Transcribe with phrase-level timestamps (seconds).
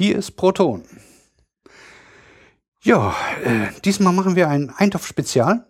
[0.00, 0.82] Hier ist Proton.
[2.82, 3.14] Ja,
[3.44, 5.66] äh, diesmal machen wir ein Eintopf-Spezial.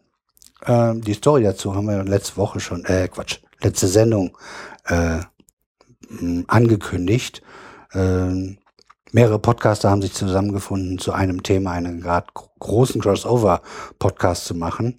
[0.60, 4.38] Äh, die Story dazu haben wir letzte Woche schon, äh, Quatsch, letzte Sendung
[4.84, 5.18] äh,
[6.46, 7.42] angekündigt.
[7.90, 8.56] Äh,
[9.10, 12.28] mehrere Podcaster haben sich zusammengefunden, zu einem Thema einen gerade
[12.60, 14.96] großen Crossover-Podcast zu machen.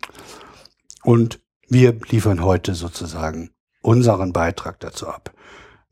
[1.03, 1.39] Und
[1.69, 3.51] wir liefern heute sozusagen
[3.81, 5.31] unseren Beitrag dazu ab.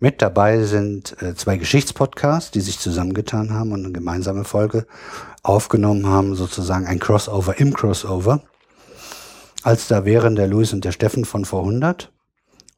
[0.02, 4.88] Mit dabei sind äh, zwei Geschichtspodcasts, die sich zusammengetan haben und eine gemeinsame Folge
[5.44, 8.42] aufgenommen haben, sozusagen ein Crossover im Crossover.
[9.62, 12.14] Als da wären der Luis und der Steffen von vor 100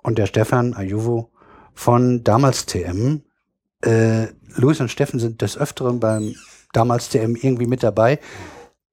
[0.01, 1.29] und der Stefan Ayuvo
[1.75, 3.21] von damals TM.
[3.81, 6.33] Äh, Luis und Steffen sind des Öfteren beim
[6.73, 8.19] damals TM irgendwie mit dabei.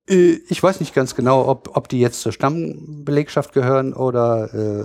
[0.06, 4.84] Äh, ich weiß nicht ganz genau, ob, ob die jetzt zur Stammbelegschaft gehören oder äh,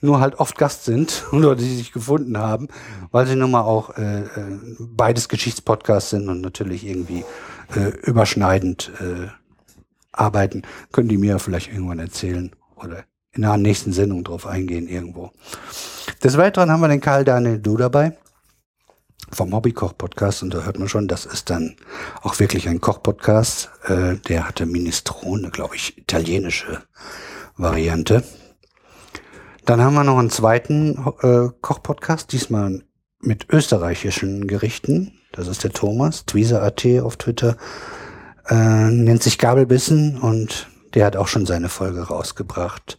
[0.00, 2.68] nur halt oft Gast sind oder die sich gefunden haben,
[3.10, 7.24] weil sie nun mal auch äh, äh, beides Geschichtspodcasts sind und natürlich irgendwie
[7.74, 9.28] äh, überschneidend äh,
[10.12, 15.30] arbeiten, können die mir vielleicht irgendwann erzählen oder in einer nächsten Sendung drauf eingehen irgendwo.
[16.22, 18.16] Des Weiteren haben wir den Karl Daniel Du dabei
[19.30, 21.76] vom Hobbykoch-Podcast und da hört man schon, das ist dann
[22.22, 23.70] auch wirklich ein Koch-Podcast.
[23.84, 26.82] Äh, der hatte Minestrone, glaube ich, italienische
[27.56, 28.24] Variante.
[29.68, 32.84] Dann haben wir noch einen zweiten äh, Koch-Podcast, diesmal
[33.20, 35.12] mit österreichischen Gerichten.
[35.32, 37.58] Das ist der Thomas, Tweezer.at auf Twitter.
[38.48, 42.98] Äh, nennt sich Gabelbissen und der hat auch schon seine Folge rausgebracht.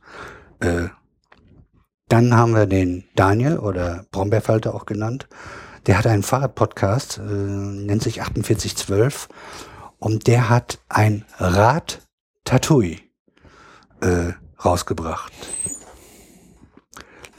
[0.59, 0.89] Äh,
[2.07, 5.27] dann haben wir den Daniel oder Brombeerfalter auch genannt.
[5.87, 9.27] Der hat einen Fahrradpodcast, äh, nennt sich 4812
[9.97, 12.07] und der hat ein Rad
[12.43, 12.99] Tatui
[14.01, 15.33] äh, rausgebracht.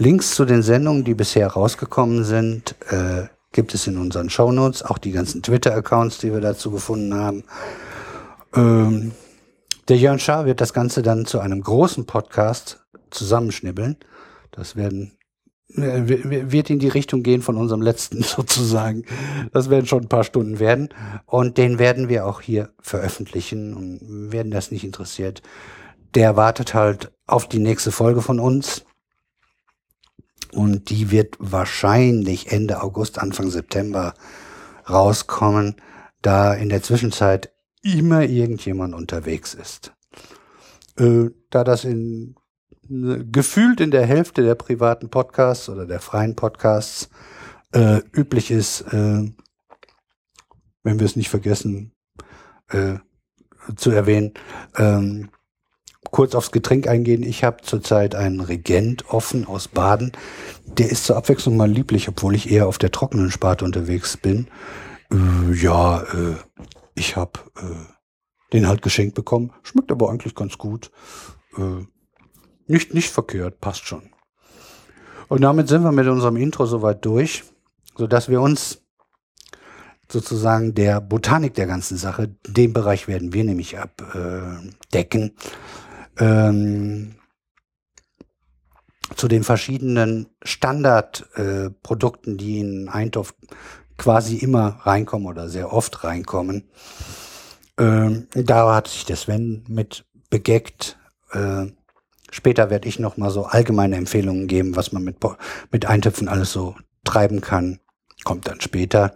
[0.01, 4.97] Links zu den Sendungen, die bisher rausgekommen sind, äh, gibt es in unseren Shownotes, auch
[4.97, 7.45] die ganzen Twitter-Accounts, die wir dazu gefunden haben.
[8.55, 9.13] Ähm,
[9.89, 13.99] der Jörn Schaar wird das Ganze dann zu einem großen Podcast zusammenschnibbeln.
[14.53, 15.19] Das werden
[15.77, 19.05] äh, wird in die Richtung gehen von unserem letzten sozusagen.
[19.53, 20.89] Das werden schon ein paar Stunden werden.
[21.27, 25.43] Und den werden wir auch hier veröffentlichen und werden das nicht interessiert.
[26.15, 28.87] Der wartet halt auf die nächste Folge von uns.
[30.53, 34.15] Und die wird wahrscheinlich Ende August, Anfang September
[34.89, 35.77] rauskommen,
[36.23, 37.53] da in der Zwischenzeit
[37.83, 39.93] immer irgendjemand unterwegs ist.
[40.99, 42.35] Äh, da das in
[42.91, 47.09] gefühlt in der Hälfte der privaten Podcasts oder der freien Podcasts
[47.73, 49.31] äh, üblich ist, äh,
[50.83, 51.93] wenn wir es nicht vergessen
[52.69, 52.95] äh,
[53.77, 54.35] zu erwähnen,
[54.77, 55.31] ähm,
[56.11, 57.23] kurz aufs Getränk eingehen.
[57.23, 60.13] Ich habe zurzeit einen Regent offen aus Baden.
[60.67, 64.49] Der ist zur Abwechslung mal lieblich, obwohl ich eher auf der trockenen Sparte unterwegs bin.
[65.13, 66.37] Äh, ja, äh,
[66.95, 69.53] ich habe äh, den halt geschenkt bekommen.
[69.63, 70.91] Schmeckt aber eigentlich ganz gut.
[71.57, 71.85] Äh,
[72.67, 74.11] nicht, nicht verkehrt, passt schon.
[75.29, 77.45] Und damit sind wir mit unserem Intro soweit durch,
[77.97, 78.83] sodass wir uns
[80.11, 85.37] sozusagen der Botanik der ganzen Sache, den Bereich werden wir nämlich abdecken,
[86.21, 87.17] ähm,
[89.17, 93.35] zu den verschiedenen Standardprodukten, äh, die in Eintopf
[93.97, 96.71] quasi immer reinkommen oder sehr oft reinkommen.
[97.79, 100.99] Ähm, da hat sich der Sven mit begeckt.
[101.33, 101.67] Äh,
[102.31, 105.17] später werde ich noch mal so allgemeine Empfehlungen geben, was man mit,
[105.71, 107.81] mit Eintöpfen alles so treiben kann.
[108.25, 109.15] Kommt dann später.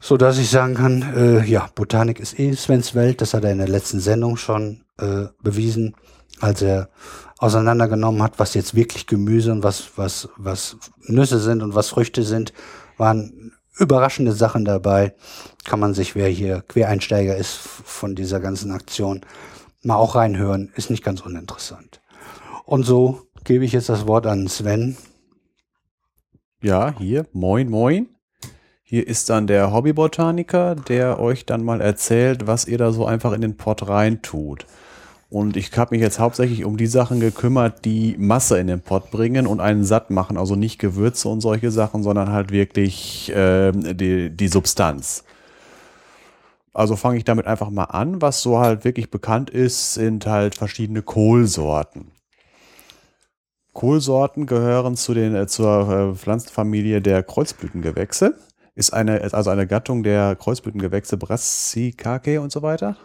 [0.00, 3.20] So dass ich sagen kann, äh, ja, Botanik ist eh Svens Welt.
[3.20, 5.94] Das hat er in der letzten Sendung schon äh, bewiesen,
[6.40, 6.90] als er
[7.38, 10.76] auseinandergenommen hat, was jetzt wirklich Gemüse und was, was, was
[11.06, 12.52] Nüsse sind und was Früchte sind,
[12.96, 15.14] waren überraschende Sachen dabei.
[15.64, 19.22] Kann man sich, wer hier Quereinsteiger ist von dieser ganzen Aktion,
[19.82, 20.70] mal auch reinhören.
[20.76, 22.00] Ist nicht ganz uninteressant.
[22.64, 24.96] Und so gebe ich jetzt das Wort an Sven.
[26.60, 27.26] Ja, hier.
[27.32, 28.11] Moin, moin.
[28.92, 33.32] Hier ist dann der Hobbybotaniker, der euch dann mal erzählt, was ihr da so einfach
[33.32, 34.66] in den Pott rein tut.
[35.30, 39.10] Und ich habe mich jetzt hauptsächlich um die Sachen gekümmert, die Masse in den Pott
[39.10, 40.36] bringen und einen satt machen.
[40.36, 45.24] Also nicht Gewürze und solche Sachen, sondern halt wirklich äh, die, die Substanz.
[46.74, 48.20] Also fange ich damit einfach mal an.
[48.20, 52.10] Was so halt wirklich bekannt ist, sind halt verschiedene Kohlsorten.
[53.72, 58.34] Kohlsorten gehören zu den, äh, zur äh, Pflanzenfamilie der Kreuzblütengewächse.
[58.74, 62.96] Ist eine, also eine Gattung der Kreuzblütengewächse Brassicaceae und so weiter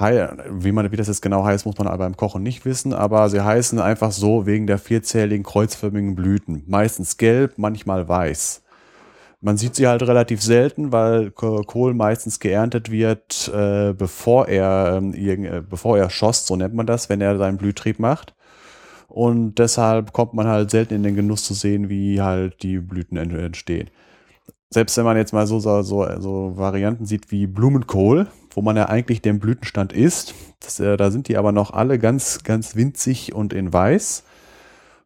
[0.00, 3.28] wie, man, wie das jetzt genau heißt, muss man aber beim Kochen nicht wissen, aber
[3.28, 6.64] sie heißen einfach so wegen der vierzähligen kreuzförmigen Blüten.
[6.66, 8.62] Meistens gelb, manchmal weiß.
[9.40, 15.14] Man sieht sie halt relativ selten, weil Kohl meistens geerntet wird, äh, bevor er ähm,
[15.14, 18.34] äh, bevor er schoss, so nennt man das, wenn er seinen Blühtrieb macht.
[19.08, 23.18] Und deshalb kommt man halt selten in den Genuss zu sehen, wie halt die Blüten
[23.18, 23.90] entstehen.
[24.72, 28.86] Selbst wenn man jetzt mal so, so, so Varianten sieht wie Blumenkohl, wo man ja
[28.86, 33.34] eigentlich den Blütenstand isst, das, äh, da sind die aber noch alle ganz, ganz winzig
[33.34, 34.24] und in weiß.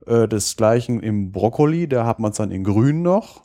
[0.06, 3.42] Äh, desgleichen im Brokkoli, da hat man es dann in grün noch.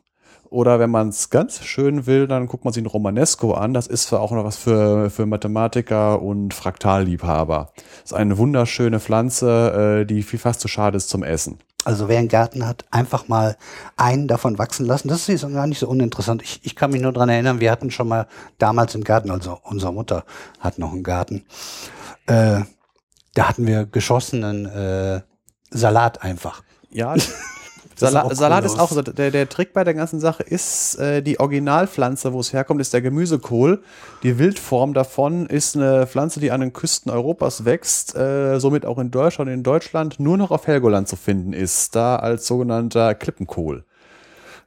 [0.52, 3.74] Oder wenn man es ganz schön will, dann guckt man sich ein Romanesco an.
[3.74, 7.72] Das ist auch noch was für, für Mathematiker und Fraktalliebhaber.
[7.76, 11.58] Das ist eine wunderschöne Pflanze, äh, die viel fast zu schade ist zum Essen.
[11.84, 13.58] Also wer einen Garten hat, einfach mal
[13.98, 15.08] einen davon wachsen lassen.
[15.08, 16.44] Das ist gar nicht so uninteressant.
[16.44, 18.28] Ich, ich kann mich nur dran erinnern, wir hatten schon mal
[18.60, 20.24] damals im Garten, also unsere Mutter
[20.60, 21.44] hat noch einen Garten.
[22.28, 22.62] Äh,
[23.34, 25.22] da hatten wir geschossenen äh,
[25.72, 26.62] Salat einfach.
[26.92, 27.16] Ja,
[28.10, 29.02] Sala ist Salat ist auch so.
[29.02, 32.94] Der, der Trick bei der ganzen Sache ist, äh, die Originalpflanze, wo es herkommt, ist
[32.94, 33.82] der Gemüsekohl.
[34.24, 39.00] Die Wildform davon ist eine Pflanze, die an den Küsten Europas wächst, äh, somit auch
[39.00, 43.16] in Deutschland und in Deutschland nur noch auf Helgoland zu finden ist, da als sogenannter
[43.16, 43.84] Klippenkohl.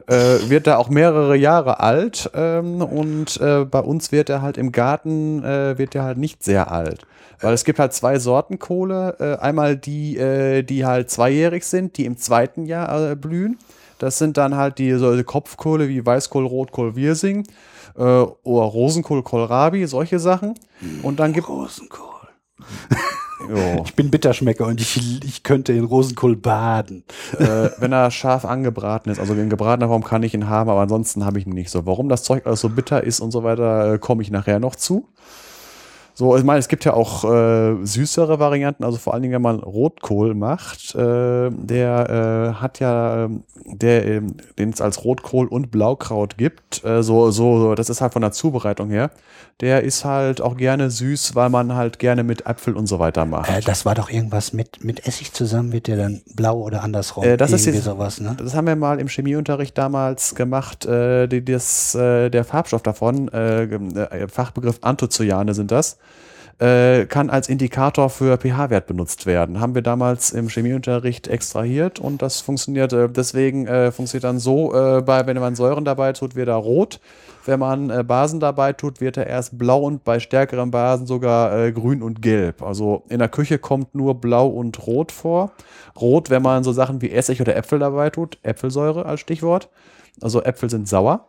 [0.06, 4.58] Äh, wird da auch mehrere Jahre alt ähm, und äh, bei uns wird er halt
[4.58, 7.06] im Garten äh, wird er halt nicht sehr alt.
[7.40, 9.16] Weil es gibt halt zwei Sorten Kohle.
[9.18, 13.58] Äh, einmal die, äh, die halt zweijährig sind, die im zweiten Jahr äh, blühen.
[13.98, 17.46] Das sind dann halt die so Kopfkohle wie Weißkohl, Rotkohl, Wirsing
[17.96, 20.54] oder Rosenkohl, Kohlrabi, solche Sachen.
[21.04, 22.28] Und dann gibt Rosenkohl.
[23.84, 27.04] Ich bin Bitterschmecker und ich, ich könnte in Rosenkohl baden.
[27.38, 30.80] Äh, wenn er scharf angebraten ist, also in gebratener Form kann ich ihn haben, aber
[30.80, 31.86] ansonsten habe ich ihn nicht so.
[31.86, 34.76] Warum das Zeug alles so bitter ist und so weiter, äh, komme ich nachher noch
[34.76, 35.08] zu.
[36.16, 39.42] So, ich meine, es gibt ja auch äh, süßere Varianten, also vor allen Dingen, wenn
[39.42, 44.20] man Rotkohl macht, äh, der äh, hat ja, ähm, der, äh,
[44.56, 48.22] den es als Rotkohl und Blaukraut gibt, äh, so, so, so, das ist halt von
[48.22, 49.10] der Zubereitung her,
[49.60, 53.24] der ist halt auch gerne süß, weil man halt gerne mit Äpfel und so weiter
[53.24, 53.50] macht.
[53.50, 57.24] Äh, das war doch irgendwas mit, mit Essig zusammen, wird der dann blau oder andersrum?
[57.24, 58.36] Äh, das ist jetzt, sowas, ne?
[58.38, 63.30] Das haben wir mal im Chemieunterricht damals gemacht, die, das, der Farbstoff davon,
[64.28, 65.98] Fachbegriff Anthocyane sind das
[66.58, 69.60] äh, kann als Indikator für pH-Wert benutzt werden.
[69.60, 74.74] Haben wir damals im Chemieunterricht extrahiert und das funktioniert, äh, deswegen äh, funktioniert dann so,
[74.74, 77.00] äh, bei, wenn man Säuren dabei tut, wird er rot.
[77.46, 81.56] Wenn man äh, Basen dabei tut, wird er erst blau und bei stärkeren Basen sogar
[81.58, 82.62] äh, grün und gelb.
[82.62, 85.52] Also in der Küche kommt nur blau und rot vor.
[86.00, 89.68] Rot, wenn man so Sachen wie Essig oder Äpfel dabei tut, Äpfelsäure als Stichwort.
[90.20, 91.28] Also Äpfel sind sauer.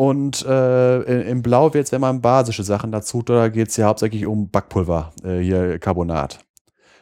[0.00, 3.76] Und äh, im Blau wird es, wenn man basische Sachen dazu tut, da geht es
[3.76, 6.38] ja hauptsächlich um Backpulver, äh, hier Carbonat.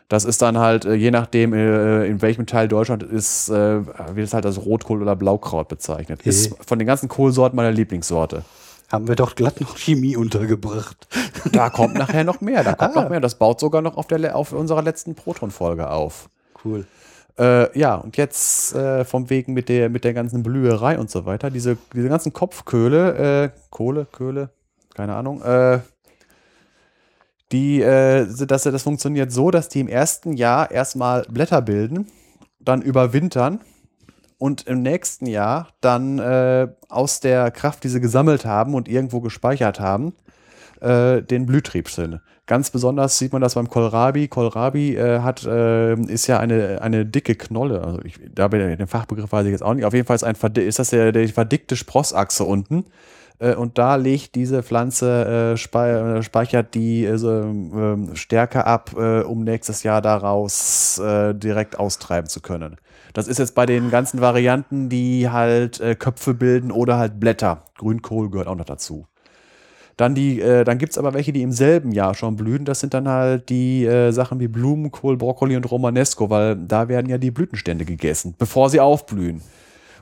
[0.08, 4.26] Das ist dann halt, äh, je nachdem, äh, in welchem Teil Deutschland ist, äh, wird
[4.26, 6.22] es halt als Rotkohl oder Blaukraut bezeichnet.
[6.22, 6.28] Okay.
[6.28, 8.42] Ist von den ganzen Kohlsorten meine Lieblingssorte.
[8.88, 11.06] Haben wir doch glatt noch Chemie untergebracht.
[11.52, 13.02] Da kommt nachher noch mehr, da kommt ah.
[13.02, 13.20] noch mehr.
[13.20, 16.30] Das baut sogar noch auf, der, auf unserer letzten Proton-Folge auf.
[16.64, 16.84] Cool.
[17.38, 21.24] Äh, ja, und jetzt äh, vom Wegen mit der, mit der ganzen Blüherei und so
[21.24, 24.50] weiter, diese, diese ganzen Kopfköhle, äh, Kohle, Köhle,
[24.94, 25.78] keine Ahnung, äh,
[27.52, 32.08] die, äh, dass das funktioniert so, dass die im ersten Jahr erstmal Blätter bilden,
[32.58, 33.60] dann überwintern
[34.38, 39.20] und im nächsten Jahr dann äh, aus der Kraft, die sie gesammelt haben und irgendwo
[39.20, 40.12] gespeichert haben,
[40.80, 42.20] äh, den Blühtrieb sind.
[42.48, 44.26] Ganz besonders sieht man das beim Kohlrabi.
[44.26, 47.84] Kohlrabi äh, hat, äh, ist ja eine, eine dicke Knolle.
[47.84, 49.84] Also ich, da bin ich, den Fachbegriff weiß ich jetzt auch nicht.
[49.84, 52.86] Auf jeden Fall ist, ein, ist das der, der verdickte Sprossachse unten.
[53.38, 59.44] Äh, und da legt diese Pflanze, äh, spe äh, speichert die ähm, Stärke ab, um
[59.44, 61.00] nächstes Jahr daraus
[61.34, 62.76] direkt austreiben zu können.
[63.12, 67.64] Das ist jetzt bei den ganzen Varianten, die halt Köpfe bilden oder halt Blätter.
[67.76, 69.06] Grünkohl gehört auch noch dazu.
[69.98, 72.64] Dann, äh, dann gibt es aber welche, die im selben Jahr schon blühen.
[72.64, 77.10] Das sind dann halt die äh, Sachen wie Blumenkohl, Brokkoli und Romanesco, weil da werden
[77.10, 79.42] ja die Blütenstände gegessen, bevor sie aufblühen.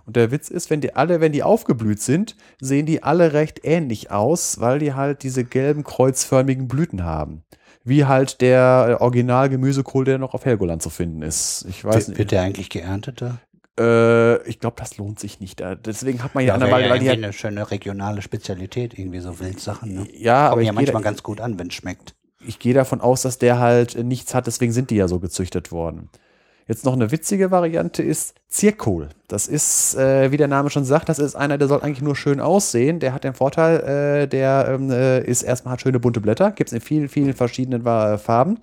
[0.05, 3.61] Und der Witz ist, wenn die alle, wenn die aufgeblüht sind, sehen die alle recht
[3.65, 7.43] ähnlich aus, weil die halt diese gelben kreuzförmigen Blüten haben.
[7.83, 11.65] Wie halt der Original-Gemüsekohl, der noch auf Helgoland zu finden ist.
[11.69, 12.19] Ich weiß wird, nicht.
[12.19, 13.39] Wird der eigentlich geerntet da?
[13.79, 15.63] Äh, ich glaube, das lohnt sich nicht.
[15.85, 19.95] Deswegen hat man ja, ja eine weil die eine schöne regionale Spezialität, irgendwie so Wildsachen.
[19.95, 20.07] Ne?
[20.17, 22.15] Ja, Kommen aber ja manchmal ganz gut an, wenn es schmeckt.
[22.47, 25.73] Ich gehe davon aus, dass der halt nichts hat, deswegen sind die ja so gezüchtet
[25.73, 26.11] worden.
[26.69, 29.11] Jetzt noch eine witzige Variante ist Zirkohl.
[29.29, 32.17] Das ist, äh, wie der Name schon sagt, das ist einer, der soll eigentlich nur
[32.17, 32.99] schön aussehen.
[32.99, 33.81] Der hat den Vorteil,
[34.25, 37.35] äh, der ähm, äh, ist erstmal hat schöne bunte Blätter, gibt es in vielen, vielen
[37.35, 38.59] verschiedenen Farben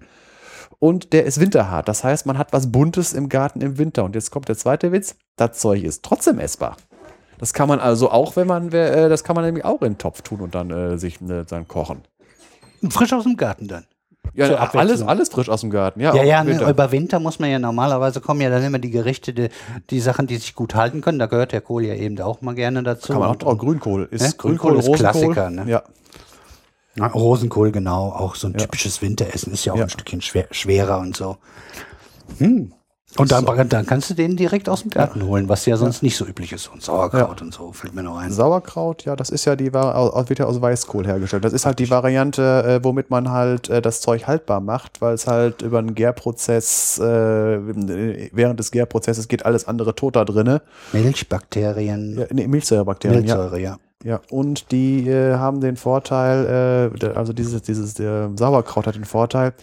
[0.84, 1.88] und der ist winterhart.
[1.88, 4.04] Das heißt, man hat was Buntes im Garten im Winter.
[4.04, 6.76] Und jetzt kommt der zweite Witz: Das Zeug ist trotzdem essbar.
[7.40, 9.98] Das kann man also auch, wenn man, äh, das kann man nämlich auch in den
[9.98, 12.02] Topf tun und dann äh, sich äh, dann kochen.
[12.90, 13.86] Frisch aus dem Garten dann.
[14.34, 16.00] Ja, alles, alles frisch aus dem Garten.
[16.02, 16.70] Ja, Ja, auch ja, ne, Winter.
[16.70, 19.50] über Winter muss man ja normalerweise kommen ja dann immer die Gerichte, die,
[19.90, 21.20] die Sachen, die sich gut halten können.
[21.20, 23.14] Da gehört der Kohl ja eben auch mal gerne dazu.
[23.14, 23.58] kann man auch Und- drauf.
[23.58, 25.34] Grünkohl ist Ja, Grünkohl ist Rosenkohl.
[25.34, 25.66] Klassiker, ne?
[25.68, 25.84] Ja,
[26.96, 28.10] Ja, Rosenkohl, genau.
[28.10, 28.60] Auch so ein Ja.
[28.60, 29.84] typisches Winteressen ist ja auch Ja.
[29.86, 31.38] ein Stückchen schwer, schwerer und so.
[32.38, 32.74] Hm.
[33.16, 36.18] Und dann, dann kannst du den direkt aus dem Garten holen, was ja sonst nicht
[36.18, 36.68] so üblich ist.
[36.74, 38.32] Und Sauerkraut und so, fällt mir noch ein.
[38.32, 41.46] Sauerkraut, ja, das ist ja die wird ja aus Weißkohl hergestellt.
[41.46, 42.42] Das ist halt die Variante,
[42.82, 46.98] äh, womit man halt äh, das Zeug haltbar macht, weil es halt über einen Gärprozess,
[46.98, 47.04] äh,
[48.32, 50.64] während des Gärprozesses geht alles andere tot da drinne.
[50.92, 53.36] Milchbakterien, Ja, nee, Milchsäurebakterien, ja.
[53.36, 53.78] Milchsäure, ja.
[54.04, 59.06] Ja, und die äh, haben den Vorteil, äh, also dieses, dieses der Sauerkraut hat den
[59.06, 59.54] Vorteil,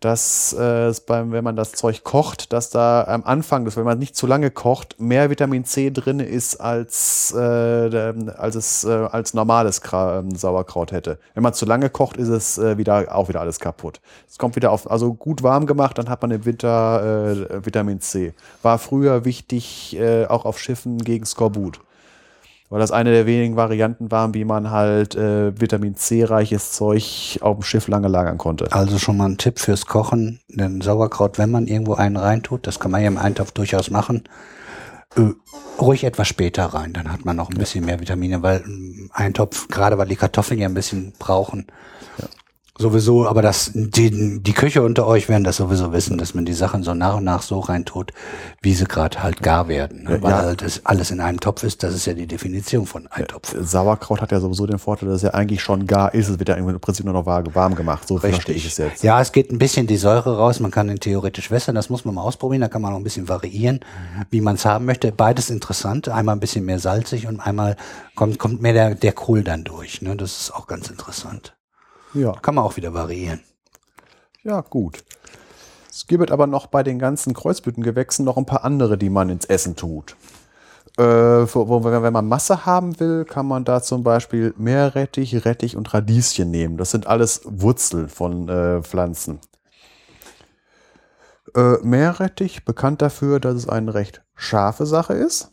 [0.00, 3.84] dass äh, es beim, wenn man das Zeug kocht, dass da am Anfang, dass wenn
[3.84, 7.38] man nicht zu lange kocht, mehr Vitamin C drin ist, als, äh,
[8.36, 11.18] als es äh, als normales Kra ähm, Sauerkraut hätte.
[11.32, 14.00] Wenn man zu lange kocht, ist es äh, wieder auch wieder alles kaputt.
[14.28, 18.00] Es kommt wieder auf, also gut warm gemacht, dann hat man im Winter äh, Vitamin
[18.00, 18.34] C.
[18.62, 21.80] War früher wichtig, äh, auch auf Schiffen gegen Skorbut
[22.70, 27.56] weil das eine der wenigen Varianten waren, wie man halt äh, Vitamin C-reiches Zeug auf
[27.56, 28.72] dem Schiff lange lagern konnte.
[28.72, 30.40] Also schon mal ein Tipp fürs Kochen.
[30.48, 34.24] Den Sauerkraut, wenn man irgendwo einen reintut, das kann man ja im Eintopf durchaus machen,
[35.16, 35.30] äh,
[35.80, 36.92] ruhig etwas später rein.
[36.92, 40.60] Dann hat man noch ein bisschen mehr Vitamine, weil ein Eintopf, gerade weil die Kartoffeln
[40.60, 41.66] ja ein bisschen brauchen,
[42.76, 46.52] sowieso, aber das, die, die Küche unter euch werden das sowieso wissen, dass man die
[46.52, 48.12] Sachen so nach und nach so reintut,
[48.62, 50.02] wie sie gerade halt gar werden.
[50.02, 50.20] Ne?
[50.22, 50.38] Weil ja.
[50.38, 53.54] halt das alles in einem Topf ist, das ist ja die Definition von Eintopf.
[53.60, 56.28] Sauerkraut hat ja sowieso den Vorteil, dass es ja eigentlich schon gar ist.
[56.28, 58.08] Es wird ja im Prinzip nur noch wa- warm gemacht.
[58.08, 59.04] So verstehe ich es jetzt.
[59.04, 60.58] Ja, es geht ein bisschen die Säure raus.
[60.58, 61.76] Man kann ihn theoretisch wässern.
[61.76, 62.62] Das muss man mal ausprobieren.
[62.62, 63.80] Da kann man auch ein bisschen variieren,
[64.30, 65.12] wie man es haben möchte.
[65.12, 66.08] Beides interessant.
[66.08, 67.76] Einmal ein bisschen mehr salzig und einmal
[68.16, 70.02] kommt, kommt mehr der, der Kohl dann durch.
[70.02, 70.16] Ne?
[70.16, 71.54] Das ist auch ganz interessant.
[72.14, 73.40] Ja, Kann man auch wieder variieren.
[74.42, 75.04] ja, gut.
[75.90, 79.44] Es gibt aber noch bei den ganzen Kreuzblütengewächsen noch ein paar andere, die man ins
[79.44, 80.16] Essen tut.
[80.96, 86.50] Äh, wenn man Masse haben will, kann man da zum Beispiel Meerrettich, Rettich und Radieschen
[86.50, 86.76] nehmen.
[86.76, 89.40] Das sind alles Wurzeln von äh, Pflanzen.
[91.54, 95.50] Äh, Meerrettich bekannt dafür, dass es eine recht scharfe Sache ist.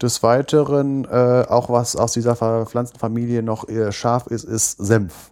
[0.00, 5.29] Des Weiteren äh, auch was aus dieser Pflanzenfamilie noch eher scharf ist, ist Senf.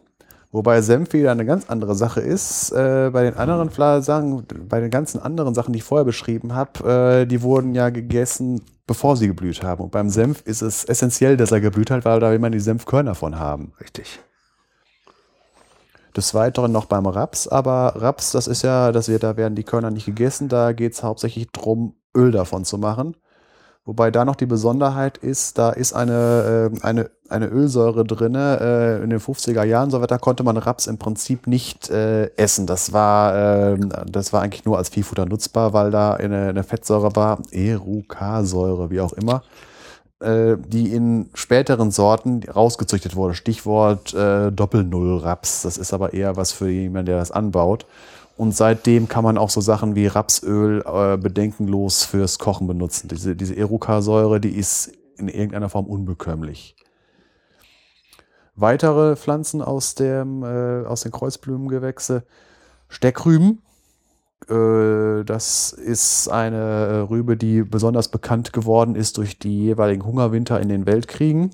[0.50, 2.72] Wobei Senf wieder eine ganz andere Sache ist.
[2.72, 6.54] Äh, bei den anderen Fla- Sachen, bei den ganzen anderen Sachen, die ich vorher beschrieben
[6.54, 9.84] habe, äh, die wurden ja gegessen, bevor sie geblüht haben.
[9.84, 12.60] Und beim Senf ist es essentiell, dass er geblüht hat, weil da will man die
[12.60, 13.72] Senfkörner von haben.
[13.78, 14.20] Richtig.
[16.16, 19.64] Des Weiteren noch beim Raps, aber Raps, das ist ja, dass wir, da werden die
[19.64, 23.14] Körner nicht gegessen, da geht es hauptsächlich darum, Öl davon zu machen.
[23.84, 28.34] Wobei da noch die Besonderheit ist, da ist eine, äh, eine, eine Ölsäure drin.
[28.34, 32.66] Äh, in den 50er Jahren, so weiter, konnte man Raps im Prinzip nicht äh, essen.
[32.66, 37.14] Das war, äh, das war eigentlich nur als Viehfutter nutzbar, weil da eine, eine Fettsäure
[37.16, 39.42] war, Erucarsäure, wie auch immer,
[40.20, 43.34] äh, die in späteren Sorten rausgezüchtet wurde.
[43.34, 45.62] Stichwort äh, Doppel-Null-Raps.
[45.62, 47.86] Das ist aber eher was für jemanden, der das anbaut.
[48.36, 53.08] Und seitdem kann man auch so Sachen wie Rapsöl äh, bedenkenlos fürs Kochen benutzen.
[53.08, 56.76] Diese, diese Erucarsäure, die ist in irgendeiner Form unbekömmlich.
[58.60, 62.24] Weitere Pflanzen aus, dem, äh, aus den Kreuzblumengewächse.
[62.88, 63.62] Steckrüben.
[64.48, 70.60] Äh, das ist eine äh, Rübe, die besonders bekannt geworden ist durch die jeweiligen Hungerwinter
[70.60, 71.50] in den Weltkriegen.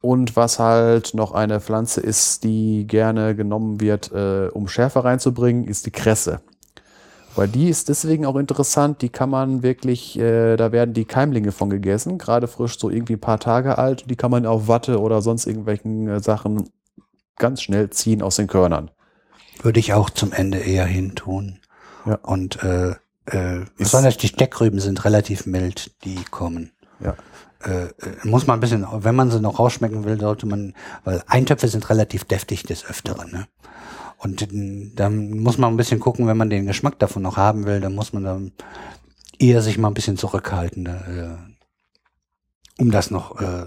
[0.00, 5.64] Und was halt noch eine Pflanze ist, die gerne genommen wird, äh, um Schärfe reinzubringen,
[5.64, 6.40] ist die Kresse.
[7.40, 11.52] Weil die ist deswegen auch interessant, die kann man wirklich, äh, da werden die Keimlinge
[11.52, 14.10] von gegessen, gerade frisch so irgendwie ein paar Tage alt.
[14.10, 16.68] Die kann man auf Watte oder sonst irgendwelchen äh, Sachen
[17.38, 18.90] ganz schnell ziehen aus den Körnern.
[19.62, 21.60] Würde ich auch zum Ende eher hintun.
[22.04, 22.16] Ja.
[22.16, 22.90] Und äh,
[23.24, 26.72] äh, besonders die Steckrüben sind relativ mild, die kommen.
[27.02, 27.14] Ja.
[27.64, 27.90] Äh, äh,
[28.24, 31.88] muss man ein bisschen, wenn man sie noch rausschmecken will, sollte man, weil Eintöpfe sind
[31.88, 33.32] relativ deftig des Öfteren.
[33.32, 33.46] Ne?
[34.22, 34.48] Und
[34.98, 37.94] dann muss man ein bisschen gucken, wenn man den Geschmack davon noch haben will, dann
[37.94, 38.52] muss man dann
[39.38, 41.36] eher sich mal ein bisschen zurückhalten, äh,
[42.78, 43.40] um das noch.
[43.40, 43.66] Äh,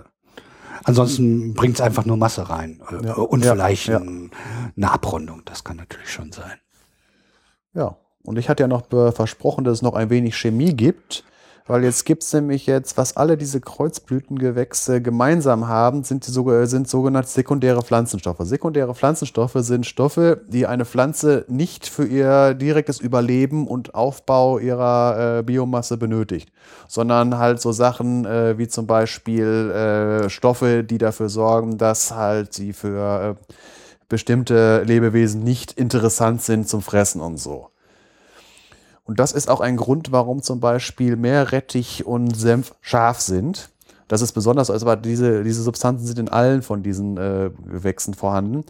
[0.84, 3.14] ansonsten bringt es einfach nur Masse rein äh, Ja.
[3.16, 3.98] und Ja, vielleicht ja.
[3.98, 4.30] ein,
[4.78, 5.42] eine Abrundung.
[5.46, 6.60] Das kann natürlich schon sein.
[7.74, 11.24] Ja, und ich hatte ja noch versprochen, dass es noch ein wenig Chemie gibt.
[11.66, 16.32] Weil jetzt gibt es nämlich jetzt, was alle diese Kreuzblütengewächse gemeinsam haben, sind, die,
[16.68, 18.40] sind sogenannte sekundäre Pflanzenstoffe.
[18.42, 25.40] Sekundäre Pflanzenstoffe sind Stoffe, die eine Pflanze nicht für ihr direktes Überleben und Aufbau ihrer
[25.40, 26.52] äh, Biomasse benötigt,
[26.90, 32.54] sondern halt so Sachen äh, wie zum Beispiel äh, Stoffe, die dafür sorgen, dass halt
[32.54, 33.56] sie für äh,
[34.10, 37.73] bestimmte Lebewesen nicht interessant sind zum Fressen und so.
[39.06, 43.70] Und das ist auch ein Grund, warum zum Beispiel Meerrettich und Senf scharf sind.
[44.08, 48.64] Das ist besonders, also diese, diese Substanzen sind in allen von diesen äh, Gewächsen vorhanden.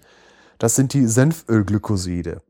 [0.58, 2.42] Das sind die Senfölglykoside.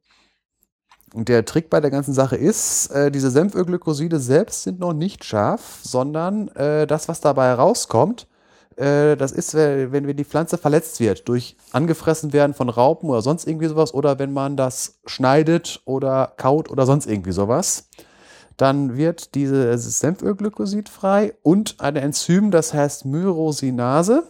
[1.13, 5.23] Und der Trick bei der ganzen Sache ist, äh, diese Senfölglykoside selbst sind noch nicht
[5.23, 8.27] scharf, sondern äh, das, was dabei rauskommt,
[8.75, 13.47] das ist, wenn wenn die Pflanze verletzt wird, durch angefressen werden von Raupen oder sonst
[13.47, 17.89] irgendwie sowas, oder wenn man das schneidet oder kaut oder sonst irgendwie sowas,
[18.57, 24.23] dann wird dieses Senfölglykosid frei und ein Enzym, das heißt Myrosinase.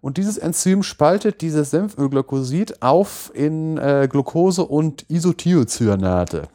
[0.00, 6.48] Und dieses Enzym spaltet dieses Senfölglykosid auf in äh, Glucose und Isothiocyanate.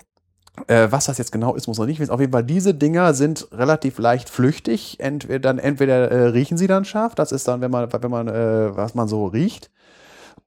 [0.67, 2.11] Äh, was das jetzt genau ist, muss man nicht wissen.
[2.11, 4.97] Auf jeden Fall, diese Dinger sind relativ leicht flüchtig.
[4.99, 8.27] Entweder, dann, entweder äh, riechen sie dann scharf, das ist dann, wenn man, wenn man
[8.27, 9.69] äh, was man so riecht.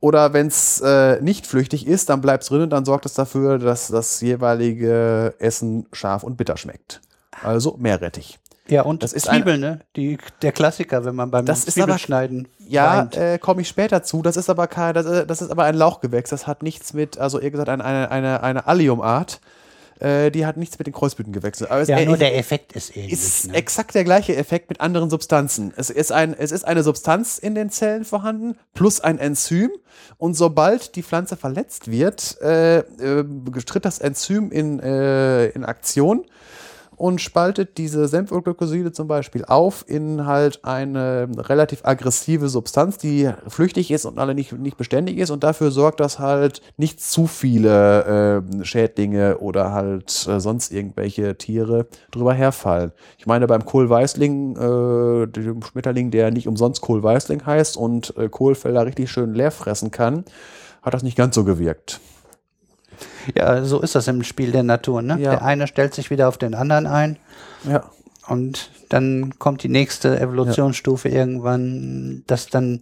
[0.00, 3.14] Oder wenn es äh, nicht flüchtig ist, dann bleibt es drin und dann sorgt es
[3.14, 7.00] dafür, dass das jeweilige Essen scharf und bitter schmeckt.
[7.42, 8.38] Also Meerrettich.
[8.68, 9.80] Ja, und Das ist ein- Zwiebeln, ne?
[9.96, 14.02] Die, der Klassiker, wenn man beim Das ist aber- Zwiebelschneiden Ja, äh, komme ich später
[14.02, 14.22] zu.
[14.22, 16.30] Das ist aber kein, das, äh, das ist aber ein Lauchgewächs.
[16.30, 19.40] Das hat nichts mit, also eher gesagt, eine, eine, eine, eine Alliumart.
[20.00, 21.66] Äh, die hat nichts mit den Kreuzblütengewächsen.
[21.66, 23.12] Aber es ja, nur der Effekt ist ähnlich.
[23.12, 23.54] ist ne?
[23.54, 25.72] exakt der gleiche Effekt mit anderen Substanzen.
[25.76, 29.70] Es ist, ein, es ist eine Substanz in den Zellen vorhanden, plus ein Enzym.
[30.16, 33.24] Und sobald die Pflanze verletzt wird, äh, äh,
[33.66, 36.24] tritt das Enzym in, äh, in Aktion
[36.98, 43.90] und spaltet diese Senfölglykoside zum Beispiel auf in halt eine relativ aggressive Substanz, die flüchtig
[43.90, 48.42] ist und alle nicht, nicht beständig ist und dafür sorgt, dass halt nicht zu viele
[48.60, 52.92] äh, Schädlinge oder halt äh, sonst irgendwelche Tiere drüber herfallen.
[53.16, 58.84] Ich meine, beim Kohlweißling, äh, dem Schmetterling, der nicht umsonst Kohlweißling heißt und äh, Kohlfelder
[58.84, 60.24] richtig schön leer fressen kann,
[60.82, 62.00] hat das nicht ganz so gewirkt.
[63.36, 65.18] Ja, so ist das im Spiel der Natur, ne?
[65.20, 65.30] Ja.
[65.30, 67.18] Der eine stellt sich wieder auf den anderen ein
[67.64, 67.84] Ja.
[68.28, 72.80] und dann kommt die nächste Evolutionsstufe irgendwann, das dann,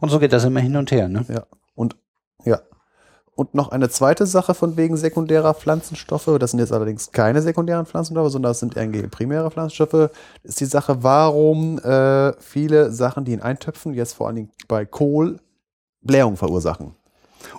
[0.00, 1.24] und so geht das immer hin und her, ne?
[1.28, 1.44] Ja.
[1.74, 1.96] Und
[2.44, 2.60] ja.
[3.36, 7.84] Und noch eine zweite Sache von wegen sekundärer Pflanzenstoffe, das sind jetzt allerdings keine sekundären
[7.84, 10.10] Pflanzenstoffe, sondern das sind irgendwie primäre Pflanzenstoffe,
[10.44, 14.84] ist die Sache, warum äh, viele Sachen, die in Eintöpfen, jetzt vor allen Dingen bei
[14.86, 15.40] Kohl,
[16.00, 16.94] Blähung verursachen.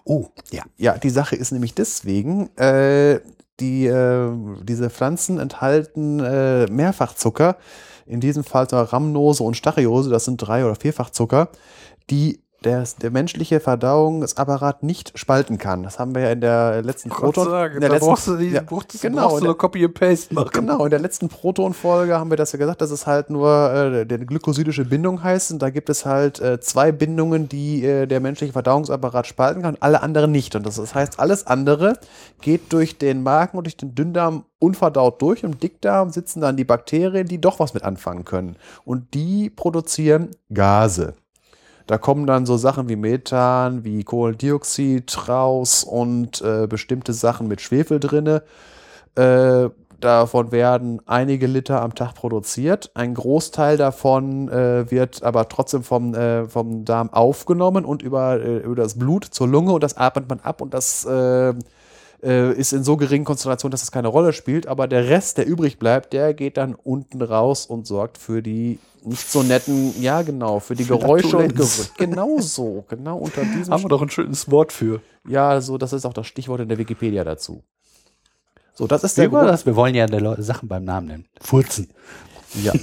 [0.04, 0.64] Oh, ja.
[0.78, 3.20] Ja, die Sache ist nämlich deswegen, äh,
[3.60, 4.32] die, äh,
[4.64, 7.58] diese Pflanzen enthalten äh, Mehrfachzucker,
[8.06, 11.50] in diesem Fall zwar Rhamnose und Stachyose, das sind drei- oder vierfachzucker,
[12.10, 15.84] die der, der menschliche Verdauungsapparat nicht spalten kann.
[15.84, 17.48] Das haben wir ja in der letzten Proton.
[17.74, 18.62] in der letzten, ja,
[19.02, 20.50] genau, in der, Copy and Paste machen.
[20.52, 24.06] Genau, in der letzten Proton-Folge haben wir das ja gesagt, dass es halt nur äh,
[24.06, 25.52] der glykosidische Bindung heißt.
[25.52, 29.78] Und da gibt es halt äh, zwei Bindungen, die äh, der menschliche Verdauungsapparat spalten kann,
[29.80, 30.56] alle anderen nicht.
[30.56, 32.00] Und das, das heißt, alles andere
[32.42, 35.44] geht durch den Magen und durch den Dünndarm unverdaut durch.
[35.44, 38.56] Im Dickdarm sitzen dann die Bakterien, die doch was mit anfangen können.
[38.84, 41.14] Und die produzieren Gase.
[41.88, 47.62] Da kommen dann so Sachen wie Methan, wie Kohlendioxid raus und äh, bestimmte Sachen mit
[47.62, 48.42] Schwefel drinne.
[49.16, 49.70] Äh,
[50.00, 52.92] davon werden einige Liter am Tag produziert.
[52.96, 58.58] Ein Großteil davon äh, wird aber trotzdem vom, äh, vom Darm aufgenommen und über, äh,
[58.58, 61.08] über das Blut zur Lunge und das atmet man ab und das
[62.26, 64.68] äh, ist in so geringen Konzentrationen, dass es keine Rolle spielt.
[64.68, 68.80] Aber der Rest, der übrig bleibt, der geht dann unten raus und sorgt für die
[69.04, 71.56] nicht so netten, ja genau, für die Für Geräusche und.
[71.56, 71.90] Gerüche.
[71.98, 75.02] Genau so, genau unter diesem Haben wir doch ein schönes Wort für.
[75.28, 77.62] ja, so, das ist auch das Stichwort in der Wikipedia dazu.
[78.74, 79.48] So, das ist der Wie Grund.
[79.48, 79.66] das?
[79.66, 81.26] Wir wollen ja der Leute Sachen beim Namen nennen.
[81.40, 81.90] Furzen.
[82.62, 82.74] Ja.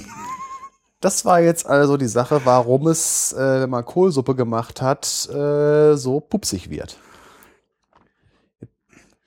[1.01, 5.95] Das war jetzt also die Sache, warum es, äh, wenn man Kohlsuppe gemacht hat, äh,
[5.95, 6.97] so pupsig wird.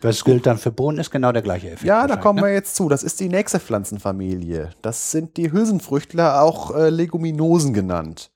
[0.00, 1.85] Das gilt dann für Bohnen, ist genau der gleiche Effekt.
[1.85, 2.46] Ja, da kommen ne?
[2.46, 2.88] wir jetzt zu.
[2.88, 4.70] Das ist die nächste Pflanzenfamilie.
[4.82, 8.30] Das sind die Hülsenfrüchtler, auch äh, Leguminosen genannt.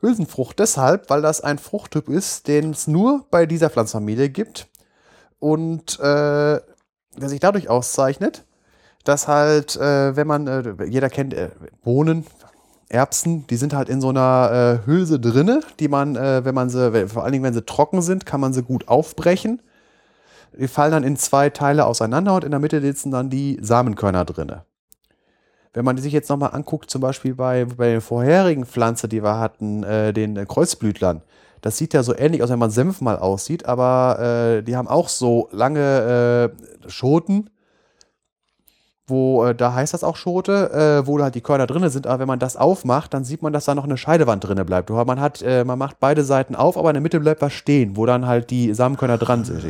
[0.00, 4.68] Hülsenfrucht deshalb, weil das ein Fruchttyp ist, den es nur bei dieser Pflanzenfamilie gibt
[5.38, 8.44] und äh, der sich dadurch auszeichnet,
[9.04, 11.50] dass halt, äh, wenn man, äh, jeder kennt äh,
[11.82, 12.26] Bohnen,
[12.88, 16.68] Erbsen, die sind halt in so einer äh, Hülse drinne, die man, äh, wenn man
[16.68, 19.62] sie, vor allen Dingen wenn sie trocken sind, kann man sie gut aufbrechen.
[20.58, 24.24] Die fallen dann in zwei Teile auseinander und in der Mitte sitzen dann die Samenkörner
[24.24, 24.64] drinne.
[25.72, 29.38] Wenn man sich jetzt nochmal anguckt, zum Beispiel bei, bei den vorherigen Pflanzen, die wir
[29.38, 31.22] hatten, äh, den äh, Kreuzblütlern,
[31.62, 34.18] das sieht ja so ähnlich aus, wenn man Senf mal aussieht, aber
[34.58, 36.50] äh, die haben auch so lange
[36.84, 37.48] äh, Schoten,
[39.06, 42.20] wo, äh, da heißt das auch Schote, äh, wo halt die Körner drinne sind, aber
[42.20, 44.90] wenn man das aufmacht, dann sieht man, dass da noch eine Scheidewand drinne bleibt.
[44.90, 47.96] Man hat, äh, man macht beide Seiten auf, aber in der Mitte bleibt was stehen,
[47.96, 49.62] wo dann halt die Samenkörner dran sind.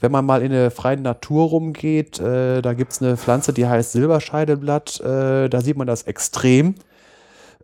[0.00, 3.92] Wenn man mal in der freien Natur rumgeht, äh, da gibt's eine Pflanze, die heißt
[3.92, 6.76] Silberscheideblatt, äh, da sieht man das extrem.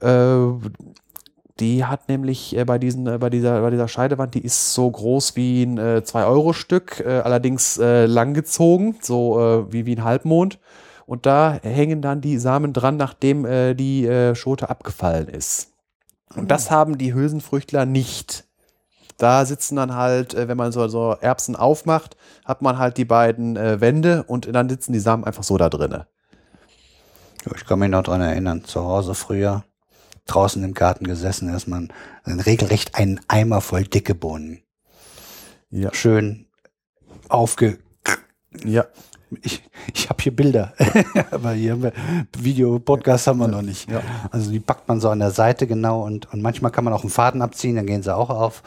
[0.01, 0.49] Äh,
[1.61, 4.91] die hat nämlich äh, bei, diesen, äh, bei, dieser, bei dieser Scheidewand, die ist so
[4.91, 10.59] groß wie ein äh, 2-Euro-Stück, äh, allerdings langgezogen, so wie, wie ein Halbmond.
[11.07, 15.73] Und da hängen dann die Samen dran, nachdem die Schote abgefallen ist.
[16.35, 18.45] Und das haben die Hülsenfrüchtler nicht.
[19.19, 23.57] Da sitzen dann halt, wenn man so, so Erbsen aufmacht, hat man halt die beiden
[23.57, 26.07] äh, Wände und dann sitzen die Samen einfach so da drinne.
[27.55, 29.65] Ich kann mich noch dran erinnern, zu Hause früher
[30.27, 31.89] draußen im Garten gesessen, erstmal
[32.27, 34.63] regelrecht einen Eimer voll dicke Bohnen.
[35.71, 35.93] Ja.
[35.93, 36.47] Schön
[37.29, 37.79] aufge.
[38.65, 38.87] Ja.
[39.43, 40.75] Ich, ich habe hier Bilder,
[41.33, 41.93] aber hier haben wir
[42.39, 43.91] Video, Podcast haben wir noch nicht.
[43.91, 44.01] Ja.
[44.31, 47.03] Also die packt man so an der Seite genau und, und manchmal kann man auch
[47.03, 48.63] einen Faden abziehen, dann gehen sie auch auf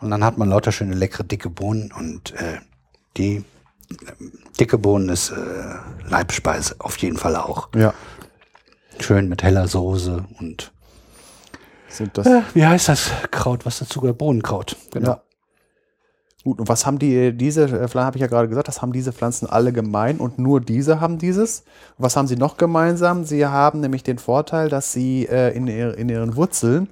[0.00, 2.58] und dann hat man lauter schöne leckere dicke Bohnen und äh,
[3.18, 3.44] die
[4.58, 5.34] dicke Bohnen ist äh,
[6.08, 7.68] Leibspeise auf jeden Fall auch.
[7.74, 7.94] Ja.
[9.00, 10.72] Schön mit heller Soße und.
[12.00, 14.18] Äh, wie heißt das Kraut, was dazu gehört?
[14.18, 14.76] Bohnenkraut.
[14.92, 15.10] Genau.
[15.10, 15.22] Ja.
[16.44, 18.92] Gut, und was haben die, diese äh, Pflanzen, habe ich ja gerade gesagt, das haben
[18.92, 21.64] diese Pflanzen alle gemein und nur diese haben dieses.
[21.96, 23.24] Was haben sie noch gemeinsam?
[23.24, 26.88] Sie haben nämlich den Vorteil, dass sie äh, in, in ihren Wurzeln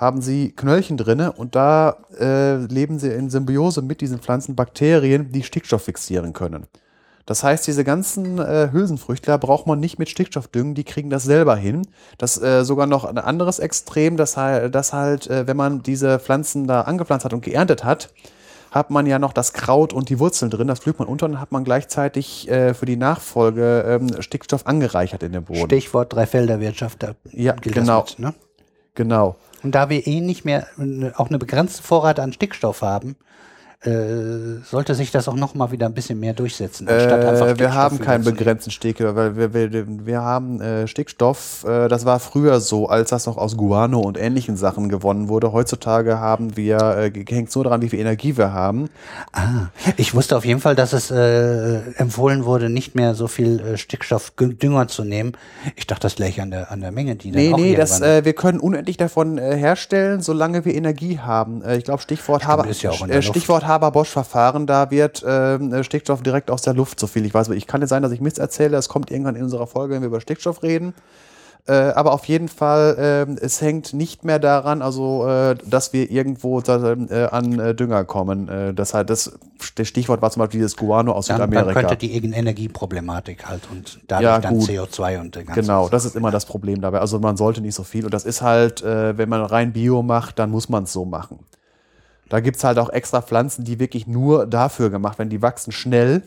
[0.00, 5.30] haben sie Knöllchen drinne und da äh, leben sie in Symbiose mit diesen Pflanzen Bakterien,
[5.30, 6.66] die Stickstoff fixieren können.
[7.26, 11.24] Das heißt, diese ganzen äh, Hülsenfrüchtler braucht man nicht mit Stickstoff düngen, die kriegen das
[11.24, 11.86] selber hin.
[12.16, 16.18] Das äh, sogar noch ein anderes Extrem, dass halt, dass halt äh, wenn man diese
[16.18, 18.08] Pflanzen da angepflanzt hat und geerntet hat,
[18.70, 21.40] hat man ja noch das Kraut und die Wurzeln drin, das pflügt man unter und
[21.40, 25.66] hat man gleichzeitig äh, für die Nachfolge ähm, Stickstoff angereichert in dem Boden.
[25.66, 28.00] Stichwort Dreifelderwirtschaft, da ja, genau.
[28.00, 28.34] mit, ne?
[28.94, 29.36] Genau.
[29.62, 33.16] Und da wir eh nicht mehr äh, auch eine begrenzte Vorrat an Stickstoff haben,
[33.82, 36.86] äh, sollte sich das auch noch mal wieder ein bisschen mehr durchsetzen.
[36.86, 41.88] Anstatt äh, wir haben keinen begrenzten Stickstoff, weil wir, wir, wir haben äh, Stickstoff, äh,
[41.88, 45.52] das war früher so, als das noch aus Guano und ähnlichen Sachen gewonnen wurde.
[45.54, 48.90] Heutzutage haben wir, äh, hängt so daran, wie viel Energie wir haben.
[49.32, 54.88] Ah, ich wusste auf jeden Fall, dass es empfohlen wurde, nicht mehr so viel Stickstoffdünger
[54.88, 55.32] zu nehmen.
[55.76, 58.00] Ich dachte, das gleich an der, an der Menge, die dann Nee, auch nee, das,
[58.00, 61.62] wir können unendlich davon herstellen, solange wir Energie haben.
[61.70, 66.74] Ich glaube, Stichwort, Haber, ja äh, Stichwort Haber-Bosch-Verfahren, da wird äh, Stickstoff direkt aus der
[66.74, 67.48] Luft, so viel ich weiß.
[67.50, 70.02] Ich kann nicht sein, dass ich Mist erzähle, es kommt irgendwann in unserer Folge, wenn
[70.02, 70.94] wir über Stickstoff reden.
[71.66, 76.10] Äh, aber auf jeden Fall, äh, es hängt nicht mehr daran, also äh, dass wir
[76.10, 78.48] irgendwo äh, an äh, Dünger kommen.
[78.48, 79.38] Äh, das halt, das,
[79.74, 81.74] das Stichwort war zum Beispiel dieses Guano aus dann, Südamerika.
[81.74, 86.04] Dann könnte die Energieproblematik halt und dadurch ja, dann CO2 und der ganze Genau, das
[86.04, 87.00] ist immer das Problem dabei.
[87.00, 88.04] Also man sollte nicht so viel.
[88.04, 91.40] Und das ist halt, wenn man rein Bio macht, dann muss man es so machen.
[92.30, 95.28] Da gibt's halt auch extra Pflanzen, die wirklich nur dafür gemacht werden.
[95.28, 96.22] Die wachsen schnell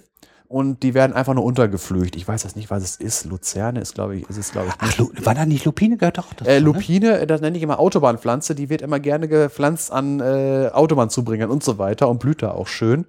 [0.50, 2.16] und die werden einfach nur untergeflücht.
[2.16, 3.26] Ich weiß jetzt nicht, was es ist.
[3.26, 4.74] Luzerne ist, glaube ich, ist es, glaube ich.
[4.78, 6.60] Ach, Lu war da nicht Lupine gehört doch dazu, äh, ne?
[6.60, 7.28] Lupine, ne?
[7.28, 11.80] das nenne ich immer Autobahnpflanze, die wird immer gerne gepflanzt an äh, Autobahnzubringern und so
[11.80, 13.06] weiter und blüht da auch schön.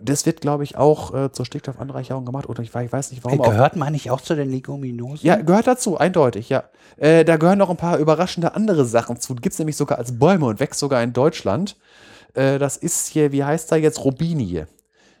[0.00, 2.48] Das wird, glaube ich, auch äh, zur Stickstoffanreicherung gemacht.
[2.48, 3.40] Oder ich, ich weiß nicht, warum.
[3.40, 5.26] Äh, gehört man nicht auch zu den Leguminosen?
[5.26, 6.64] Ja, gehört dazu, eindeutig, ja.
[6.96, 9.34] Äh, da gehören noch ein paar überraschende andere Sachen zu.
[9.34, 11.76] Gibt es nämlich sogar als Bäume und wächst sogar in Deutschland.
[12.34, 14.66] Äh, das ist hier, wie heißt da jetzt, Robinie.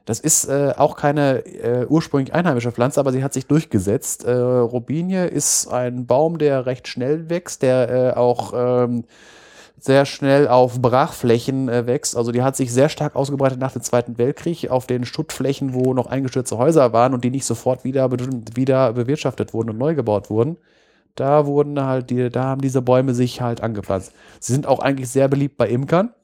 [0.04, 4.26] Das ist äh, auch keine äh, ursprünglich einheimische Pflanze, aber sie hat sich durchgesetzt.
[4.26, 9.04] Robinie ist ein Baum, der recht schnell wächst, der auch ähm,
[9.84, 12.16] sehr schnell auf Brachflächen äh, wächst.
[12.16, 15.92] Also die hat sich sehr stark ausgebreitet nach dem Zweiten Weltkrieg auf den Schuttflächen, wo
[15.92, 20.30] noch eingestürzte Häuser waren und die nicht sofort wieder, wieder bewirtschaftet wurden und neu gebaut
[20.30, 20.56] wurden.
[21.16, 24.12] Da wurden halt die, da haben diese Bäume sich halt angepflanzt.
[24.40, 26.14] Sie sind auch eigentlich sehr beliebt bei Imkern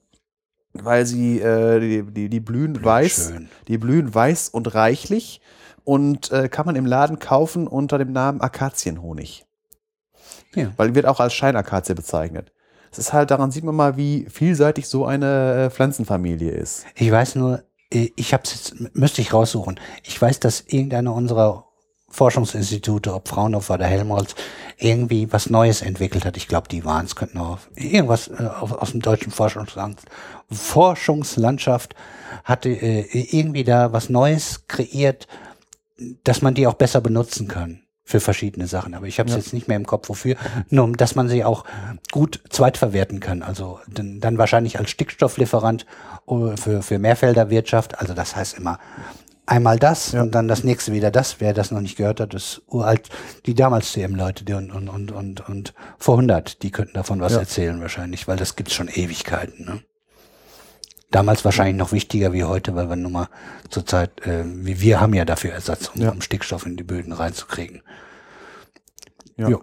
[0.72, 3.48] weil sie äh, die, die, die blühen weiß, schön.
[3.66, 5.40] die blühen weiß und reichlich
[5.82, 9.44] und äh, kann man im Laden kaufen unter dem Namen Akazienhonig.
[10.54, 10.72] Ja.
[10.76, 12.52] Weil wird auch als Scheinakazie bezeichnet.
[12.90, 16.86] Es ist halt, daran sieht man mal, wie vielseitig so eine äh, Pflanzenfamilie ist.
[16.96, 19.78] Ich weiß nur, äh, ich hab's jetzt, müsste ich raussuchen.
[20.02, 21.66] Ich weiß, dass irgendeiner unserer
[22.10, 24.34] Forschungsinstitute, ob Fraunhofer oder Helmholtz,
[24.78, 26.36] irgendwie was Neues entwickelt hat.
[26.36, 30.00] Ich glaube, die waren es, könnten auch irgendwas äh, aus, dem deutschen Forschungsland,
[30.50, 31.94] Forschungslandschaft
[32.44, 35.28] hatte äh, irgendwie da was Neues kreiert,
[36.24, 37.82] dass man die auch besser benutzen kann.
[38.10, 38.94] Für verschiedene Sachen.
[38.94, 39.40] Aber ich habe es ja.
[39.40, 40.36] jetzt nicht mehr im Kopf, wofür.
[40.68, 41.64] Nur, dass man sie auch
[42.10, 43.42] gut zweitverwerten kann.
[43.42, 45.86] Also dann, dann wahrscheinlich als Stickstofflieferant
[46.28, 47.98] äh, für, für Mehrfelderwirtschaft.
[48.00, 48.78] Also das heißt immer
[49.46, 50.22] einmal das ja.
[50.22, 51.40] und dann das nächste wieder das.
[51.40, 53.08] Wer das noch nicht gehört hat, ist uralt.
[53.46, 57.32] Die damals CM-Leute die und, und, und, und, und vor 100, die könnten davon was
[57.32, 57.40] ja.
[57.40, 59.64] erzählen wahrscheinlich, weil das gibt's schon Ewigkeiten.
[59.64, 59.82] Ne?
[61.10, 63.28] Damals wahrscheinlich noch wichtiger wie heute, weil wir nun mal
[63.68, 66.10] zurzeit, äh, wie wir haben ja dafür Ersatz, um, ja.
[66.10, 67.82] um Stickstoff in die Böden reinzukriegen.
[69.36, 69.48] Ja.
[69.48, 69.62] Jo.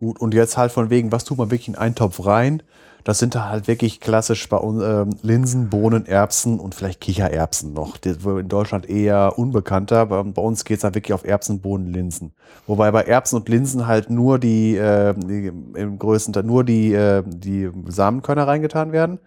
[0.00, 2.62] Gut, und jetzt halt von wegen, was tut man wirklich in einen Topf rein?
[3.04, 7.74] Das sind da halt wirklich klassisch bei uns ähm, Linsen, Bohnen, Erbsen und vielleicht Kichererbsen
[7.74, 7.98] noch.
[7.98, 9.98] Das in Deutschland eher unbekannter.
[9.98, 12.32] aber bei uns geht's dann wirklich auf Erbsen, Bohnen, Linsen.
[12.66, 16.94] Wobei bei Erbsen und Linsen halt nur die, äh, die im größten Teil nur die,
[16.94, 19.18] äh, die Samenkörner reingetan werden.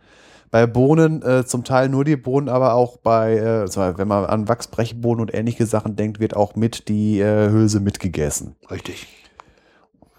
[0.50, 4.48] Bei Bohnen äh, zum Teil nur die Bohnen, aber auch bei, äh, wenn man an
[4.48, 8.56] Wachsbrechbohnen und ähnliche Sachen denkt, wird auch mit die äh, Hülse mitgegessen.
[8.72, 9.08] Richtig.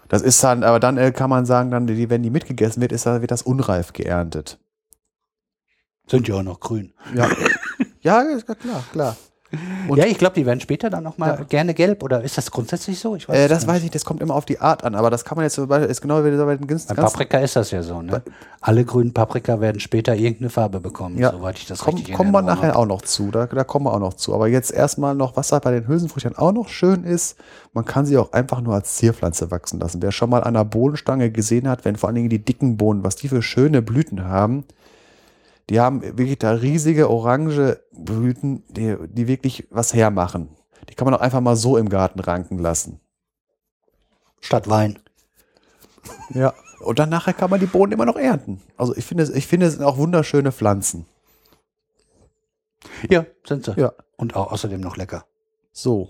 [0.07, 2.91] Das ist dann, aber dann äh, kann man sagen, dann, die, wenn die mitgegessen wird,
[2.91, 4.59] ist, wird das unreif geerntet.
[6.07, 6.93] Sind ja auch noch grün.
[7.13, 7.29] Ja,
[8.01, 9.17] ja klar, klar.
[9.87, 11.43] Und ja, ich glaube, die werden später dann noch mal ja.
[11.43, 13.15] gerne gelb oder ist das grundsätzlich so?
[13.15, 15.25] Ich weiß äh, das weiß ich, das kommt immer auf die Art an, aber das
[15.25, 18.01] kann man jetzt ist genau wie bei den ganzen Bei Paprika ist das ja so,
[18.03, 18.21] ne?
[18.61, 21.31] Alle grünen Paprika werden später irgendeine Farbe bekommen, ja.
[21.31, 23.93] soweit ich das Komm, richtig Kommen wir nachher auch noch zu, da, da kommen wir
[23.93, 24.35] auch noch zu.
[24.35, 27.37] Aber jetzt erstmal noch, was halt bei den Hülsenfrüchtern auch noch schön ist,
[27.73, 30.01] man kann sie auch einfach nur als Zierpflanze wachsen lassen.
[30.01, 33.03] Wer schon mal an einer Bohnenstange gesehen hat, wenn vor allen Dingen die dicken Bohnen,
[33.03, 34.65] was die für schöne Blüten haben,
[35.69, 40.49] die haben wirklich da riesige orange Blüten, die, die wirklich was hermachen.
[40.89, 42.99] Die kann man auch einfach mal so im Garten ranken lassen.
[44.41, 44.99] Statt Wein.
[46.33, 46.53] Ja.
[46.79, 48.61] Und dann nachher kann man die Bohnen immer noch ernten.
[48.77, 51.05] Also ich finde, ich finde, es sind auch wunderschöne Pflanzen.
[53.09, 53.73] Ja, sind sie.
[53.73, 53.91] Ja.
[54.15, 55.25] Und auch außerdem noch lecker.
[55.71, 56.09] So.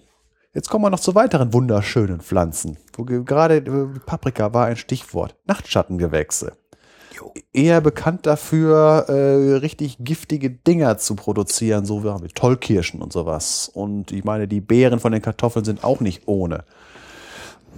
[0.53, 2.77] Jetzt kommen wir noch zu weiteren wunderschönen Pflanzen.
[2.93, 5.35] Wo gerade äh, Paprika war ein Stichwort.
[5.45, 6.58] Nachtschattengewächse
[7.53, 13.69] eher bekannt dafür, äh, richtig giftige Dinger zu produzieren, so wie Tollkirschen und sowas.
[13.73, 16.63] Und ich meine, die Beeren von den Kartoffeln sind auch nicht ohne.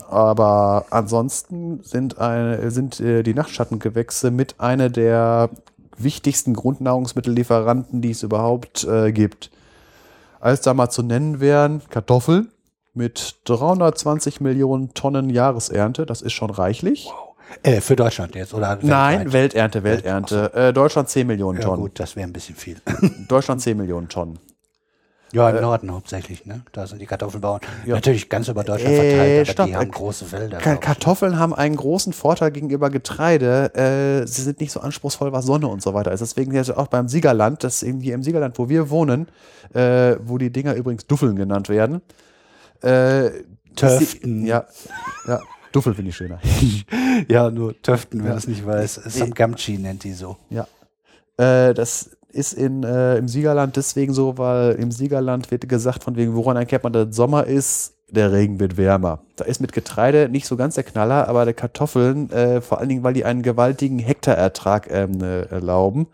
[0.09, 5.49] Aber ansonsten sind, eine, sind äh, die Nachtschattengewächse mit einer der
[5.97, 9.51] wichtigsten Grundnahrungsmittellieferanten, die es überhaupt äh, gibt.
[10.39, 12.51] Als da mal zu nennen wären Kartoffeln
[12.93, 17.05] mit 320 Millionen Tonnen Jahresernte, das ist schon reichlich.
[17.05, 17.30] Wow.
[17.63, 18.69] Äh, für Deutschland jetzt, oder?
[18.69, 18.89] Weltweit?
[18.89, 20.53] Nein, Welternte, Welternte.
[20.53, 21.77] Äh, Deutschland 10 Millionen Tonnen.
[21.77, 22.77] Ja, gut, das wäre ein bisschen viel.
[23.27, 24.39] Deutschland 10 Millionen Tonnen.
[25.33, 26.63] Ja, im äh, Norden hauptsächlich, ne?
[26.73, 27.61] Da sind die Kartoffelbauern.
[27.85, 27.95] Ja.
[27.95, 30.57] Natürlich ganz über Deutschland verteilt, äh, aber die haben große Felder.
[30.57, 33.73] Ka Kartoffeln haben einen großen Vorteil gegenüber Getreide.
[33.73, 36.19] Äh, sie sind nicht so anspruchsvoll, was Sonne und so weiter ist.
[36.19, 39.29] Deswegen ja auch beim Siegerland, das eben hier im Siegerland, wo wir wohnen,
[39.73, 42.01] äh, wo die Dinger übrigens Duffeln genannt werden.
[43.75, 44.45] Töften.
[44.45, 44.65] Ja,
[45.27, 45.39] ja.
[45.71, 46.39] Duffel finde ich schöner.
[47.27, 48.95] ja, nur Töften, wer das nicht weiß.
[48.95, 50.37] Samgamchi nennt die so.
[50.49, 50.67] Ja.
[51.37, 56.15] Äh, das ist in, äh, im Siegerland deswegen so, weil im Siegerland wird gesagt, von
[56.15, 59.19] wegen, woran erkennt man, dass Sommer ist, der Regen wird wärmer.
[59.37, 62.89] Da ist mit Getreide nicht so ganz der Knaller, aber der Kartoffeln, äh, vor allen
[62.89, 66.07] Dingen, weil die einen gewaltigen Hektarertrag ähm, äh, erlauben.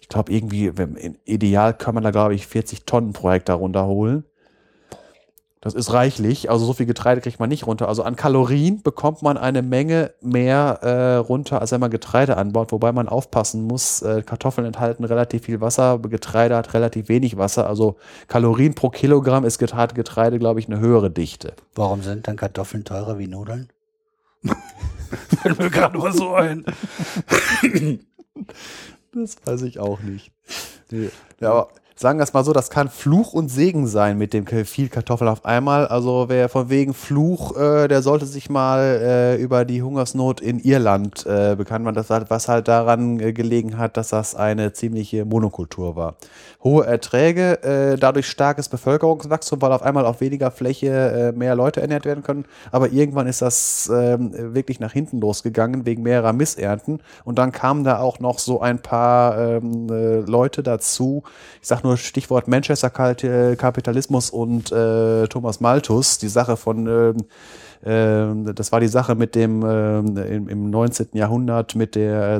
[0.00, 4.24] Ich glaube, irgendwie, im Ideal kann man da, glaube ich, 40 Tonnen pro Hektar runterholen.
[5.60, 6.50] Das ist reichlich.
[6.50, 7.88] Also so viel Getreide kriegt man nicht runter.
[7.88, 12.70] Also an Kalorien bekommt man eine Menge mehr äh, runter, als wenn man Getreide anbaut.
[12.70, 14.00] Wobei man aufpassen muss.
[14.02, 17.66] Äh, Kartoffeln enthalten relativ viel Wasser, Getreide hat relativ wenig Wasser.
[17.66, 17.96] Also
[18.28, 21.54] Kalorien pro Kilogramm ist Getreide, Getreide glaube ich, eine höhere Dichte.
[21.74, 23.68] Warum sind dann Kartoffeln teurer wie Nudeln?
[25.42, 26.64] Fällt mir gerade mal so ein.
[29.12, 30.30] das weiß ich auch nicht.
[30.90, 31.10] Nee.
[31.40, 31.68] Ja, aber
[31.98, 35.26] sagen wir es mal so, das kann Fluch und Segen sein mit dem viel Kartoffel
[35.26, 35.88] auf einmal.
[35.88, 40.60] Also wer von wegen Fluch, äh, der sollte sich mal äh, über die Hungersnot in
[40.60, 45.24] Irland äh, bekannt machen, das, was halt daran äh, gelegen hat, dass das eine ziemliche
[45.24, 46.14] Monokultur war.
[46.62, 51.80] Hohe Erträge, äh, dadurch starkes Bevölkerungswachstum, weil auf einmal auf weniger Fläche äh, mehr Leute
[51.80, 52.44] ernährt werden können.
[52.70, 57.00] Aber irgendwann ist das ähm, wirklich nach hinten losgegangen wegen mehrerer Missernten.
[57.24, 59.88] Und dann kamen da auch noch so ein paar ähm,
[60.26, 61.24] Leute dazu.
[61.60, 67.16] Ich sag nur nur Stichwort Manchester Kapitalismus und äh, Thomas Malthus, die Sache von ähm,
[67.82, 71.08] äh, das war die Sache mit dem äh, im, im 19.
[71.14, 72.38] Jahrhundert mit der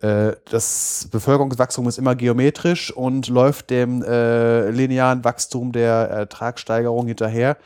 [0.00, 7.06] äh, äh, das Bevölkerungswachstum ist immer geometrisch und läuft dem äh, linearen Wachstum der Ertragssteigerung
[7.06, 7.56] hinterher.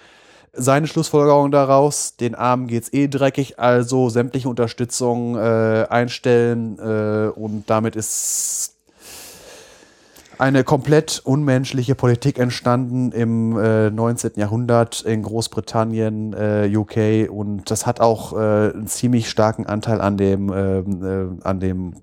[0.54, 7.64] Seine Schlussfolgerung daraus, den Armen geht's eh dreckig, also sämtliche Unterstützung äh, einstellen äh, und
[7.68, 8.71] damit ist
[10.42, 14.32] eine komplett unmenschliche Politik entstanden im äh, 19.
[14.34, 20.16] Jahrhundert in Großbritannien, äh, UK und das hat auch äh, einen ziemlich starken Anteil an
[20.16, 21.94] dem, ähm, äh, an dem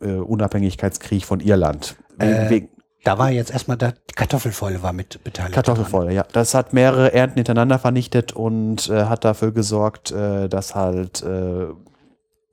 [0.00, 1.94] äh, Unabhängigkeitskrieg von Irland.
[2.18, 2.68] Äh, Wegen
[3.04, 5.54] Da war jetzt erstmal der die Kartoffelfäule war mit beteiligt.
[5.54, 6.26] Kartoffelfäule, ja.
[6.32, 11.66] Das hat mehrere Ernten hintereinander vernichtet und äh, hat dafür gesorgt, äh, dass halt äh,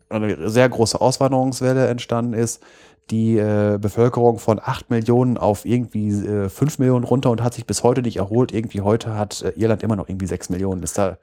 [0.09, 2.61] eine sehr große Auswanderungswelle entstanden ist.
[3.09, 7.65] Die äh, Bevölkerung von 8 Millionen auf irgendwie äh, 5 Millionen runter und hat sich
[7.65, 8.53] bis heute nicht erholt.
[8.53, 10.83] Irgendwie heute hat äh, Irland immer noch irgendwie 6 Millionen.
[10.83, 11.17] Ist da,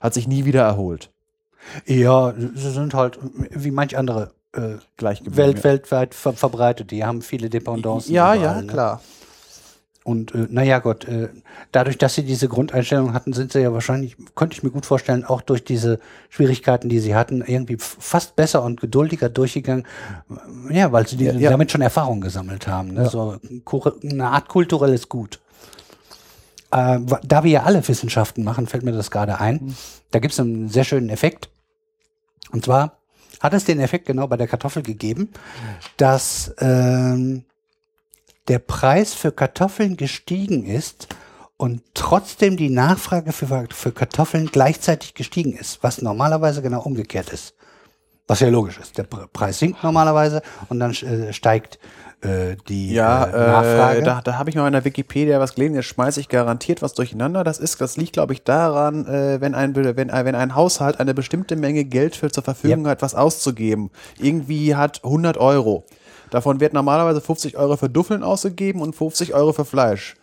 [0.00, 1.10] hat sich nie wieder erholt.
[1.86, 3.18] Ja, sie sind halt
[3.50, 6.90] wie manch andere äh, Welt, weltweit ver verbreitet.
[6.90, 8.12] Die haben viele Dependancen.
[8.12, 8.66] Ja, überall, ja, ne?
[8.66, 9.00] klar.
[10.04, 11.28] Und äh, naja Gott, äh,
[11.70, 15.24] dadurch, dass sie diese Grundeinstellung hatten, sind sie ja wahrscheinlich, könnte ich mir gut vorstellen,
[15.24, 19.86] auch durch diese Schwierigkeiten, die sie hatten, irgendwie fast besser und geduldiger durchgegangen.
[20.70, 21.50] Ja, weil sie Ja, ja.
[21.50, 22.94] damit schon Erfahrung gesammelt haben.
[22.94, 23.08] Ne?
[23.08, 25.38] So kur- eine Art kulturelles Gut.
[26.72, 29.76] Äh, da wir ja alle Wissenschaften machen, fällt mir das gerade ein.
[30.10, 31.48] Da gibt es einen sehr schönen Effekt.
[32.50, 32.98] Und zwar
[33.40, 35.30] hat es den Effekt genau bei der Kartoffel gegeben,
[35.96, 37.44] dass ähm,
[38.48, 41.08] der Preis für Kartoffeln gestiegen ist
[41.56, 47.54] und trotzdem die Nachfrage für, für Kartoffeln gleichzeitig gestiegen ist, was normalerweise genau umgekehrt ist.
[48.28, 48.98] Was ja logisch ist.
[48.98, 51.78] Der Pre- Preis sinkt normalerweise und dann äh, steigt
[52.22, 53.98] äh, die Ja, äh, Nachfrage.
[53.98, 56.82] äh, da, da habe ich mal in der Wikipedia was gelesen, jetzt schmeiße ich garantiert
[56.82, 57.42] was durcheinander.
[57.44, 61.14] Das ist, das liegt, glaube ich, daran, äh, wenn, ein, wenn, wenn ein Haushalt eine
[61.14, 63.90] bestimmte Menge Geld für zur Verfügung hat, was auszugeben.
[64.18, 65.84] Irgendwie hat 100 Euro.
[66.32, 70.16] Davon wird normalerweise 50 Euro für Duffeln ausgegeben und 50 Euro für Fleisch.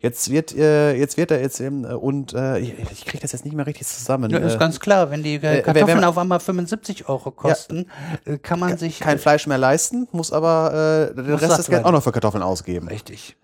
[0.00, 3.46] Jetzt wird, äh, jetzt wird er jetzt eben, äh, und äh, ich, kriege das jetzt
[3.46, 4.30] nicht mehr richtig zusammen.
[4.30, 7.30] ja, ist äh, ganz klar, wenn die äh, wenn- Kartoffeln wenn- auf einmal 75 Euro
[7.30, 7.86] kosten,
[8.26, 11.66] äh, kann man sich kein Fleisch mehr leisten, muss aber äh, den Muss Rest des
[11.66, 11.86] Geld werden.
[11.86, 12.88] auch noch für Kartoffeln ausgeben.
[12.88, 13.34] richtig.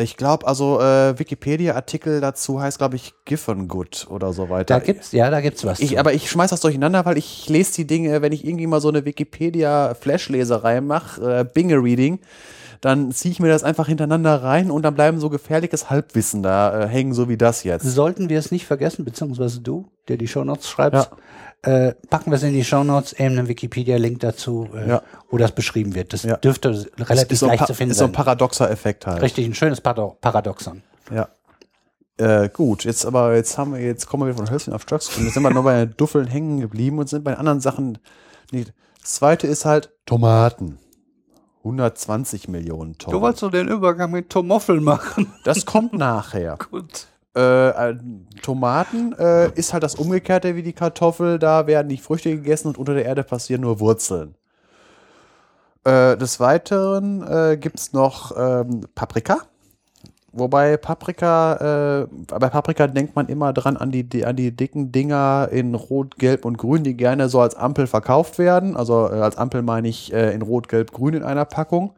[0.00, 4.78] Ich glaube, also äh, Wikipedia-Artikel dazu heißt, glaube ich, Giffen Good oder so weiter.
[4.78, 5.80] Da gibt's ja, da gibt's was.
[5.80, 8.80] ich, aber ich schmeiß das durcheinander, weil ich lese die Dinge, wenn ich irgendwie mal
[8.80, 12.20] so eine Wikipedia-Flash-Leserei mache, äh, Binge-Reading,
[12.80, 16.84] dann ziehe ich mir das einfach hintereinander rein und dann bleiben so gefährliches Halbwissen da
[16.84, 17.84] äh, hängen, so wie das jetzt.
[17.84, 21.10] Sollten wir es nicht vergessen, beziehungsweise du, der die Shownotes schreibst,
[21.62, 25.02] äh, packen wir es in die Shownotes, eben einen Wikipedia-Link dazu, äh, Ja.
[25.30, 26.12] wo das beschrieben wird.
[26.12, 26.36] Das Ja.
[26.36, 28.12] dürfte relativ ist so, ein leicht Pa- zu finden ist so ein sein.
[28.14, 29.22] paradoxer Effekt halt.
[29.22, 30.82] Richtig, ein schönes Paradoxon.
[31.12, 31.28] Ja.
[32.16, 35.24] Äh, gut, jetzt aber, jetzt haben wir, jetzt kommen wir von Hölzchen auf Stöcks und
[35.24, 37.98] jetzt sind wir nur bei Duffeln hängen geblieben und sind bei anderen Sachen
[38.50, 38.72] nicht.
[39.00, 40.78] Das zweite ist halt Tomaten.
[41.64, 43.16] 120 Millionen Tonnen.
[43.16, 45.32] Du wolltest so den Übergang mit Tomoffel machen.
[45.44, 46.56] Das kommt nachher.
[46.70, 47.06] Gut.
[47.36, 47.96] Äh, äh,
[48.42, 51.38] Tomaten äh, ist halt das Umgekehrte wie die Kartoffel.
[51.38, 54.34] Da werden die Früchte gegessen und unter der Erde passieren nur Wurzeln.
[55.84, 59.38] Äh, des Weiteren äh, gibt es noch ähm, Paprika.
[60.32, 65.48] Wobei Paprika, äh, bei Paprika denkt man immer dran an die, an die dicken Dinger
[65.50, 68.76] in Rot, Gelb und Grün, die gerne so als Ampel verkauft werden.
[68.76, 71.94] Also äh, als Ampel meine ich in Rot, Gelb, Grün in einer Packung.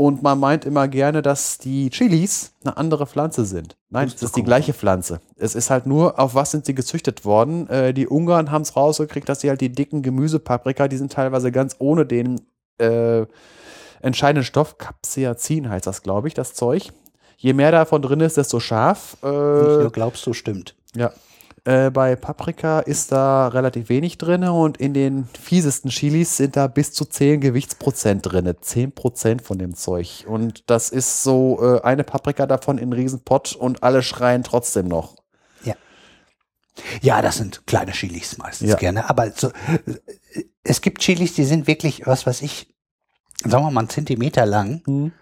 [0.00, 3.76] Und man meint immer gerne, dass die Chilis eine andere Pflanze sind.
[3.90, 5.20] Nein, es ist die gleiche Pflanze.
[5.36, 7.68] Es ist halt nur, auf was sind sie gezüchtet worden.
[7.68, 11.52] Äh, die Ungarn haben es rausgekriegt, dass sie halt die dicken Gemüsepaprika, die sind teilweise
[11.52, 12.40] ganz ohne den
[12.78, 13.26] äh,
[14.00, 16.92] entscheidenden Stoff, Capsaicin heißt das, glaube ich, das Zeug.
[17.36, 19.18] Je mehr davon drin ist, desto scharf.
[19.20, 20.76] Nicht Äh, nur glaubst du, stimmt.
[20.96, 21.12] ja.
[21.70, 26.66] Äh, bei Paprika ist da relativ wenig drin und in den fiesesten Chilis sind da
[26.66, 28.46] bis zu 10 Gewichtsprozent drin.
[28.48, 30.24] 10% von dem Zeug.
[30.26, 35.14] Und das ist so äh, eine Paprika davon in Riesenpott und alle schreien trotzdem noch.
[37.02, 38.76] Ja, das sind kleine Chilis meistens Ja.
[38.76, 39.10] gerne.
[39.10, 39.50] Aber so,
[40.64, 42.74] es gibt Chilis, die sind wirklich, was weiß ich,
[43.44, 45.12] sagen wir mal einen Zentimeter lang.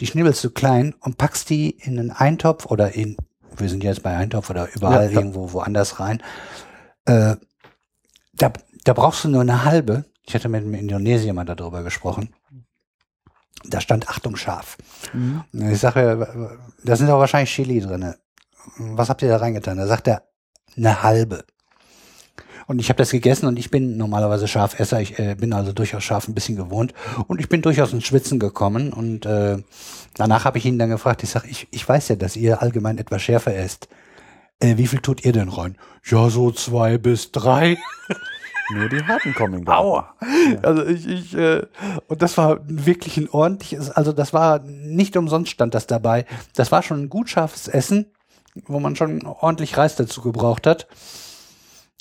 [0.00, 3.16] Die schnibbelst du klein und packst die in einen Eintopf oder in,
[3.60, 6.22] wir sind jetzt bei Eintopf oder überall Ja, irgendwo woanders rein.
[7.04, 7.36] Äh,
[8.34, 8.52] da,
[8.84, 10.04] da brauchst du nur eine halbe.
[10.26, 12.34] Ich hatte mit einem Indonesier mal darüber gesprochen.
[13.64, 14.76] Da stand Achtung scharf.
[15.12, 18.14] Und Ich sage, da sind doch wahrscheinlich Chili drin.
[18.78, 19.78] Was habt ihr da reingetan?
[19.78, 20.28] Da sagt er,
[20.76, 21.44] eine halbe.
[22.68, 25.00] Und ich habe das gegessen und ich bin normalerweise Schafesser.
[25.00, 26.92] Ich äh, bin also durchaus scharf ein bisschen gewohnt.
[27.26, 28.92] Und ich bin durchaus ins Schwitzen gekommen.
[28.92, 29.56] Und äh,
[30.14, 32.98] danach habe ich ihn dann gefragt, ich sage, ich, ich weiß ja, dass ihr allgemein
[32.98, 33.88] etwas schärfer esst.
[34.60, 35.78] Äh, wie viel tut ihr denn rein?
[36.04, 37.78] Ja, so zwei bis drei.
[38.74, 39.66] Nur die harten kommen.
[39.66, 40.14] Aua.
[40.60, 41.62] Also ich, ich äh,
[42.06, 46.26] und das war wirklich ein ordentliches, also das war nicht umsonst stand das dabei.
[46.54, 48.12] Das war schon ein gut scharfes Essen,
[48.66, 50.86] wo man schon ordentlich Reis dazu gebraucht hat.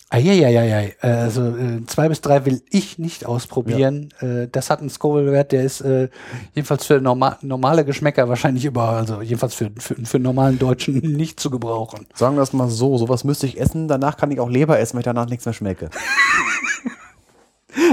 [0.10, 0.96] Eieieiei.
[1.02, 4.10] Also äh, zwei bis drei will ich nicht ausprobieren.
[4.22, 6.08] Äh, das hat einen Scoville-Wert, der ist äh,
[6.54, 11.42] jedenfalls für norma normale Geschmäcker wahrscheinlich überall, also jedenfalls für, für, für normalen Deutschen nicht
[11.42, 12.08] zu gebrauchen.
[12.14, 14.94] Sagen wir es mal so, sowas müsste ich essen, danach kann ich auch Leber essen,
[14.94, 15.90] wenn ich danach nichts mehr schmecke.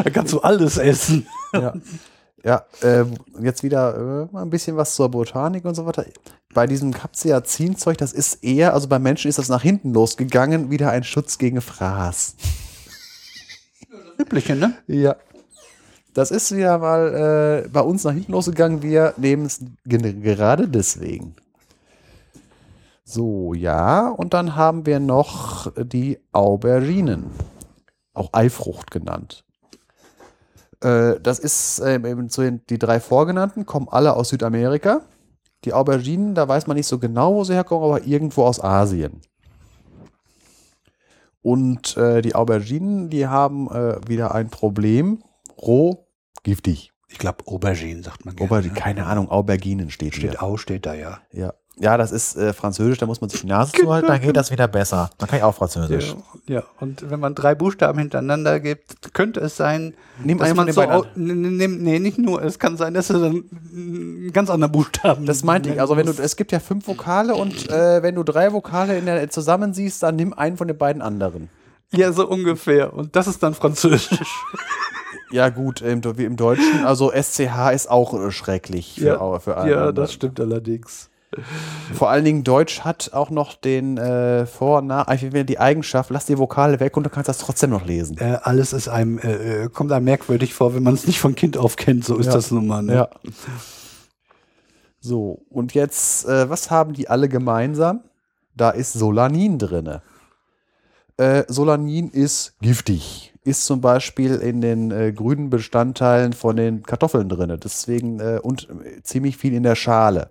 [0.02, 1.26] Da kannst du alles essen.
[1.52, 1.74] Ja,
[2.44, 3.04] ja äh,
[3.40, 6.04] jetzt wieder äh, ein bisschen was zur Botanik und so weiter.
[6.52, 10.90] Bei diesem Capsaicin-Zeug, das ist eher, also bei Menschen ist das nach hinten losgegangen, wieder
[10.90, 12.36] ein Schutz gegen Fraß.
[14.18, 14.74] Übliche, ne?
[14.86, 15.16] Ja.
[16.12, 18.82] Das ist wieder mal äh, bei uns nach hinten losgegangen.
[18.82, 21.34] Wir nehmen es gerade deswegen.
[23.04, 24.08] So, ja.
[24.08, 27.26] Und dann haben wir noch die Auberginen.
[28.12, 29.43] Auch Eifrucht genannt.
[30.84, 35.00] Äh, das ist äh, eben zu den, die drei vorgenannten, kommen alle aus Südamerika.
[35.64, 39.22] Die Auberginen, da weiß man nicht so genau, wo sie herkommen, aber irgendwo aus Asien.
[41.40, 45.22] Und äh, die Auberginen, die haben äh, wieder ein Problem.
[45.58, 46.06] Roh,
[46.42, 46.92] giftig.
[47.08, 48.50] Ich glaube, Aubergine sagt man gerne.
[48.50, 48.80] Aubergine, ne?
[48.80, 50.42] keine Ahnung, Auberginen steht, Steht hier.
[50.42, 51.20] Au, steht da, ja.
[51.32, 51.54] Ja.
[51.76, 54.50] Ja, das ist äh, Französisch, da muss man sich die Nase zuhalten, dann geht das
[54.50, 55.10] wieder besser.
[55.18, 56.14] Dann kann ich auch Französisch.
[56.46, 60.82] Ja, und wenn man drei Buchstaben hintereinander gibt, könnte es sein, Nimm dass man so,
[60.82, 63.44] au- nee, nicht nur, es kann sein, dass es dann
[63.74, 65.80] einen ganz anderen Buchstaben Das meinte ich.
[65.80, 69.06] Also wenn du, es gibt ja fünf Vokale und äh, wenn du drei Vokale in
[69.06, 71.48] der, zusammensiehst, dann nimm einen von den beiden anderen.
[71.92, 72.92] Ja, so ungefähr.
[72.92, 74.28] Und das ist dann Französisch.
[75.30, 79.56] Ja gut, im, wie im Deutschen, also SCH ist auch äh, schrecklich für, Ja, für
[79.56, 81.08] alle ja, das stimmt allerdings.
[81.92, 86.26] Vor allen Dingen Deutsch hat auch noch den äh, Vor- und Nach, die Eigenschaft, lass
[86.26, 88.18] die Vokale weg und du kannst das trotzdem noch lesen.
[88.18, 91.34] Äh, alles ist einem, äh, äh, kommt einem merkwürdig vor, wenn man es nicht von
[91.34, 92.04] Kind auf kennt.
[92.04, 92.32] So ist Ja.
[92.32, 92.82] das nun mal.
[92.82, 92.94] Ne?
[92.94, 93.08] Ja.
[95.00, 98.00] So, und jetzt, äh, was haben die alle gemeinsam?
[98.56, 100.02] Da ist Solanin drinne.
[101.16, 103.32] Äh, Solanin ist giftig.
[103.44, 107.58] Ist zum Beispiel in den äh, grünen Bestandteilen von den Kartoffeln drinne.
[107.58, 110.30] Deswegen äh, und äh, ziemlich viel in der Schale.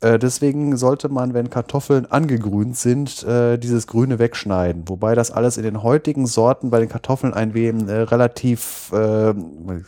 [0.00, 4.88] Äh, deswegen sollte man, wenn Kartoffeln angegrünt sind, äh, dieses Grüne wegschneiden.
[4.88, 9.32] Wobei das alles in den heutigen Sorten bei den Kartoffeln ein wenig äh, relativ, äh,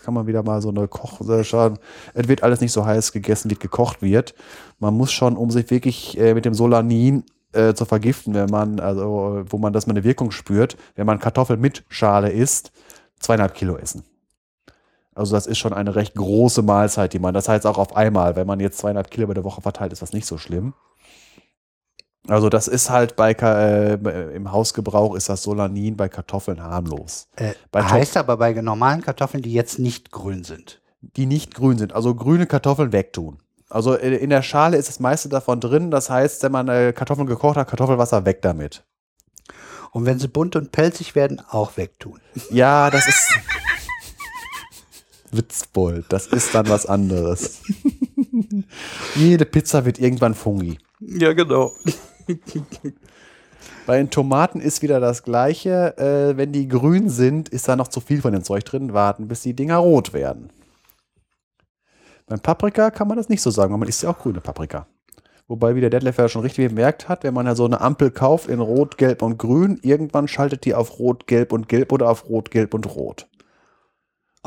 [0.04, 1.78] kann man wieder mal so eine Koch äh.
[2.14, 4.34] Es wird alles nicht so heiß gegessen, wie es gekocht wird.
[4.78, 7.24] Man muss schon, um sich wirklich mit dem Solanin
[7.74, 11.60] zu vergiften, wenn man, also wo man das mal eine Wirkung spürt, wenn man Kartoffeln
[11.60, 12.70] mit Schale isst,
[13.18, 14.04] zweieinhalb Kilo essen.
[15.18, 18.36] Also das ist schon eine recht große Mahlzeit, die man, das heißt auch auf einmal,
[18.36, 20.74] wenn man jetzt zweieinhalb Kilo über der Woche verteilt, ist das nicht so schlimm.
[22.28, 23.94] Also das ist halt bei äh,
[24.36, 27.26] im Hausgebrauch ist das Solanin bei Kartoffeln harmlos.
[27.36, 30.82] Äh, Bei heißt aber bei normalen Kartoffeln, die jetzt nicht grün sind.
[31.00, 33.38] Die nicht grün sind, also grüne Kartoffeln wegtun.
[33.70, 35.90] Also in der Schale ist das meiste davon drin.
[35.90, 38.84] Das heißt, wenn man äh, Kartoffeln gekocht hat, Kartoffelwasser weg damit.
[39.90, 42.20] Und wenn sie bunt und pelzig werden, auch wegtun.
[42.50, 43.28] Ja, das ist
[45.32, 46.06] Witzbold.
[46.08, 47.62] Das ist dann was anderes.
[49.14, 50.78] Jede Pizza wird irgendwann fungi.
[51.00, 51.72] Ja, genau.
[53.86, 55.96] Bei den Tomaten ist wieder das Gleiche.
[55.96, 58.92] Äh, wenn die grün sind, ist da noch zu viel von dem Zeug drin.
[58.92, 60.50] Warten, bis die Dinger rot werden.
[62.26, 64.86] Beim Paprika kann man das nicht so sagen, weil man isst ja auch grüne Paprika.
[65.46, 68.10] Wobei, wie der Detlef ja schon richtig bemerkt hat, wenn man ja so eine Ampel
[68.10, 72.10] kauft in Rot, Gelb und Grün, irgendwann schaltet die auf Rot, Gelb und Gelb oder
[72.10, 73.26] auf Rot, Gelb und Rot.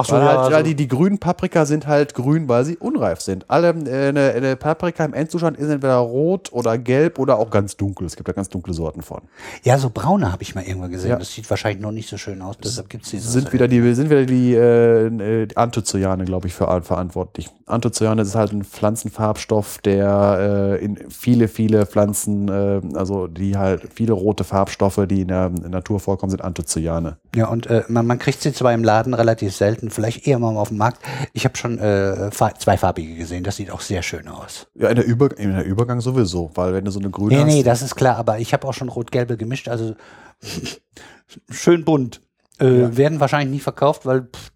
[0.08, 3.22] Ach weil halt, also- weil die, die grünen Paprika sind halt grün, weil sie unreif
[3.22, 3.45] sind.
[3.49, 7.78] Alle, äh, eine, eine Paprika im Endzustand ist entweder rot oder gelb oder auch ganz
[7.78, 8.08] dunkel.
[8.08, 9.22] Es gibt da ganz dunkle Sorten von.
[9.64, 11.12] ja, so braune habe ich mal irgendwann gesehen.
[11.12, 11.16] Ja.
[11.18, 12.58] Das sieht wahrscheinlich noch nicht so schön aus.
[12.58, 13.30] Deshalb gibt es diese.
[13.30, 17.49] sind wieder die, sind wieder die, äh, äh, die Anthocyane, glaube ich, für verantwortlich.
[17.66, 23.89] Anthocyane ist halt ein Pflanzenfarbstoff, der äh, in viele, viele Pflanzen, äh, also die halt
[23.93, 27.18] viele rote Farbstoffe, die in der, in der Natur vorkommen, sind Anthocyane.
[27.36, 30.56] Ja, und äh, man, man kriegt sie zwar im Laden relativ selten, vielleicht eher mal
[30.58, 31.02] auf dem Markt.
[31.34, 33.44] Ich habe schon äh, fa- zweifarbige gesehen.
[33.44, 34.68] Das sieht auch sehr schön aus.
[34.76, 37.42] Ja, in der, Über in der Übergang sowieso, weil wenn du so eine grüne Nee,
[37.42, 39.96] hast, nee, das ist klar, aber ich habe auch schon rot-gelbe gemischt, also
[41.50, 42.22] schön bunt.
[42.60, 44.52] Äh, Werden wahrscheinlich nie verkauft, weil pff,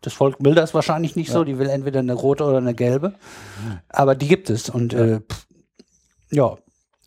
[0.00, 1.42] das Volk will das wahrscheinlich nicht so.
[1.42, 3.14] Die will entweder eine rote oder eine gelbe.
[3.88, 4.68] Aber die gibt es.
[4.70, 5.46] Und ja, äh, pff,
[6.30, 6.56] ja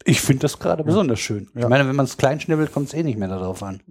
[0.04, 1.48] ich finde das gerade besonders schön.
[1.56, 3.82] Ich meine, wenn man es klein schnibbelt, kommt es eh nicht mehr darauf an.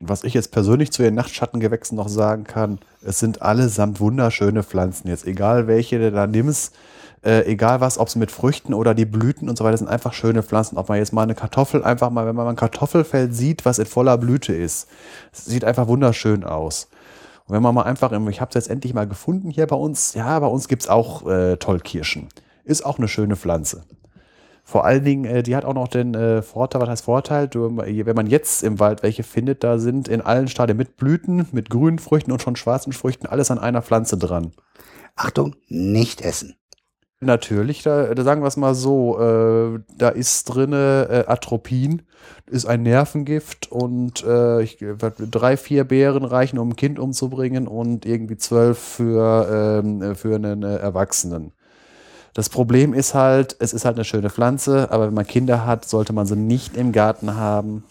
[0.00, 5.08] Was ich jetzt persönlich zu den Nachtschattengewächsen noch sagen kann, es sind allesamt wunderschöne Pflanzen.
[5.08, 6.74] Jetzt egal welche du da nimmst,
[7.24, 10.12] äh, egal was, ob es mit Früchten oder die Blüten und so weiter, sind einfach
[10.12, 10.76] schöne Pflanzen.
[10.76, 13.78] Ob man jetzt mal eine Kartoffel einfach mal, wenn man mal ein Kartoffelfeld sieht, was
[13.78, 14.88] in voller Blüte ist,
[15.32, 16.88] sieht einfach wunderschön aus.
[17.46, 19.76] Und wenn man mal einfach, im- ich habe es jetzt endlich mal gefunden hier bei
[19.76, 22.28] uns, ja, bei uns gibt es auch äh, Tollkirschen.
[22.64, 23.84] Ist auch eine schöne Pflanze.
[24.68, 27.76] Vor allen Dingen, äh, die hat auch noch den äh, Vorteil, was heißt Vorteil, du,
[27.76, 31.70] wenn man jetzt im Wald welche findet, da sind in allen Stadien mit Blüten, mit
[31.70, 34.50] grünen Früchten und schon schwarzen Früchten alles an einer Pflanze dran.
[35.14, 36.56] Achtung, nicht essen.
[37.20, 42.02] Natürlich, da, da sagen wir es mal so, äh, da ist drinne äh, Atropin,
[42.50, 48.04] ist ein Nervengift und äh, ich, drei, vier Beeren reichen, um ein Kind umzubringen und
[48.04, 51.52] irgendwie zwölf für, ähm, für einen äh, Erwachsenen.
[52.36, 55.88] Das Problem ist halt, es ist halt eine schöne Pflanze, aber wenn man Kinder hat,
[55.88, 57.82] sollte man sie nicht im Garten haben.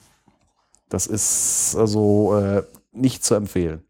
[0.87, 3.83] Das ist also äh, nicht zu empfehlen.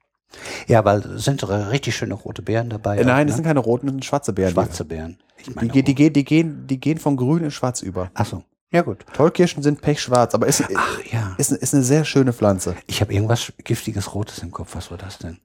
[0.67, 2.99] Ja, weil es sind richtig schöne rote Beeren dabei.
[2.99, 4.53] Äh, nein, auch, es sind keine roten, es sind schwarze Beeren.
[4.53, 5.17] schwarze Beeren.
[5.45, 8.09] Die, die, die, gehen, die, gehen, die gehen von grün in schwarz über.
[8.13, 9.05] Ach so, ja gut.
[9.11, 12.77] Tollkirschen sind pechschwarz, aber ist, Ach ja, ist, ist eine sehr schöne Pflanze.
[12.87, 14.73] ich habe irgendwas giftiges Rotes im Kopf.
[14.73, 15.37] Was war das denn?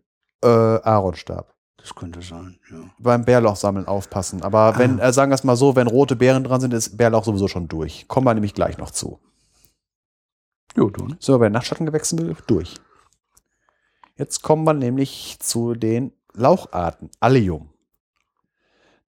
[0.45, 1.53] Äh, Aaronstab.
[1.81, 2.59] Das könnte sein.
[2.71, 2.79] Ja.
[2.99, 4.43] Beim Bärlauchsammeln aufpassen.
[4.43, 5.09] Aber wenn, Ah.
[5.09, 7.69] äh, sagen wir es mal so, wenn rote Beeren dran sind, ist Bärlauch sowieso schon
[7.69, 8.07] durch.
[8.07, 9.19] Kommen wir nämlich gleich noch zu.
[10.77, 11.07] Jo, du.
[11.07, 11.17] ne?
[11.19, 12.75] So, bei Nachtschattengewächsen durch.
[14.17, 17.11] Jetzt kommen wir nämlich zu den Laucharten.
[17.21, 17.71] Allium.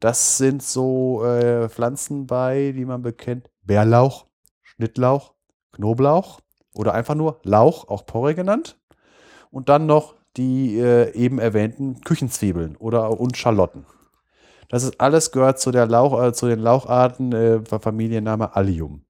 [0.00, 3.50] Das sind so äh, Pflanzen bei, die man bekennt.
[3.62, 4.26] Bärlauch,
[4.62, 5.34] Schnittlauch,
[5.72, 6.40] Knoblauch
[6.74, 8.80] oder einfach nur Lauch, auch Porree genannt.
[9.50, 13.86] Und dann noch die äh, eben erwähnten Küchenzwiebeln oder und Schalotten.
[14.68, 19.02] Das ist alles gehört zu der Lauch, äh, zu den Laucharten äh, Familienname Allium.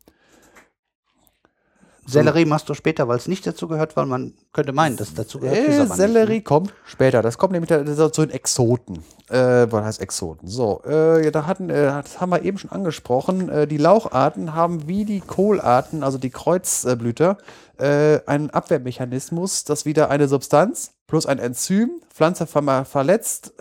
[2.05, 5.15] Sellerie machst du später, weil es nicht dazu gehört, weil man könnte meinen, dass es
[5.15, 5.57] dazu gehört.
[5.57, 6.43] Äh, nicht, Sellerie ne?
[6.43, 7.23] kommt später.
[7.23, 9.05] Das kommt nämlich zu den Exoten.
[9.29, 10.49] Äh, was heißt Exoten?
[10.49, 13.49] So, äh, ja, da hatten, äh, das haben wir eben schon angesprochen.
[13.49, 17.39] Äh, die Laucharten haben wie die Kohlarten, also die Kreuzblüter,
[17.79, 23.53] äh, einen Abwehrmechanismus, dass wieder eine Substanz plus ein Enzym, Pflanze ver verletzt,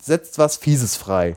[0.00, 1.36] setzt was Fieses frei.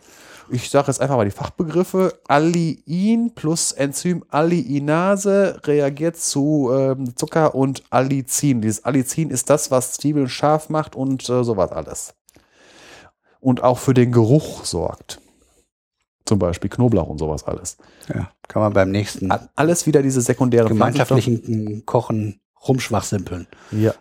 [0.50, 2.20] Ich sage jetzt einfach mal die Fachbegriffe.
[2.28, 8.62] Alliin plus Enzym Alliinase reagiert zu ähm, Zucker und Allicin.
[8.62, 12.14] Dieses Allicin ist das, was Zwiebeln scharf macht und äh, sowas alles.
[13.40, 15.20] Und auch für den Geruch sorgt.
[16.26, 17.78] Zum Beispiel Knoblauch und sowas alles.
[18.08, 23.48] Ja, kann man beim nächsten Alles wieder diese sekundären gemeinschaftlichen Kochen rumschwachsimpeln.
[23.72, 23.94] Ja.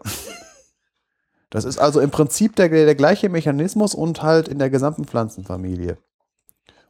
[1.51, 5.99] Das ist also im Prinzip der, der gleiche Mechanismus und halt in der gesamten Pflanzenfamilie.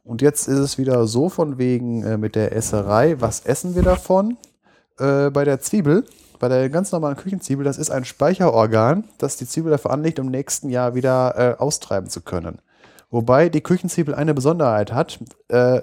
[0.03, 3.83] Und jetzt ist es wieder so von wegen äh, mit der Esserei, was essen wir
[3.83, 4.37] davon?
[4.99, 6.03] Äh, bei der Zwiebel,
[6.39, 10.25] bei der ganz normalen Küchenzwiebel, das ist ein Speicherorgan, das die Zwiebel dafür anlegt, um
[10.25, 12.59] im nächsten Jahr wieder äh, austreiben zu können.
[13.11, 15.19] Wobei die Küchenzwiebel eine Besonderheit hat.
[15.47, 15.81] Äh,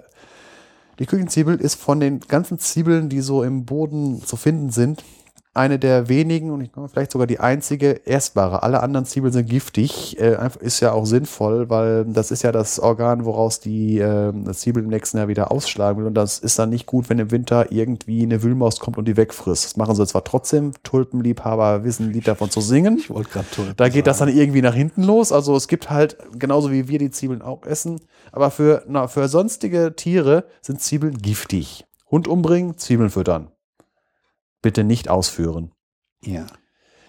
[0.99, 5.03] die Küchenzwiebel ist von den ganzen Zwiebeln, die so im Boden zu finden sind,
[5.53, 8.62] eine der wenigen und ich glaube vielleicht sogar die einzige essbare.
[8.62, 10.18] Alle anderen Zwiebeln sind giftig.
[10.20, 14.84] Äh, ist ja auch sinnvoll, weil das ist ja das Organ, woraus die äh, Zwiebeln
[14.84, 16.07] im nächsten Jahr wieder ausschlagen will.
[16.07, 19.16] Und das ist dann nicht gut, wenn im Winter irgendwie eine Wühlmaus kommt und die
[19.16, 19.64] wegfrisst.
[19.64, 20.72] Das machen sie zwar trotzdem.
[20.84, 22.98] Tulpenliebhaber wissen ein Lied davon zu singen.
[22.98, 25.32] Ich wollte gerade Da geht das dann irgendwie nach hinten los.
[25.32, 29.26] Also es gibt halt, genauso wie wir die Zwiebeln auch essen, aber für, na, für
[29.26, 31.86] sonstige Tiere sind Zwiebeln giftig.
[32.09, 33.51] Hund umbringen, Zwiebeln füttern.
[34.63, 35.73] Bitte nicht ausführen.
[36.25, 36.47] Ja.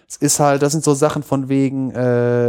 [0.08, 2.47] Es ist halt, das sind so Sachen von wegen, äh,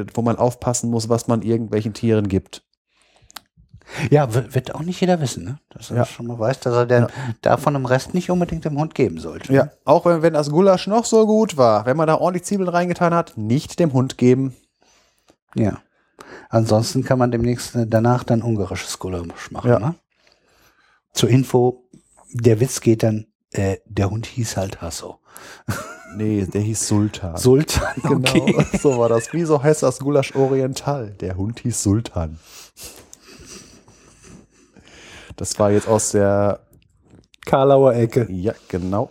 [0.00, 2.64] äh, wo man aufpassen muss, was man irgendwelchen Tieren gibt.
[4.10, 5.58] Ja, wird auch nicht jeder wissen, ne?
[5.70, 6.04] Dass er Ja.
[6.06, 7.06] schon mal weiß, dass er den
[7.42, 9.52] davon im Rest nicht unbedingt dem Hund geben sollte.
[9.52, 12.68] Ja, auch wenn, wenn das Gulasch noch so gut war, wenn man da ordentlich Zwiebeln
[12.70, 14.54] reingetan hat, nicht dem Hund geben.
[15.54, 15.78] Ja.
[16.48, 19.70] Ansonsten kann man demnächst äh, danach dann ungarisches Gulasch machen.
[19.70, 19.78] Ja.
[19.78, 19.94] Ne?
[21.12, 21.88] Zur Info,
[22.32, 25.18] der Witz geht dann, äh, der Hund hieß halt Hasso.
[26.14, 27.38] Nee, der hieß Sultan.
[27.38, 28.66] Sultan, Genau, okay.
[28.78, 29.32] so war das.
[29.32, 31.08] Wieso heißt das Gulasch Oriental?
[31.20, 32.38] Der Hund hieß Sultan.
[35.36, 36.60] Das war jetzt aus der,
[37.46, 38.26] Karlauer Ecke.
[38.30, 39.10] ja, genau.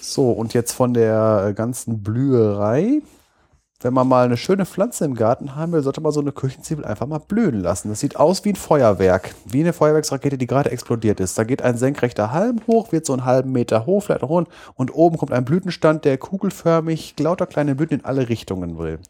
[0.00, 3.02] So, und jetzt von der äh, ganzen Blüherei.
[3.84, 6.86] Wenn man mal eine schöne Pflanze im Garten haben will, sollte man so eine Küchenzwiebel
[6.86, 7.90] einfach mal blühen lassen.
[7.90, 11.36] Das sieht aus wie ein Feuerwerk, wie eine Feuerwerksrakete, die gerade explodiert ist.
[11.36, 14.94] Da geht ein senkrechter Halm hoch, wird so einen halben Meter hoch, vielleicht rund, und
[14.94, 19.00] oben kommt ein Blütenstand, der kugelförmig lauter kleine Blüten in alle Richtungen will.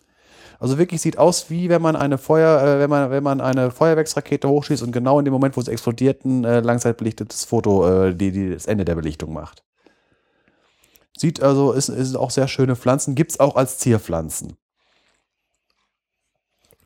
[0.58, 3.70] Also wirklich sieht aus, wie wenn man eine Feuer, äh, wenn man, wenn man eine
[3.70, 8.12] Feuerwerksrakete hochschießt und genau in dem Moment, wo sie explodiert, ein äh, langzeitbelichtetes Foto, äh,
[8.12, 9.62] die, die das Ende der Belichtung macht.
[11.16, 14.56] Sieht also, ist, ist auch sehr schöne Pflanzen, gibt's auch als Zierpflanzen.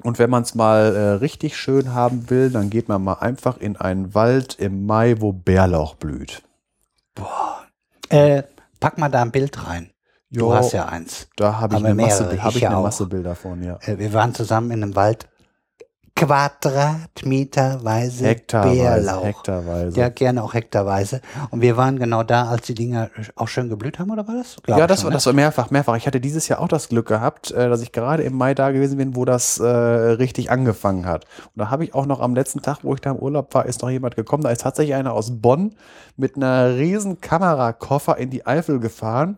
[0.02, 3.58] Und wenn man es mal äh, richtig schön haben will, dann geht man mal einfach
[3.58, 6.42] in einen Wald im Mai, wo Bärlauch blüht.
[8.08, 8.44] Äh,
[8.80, 9.90] pack mal da ein Bild rein.
[10.30, 11.28] Du Jo, hast ja eins.
[11.36, 12.80] Da habe ich, eine Masse, hab ich ich ja eine.
[12.80, 13.78] Masse Bilder von, ja.
[13.80, 15.27] Äh, wir waren zusammen in einem Wald.
[16.18, 19.24] Quadratmeterweise Hektarweise, Bärlauch.
[19.24, 20.00] hektarweise.
[20.00, 21.20] Ja, gerne auch hektarweise.
[21.50, 24.56] Und wir waren genau da, als die Dinger auch schön geblüht haben, oder war das?
[24.64, 25.16] Glaub ja, das, schon, war ne?
[25.16, 25.96] das war mehrfach, mehrfach.
[25.96, 28.72] Ich hatte dieses Jahr auch das Glück gehabt, äh, dass ich gerade im Mai da
[28.72, 31.24] gewesen bin, wo das äh, richtig angefangen hat.
[31.54, 33.66] Und da habe ich auch noch am letzten Tag, wo ich da im Urlaub war,
[33.66, 34.42] ist noch jemand gekommen.
[34.42, 35.76] Da ist tatsächlich einer aus Bonn
[36.16, 39.36] mit einer riesen Kamerakoffer in die Eifel gefahren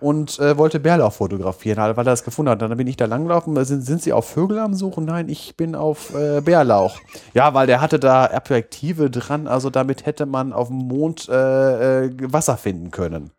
[0.00, 2.62] und äh, wollte Bärlauch fotografieren, weil er das gefunden hat.
[2.62, 3.62] Dann bin ich da langgelaufen.
[3.64, 5.04] Sind, sind Sie auf Vögel am Suchen?
[5.04, 6.98] Nein, ich bin auf äh, Bärlauch.
[7.34, 9.46] Ja, weil der hatte da Perspektive dran.
[9.46, 13.30] Also damit hätte man auf dem Mond äh, äh, Wasser finden können.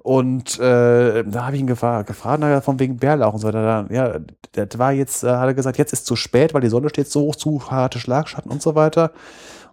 [0.00, 3.86] Und äh, da habe ich ihn gefragt, gefragt na, von wegen Bärlauch und so weiter.
[3.90, 4.18] Ja,
[4.52, 7.10] das war jetzt, äh, hat er gesagt, jetzt ist zu spät, weil die Sonne steht
[7.10, 9.12] so hoch, zu harte Schlagschatten und so weiter.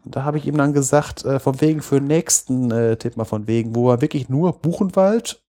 [0.03, 3.17] Und da habe ich ihm dann gesagt, äh, von wegen für den nächsten äh, Tipp
[3.17, 5.41] mal von wegen, wo er wirklich nur Buchenwald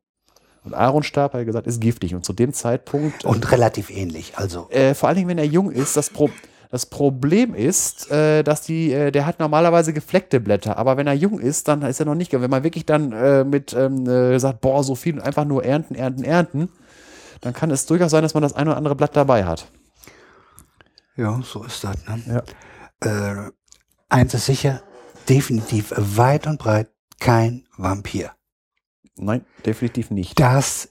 [0.66, 2.14] Und Aaronstab, hat er gesagt, ist giftig.
[2.14, 3.24] Und zu dem Zeitpunkt.
[3.24, 4.34] Und relativ ähnlich.
[4.36, 6.28] Also, Äh, vor allen Dingen, wenn er jung ist, das, Pro
[6.70, 11.14] das Problem ist, äh, dass die, äh, der hat normalerweise gefleckte Blätter, aber wenn er
[11.14, 14.38] jung ist, dann ist er noch nicht, wenn man wirklich dann äh, mit ähm, äh,
[14.40, 16.68] sagt, boah, so viel und einfach nur ernten, ernten, ernten,
[17.40, 19.68] dann kann es durchaus sein, dass man das ein oder andere Blatt dabei hat.
[21.16, 22.16] ja, so ist das, Ja.
[22.16, 22.42] ne?
[23.00, 23.50] Äh,
[24.08, 24.82] eins ist sicher,
[25.28, 26.88] definitiv weit und breit
[27.20, 28.32] kein Vampir.
[29.16, 30.38] Nein, definitiv nicht.
[30.38, 30.90] Das,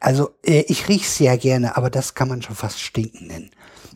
[0.00, 3.50] also äh, ich riech's ja gerne, aber das kann man schon fast stinken nennen.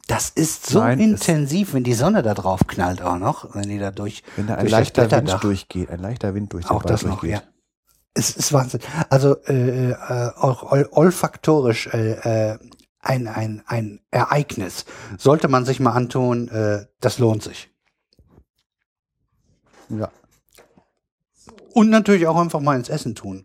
[0.06, 3.78] Das ist so Nein, intensiv, wenn die Sonne da drauf knallt auch noch, wenn die
[3.78, 6.82] da durch, Wenn da ein durch leichter Wind durchgeht, ein leichter Wind durch den auch
[6.82, 7.42] das noch, durchgeht.
[7.42, 7.42] ja.
[8.12, 8.80] Es ist Wahnsinn.
[9.10, 9.94] Also äh, äh,
[10.36, 12.58] auch ol olfaktorisch äh, äh,
[13.00, 14.84] ein, ein, ein Ereignis.
[15.18, 17.70] Sollte man sich mal antun, äh, das lohnt sich.
[19.88, 20.10] Ja.
[21.72, 23.44] Und natürlich auch einfach mal ins Essen tun.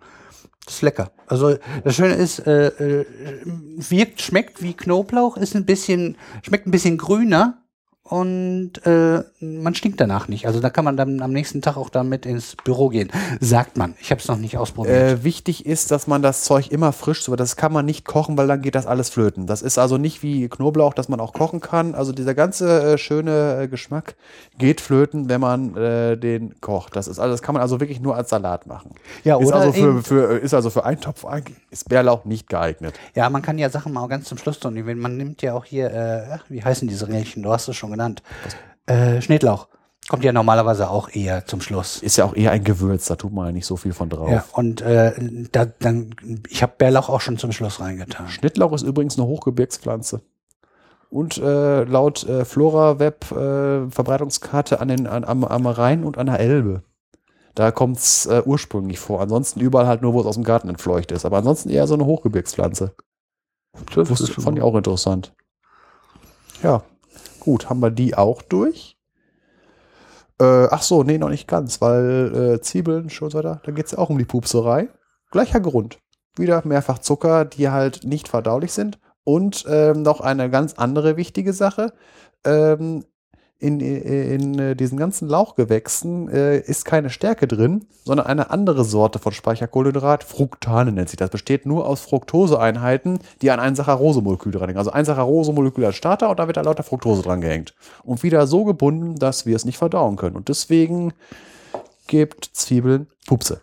[0.69, 1.11] Ist lecker.
[1.25, 3.05] Also das Schöne ist, äh, äh,
[3.45, 7.63] wirkt, schmeckt wie Knoblauch, ist ein bisschen, schmeckt ein bisschen grüner
[8.09, 10.47] und äh, man stinkt danach nicht.
[10.47, 13.11] Also da kann man dann am nächsten Tag auch damit ins Büro gehen.
[13.39, 13.93] Sagt man.
[14.01, 14.95] Ich habe es noch nicht ausprobiert.
[14.95, 18.35] Äh, wichtig ist, dass man das Zeug immer frisch, so das kann man nicht kochen,
[18.35, 19.45] weil dann geht das alles flöten.
[19.45, 21.93] Das ist also nicht wie Knoblauch, dass man auch kochen kann.
[21.93, 24.15] Also dieser ganze äh, schöne äh, Geschmack
[24.57, 26.95] geht flöten, wenn man äh, den kocht.
[26.95, 28.89] Das ist also, das kann man also wirklich nur als Salat machen.
[29.23, 32.95] Ja, ist oder also für, für ist also für Eintopf eigentlich ist Bärlauch nicht geeignet.
[33.13, 34.73] Ja, man kann ja Sachen mal ganz zum Schluss tun.
[34.99, 37.43] Man nimmt ja auch hier, äh, wie heißen diese Rädchen?
[37.43, 37.98] Du hast es schon genannt.
[38.85, 39.67] Äh, Schnittlauch.
[40.09, 42.01] Kommt ja normalerweise auch eher zum Schluss.
[42.01, 44.29] Ist ja auch eher ein Gewürz, da tut man ja nicht so viel von drauf.
[44.31, 45.13] Ja, und äh,
[45.51, 46.15] da, dann,
[46.49, 48.27] ich habe Bärlauch auch schon zum Schluss reingetan.
[48.27, 50.21] Schnittlauch ist übrigens eine Hochgebirgspflanze.
[51.11, 56.17] Und äh, laut äh, Flora Web äh, Verbreitungskarte an den, an, am, am Rhein und
[56.17, 56.81] an der Elbe.
[57.53, 59.21] Da kommt es äh, ursprünglich vor.
[59.21, 61.25] Ansonsten überall halt nur, wo es aus dem Garten entfleucht ist.
[61.25, 62.95] Aber ansonsten eher so eine Hochgebirgspflanze.
[63.93, 65.33] Das Wusste, fand ich auch interessant.
[66.63, 66.83] Ja,
[67.39, 68.97] gut, haben wir die auch durch.
[70.39, 73.91] Äh, ach so, nee, noch nicht ganz, weil äh, Zwiebeln, schon weiter, da geht es
[73.91, 74.87] ja auch um die Pupserei.
[75.31, 75.99] Gleicher Grund.
[76.37, 78.99] Wieder mehrfach Zucker, die halt nicht verdaulich sind.
[79.23, 81.93] Und ähm, noch eine ganz andere wichtige Sache.
[82.45, 83.03] Ähm,
[83.59, 89.19] in, in, in diesen ganzen Lauchgewächsen äh, ist keine Stärke drin, sondern eine andere Sorte
[89.19, 90.23] von Speicherkohlenhydrat.
[90.23, 91.29] Fructane nennt sich das.
[91.29, 94.77] Besteht nur aus Fructoseeinheiten, die an ein Saccharose-Molekül dranhängen.
[94.77, 97.73] Also ein Saccharose-Molekül als Starter und da wird da lauter Fructose dran gehängt.
[98.03, 100.37] Und wieder so gebunden, dass wir es nicht verdauen können.
[100.37, 101.13] Und deswegen
[102.07, 103.61] gibt Zwiebeln Pupse.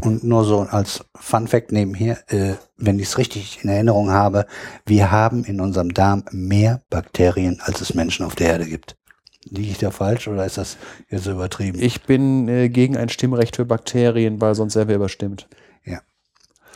[0.00, 4.46] Und nur so als Fun Fact nebenher, äh, wenn ich es richtig in Erinnerung habe,
[4.86, 8.96] wir haben in unserem Darm mehr Bakterien, als es Menschen auf der Erde gibt.
[9.44, 10.76] Liege ich da falsch oder ist das
[11.08, 11.78] jetzt übertrieben?
[11.80, 15.48] Ich bin äh, gegen ein Stimmrecht für Bakterien, weil sonst wären wir überstimmt.
[15.84, 16.00] Ja.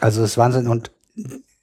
[0.00, 0.90] Also das ist Wahnsinn und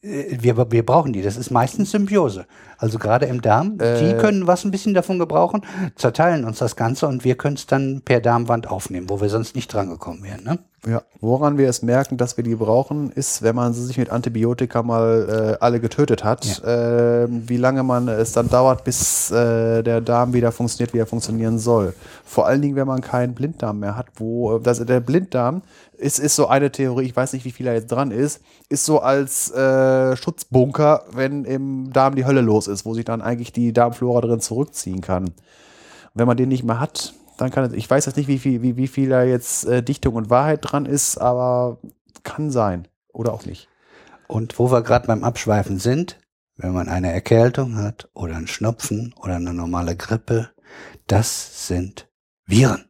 [0.04, 1.22] äh, wir, wir brauchen die.
[1.22, 2.46] Das ist meistens Symbiose.
[2.78, 4.18] Also gerade im Darm, die Äh.
[4.20, 5.62] können was ein bisschen davon gebrauchen,
[5.96, 9.56] zerteilen uns das Ganze und wir können es dann per Darmwand aufnehmen, wo wir sonst
[9.56, 10.44] nicht drangekommen wären.
[10.44, 10.60] Ne?
[10.88, 14.10] Ja, woran wir es merken, dass wir die brauchen, ist, wenn man sie sich mit
[14.10, 19.84] Antibiotika mal äh, alle getötet hat, äh, wie lange man es dann dauert, bis äh,
[19.84, 21.94] der Darm wieder funktioniert, wie er funktionieren soll.
[22.26, 25.62] Vor allen Dingen, wenn man keinen Blinddarm mehr hat, wo das, der Blinddarm
[26.00, 28.84] ist, ist so eine Theorie, ich weiß nicht, wie viel da jetzt dran ist, ist
[28.84, 33.54] so als äh, Schutzbunker, wenn im Darm die Hölle los ist, wo sich dann eigentlich
[33.54, 35.30] die Darmflora drin zurückziehen kann.
[36.16, 38.78] Wenn man den nicht mehr hat, dann kann ich weiß jetzt nicht, wie viel, wie,
[38.78, 41.80] wie viel da jetzt äh, Dichtung und Wahrheit dran ist, aber
[42.24, 42.88] kann sein.
[43.10, 43.68] Oder auch nicht.
[44.28, 46.20] Und wo wir gerade beim Abschweifen sind,
[46.56, 50.52] wenn man eine Erkältung hat oder einen Schnupfen oder eine normale Grippe,
[51.08, 52.08] das sind
[52.46, 52.86] Viren.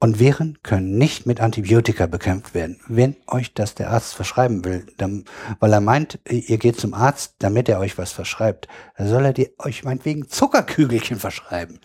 [0.00, 2.80] Und Viren können nicht mit Antibiotika bekämpft werden.
[2.88, 5.24] Wenn euch das der Arzt verschreiben will, dann,
[5.60, 9.32] weil er meint, ihr geht zum Arzt, damit er euch was verschreibt, dann soll er
[9.32, 11.78] dir, euch meinetwegen Zuckerkügelchen verschreiben.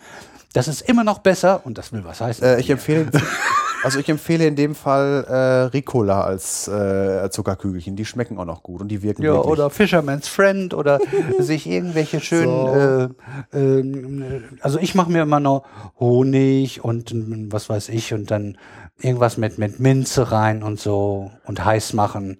[0.52, 2.44] Das ist immer noch besser und das will was heißen.
[2.44, 3.06] Äh, ich empfehle,
[3.84, 5.34] also ich empfehle in dem Fall äh,
[5.72, 7.94] Ricola als äh, Zuckerkügelchen.
[7.94, 9.52] Die schmecken auch noch gut und die wirken Ja, wirklich.
[9.52, 10.98] oder Fisherman's Friend oder
[11.38, 13.12] sich irgendwelche schönen,
[13.52, 15.64] äh, äh, also ich mache mir immer noch
[16.00, 18.58] Honig und mm, was weiß ich und dann
[18.98, 22.38] irgendwas mit, mit Minze rein und so und heiß machen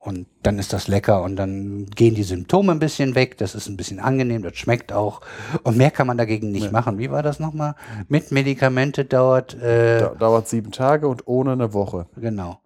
[0.00, 3.68] und dann ist das lecker und dann gehen die Symptome ein bisschen weg, das ist
[3.68, 5.20] ein bisschen angenehm, das schmeckt auch
[5.62, 6.98] und mehr kann man dagegen nicht machen.
[6.98, 7.74] Wie war das nochmal?
[8.08, 12.06] Mit Medikamente dauert, äh, Da, dauert sieben Tage und ohne eine Woche.
[12.16, 12.58] genau.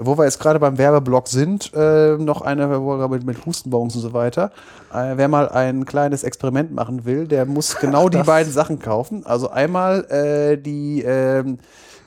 [0.00, 3.96] Wo wir jetzt gerade beim Werbeblock sind, äh, noch eine, wo wir mit, mit Hustenbonbons
[3.96, 4.52] und so weiter.
[4.94, 9.26] Äh, wer mal ein kleines Experiment machen will, der muss genau die beiden Sachen kaufen.
[9.26, 11.58] Also einmal äh, die ähm,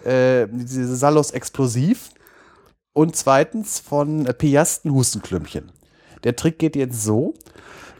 [0.05, 2.11] äh, diese Salos Explosiv
[2.93, 5.71] und zweitens von äh, Piasten Hustenklümpchen.
[6.23, 7.33] Der Trick geht jetzt so,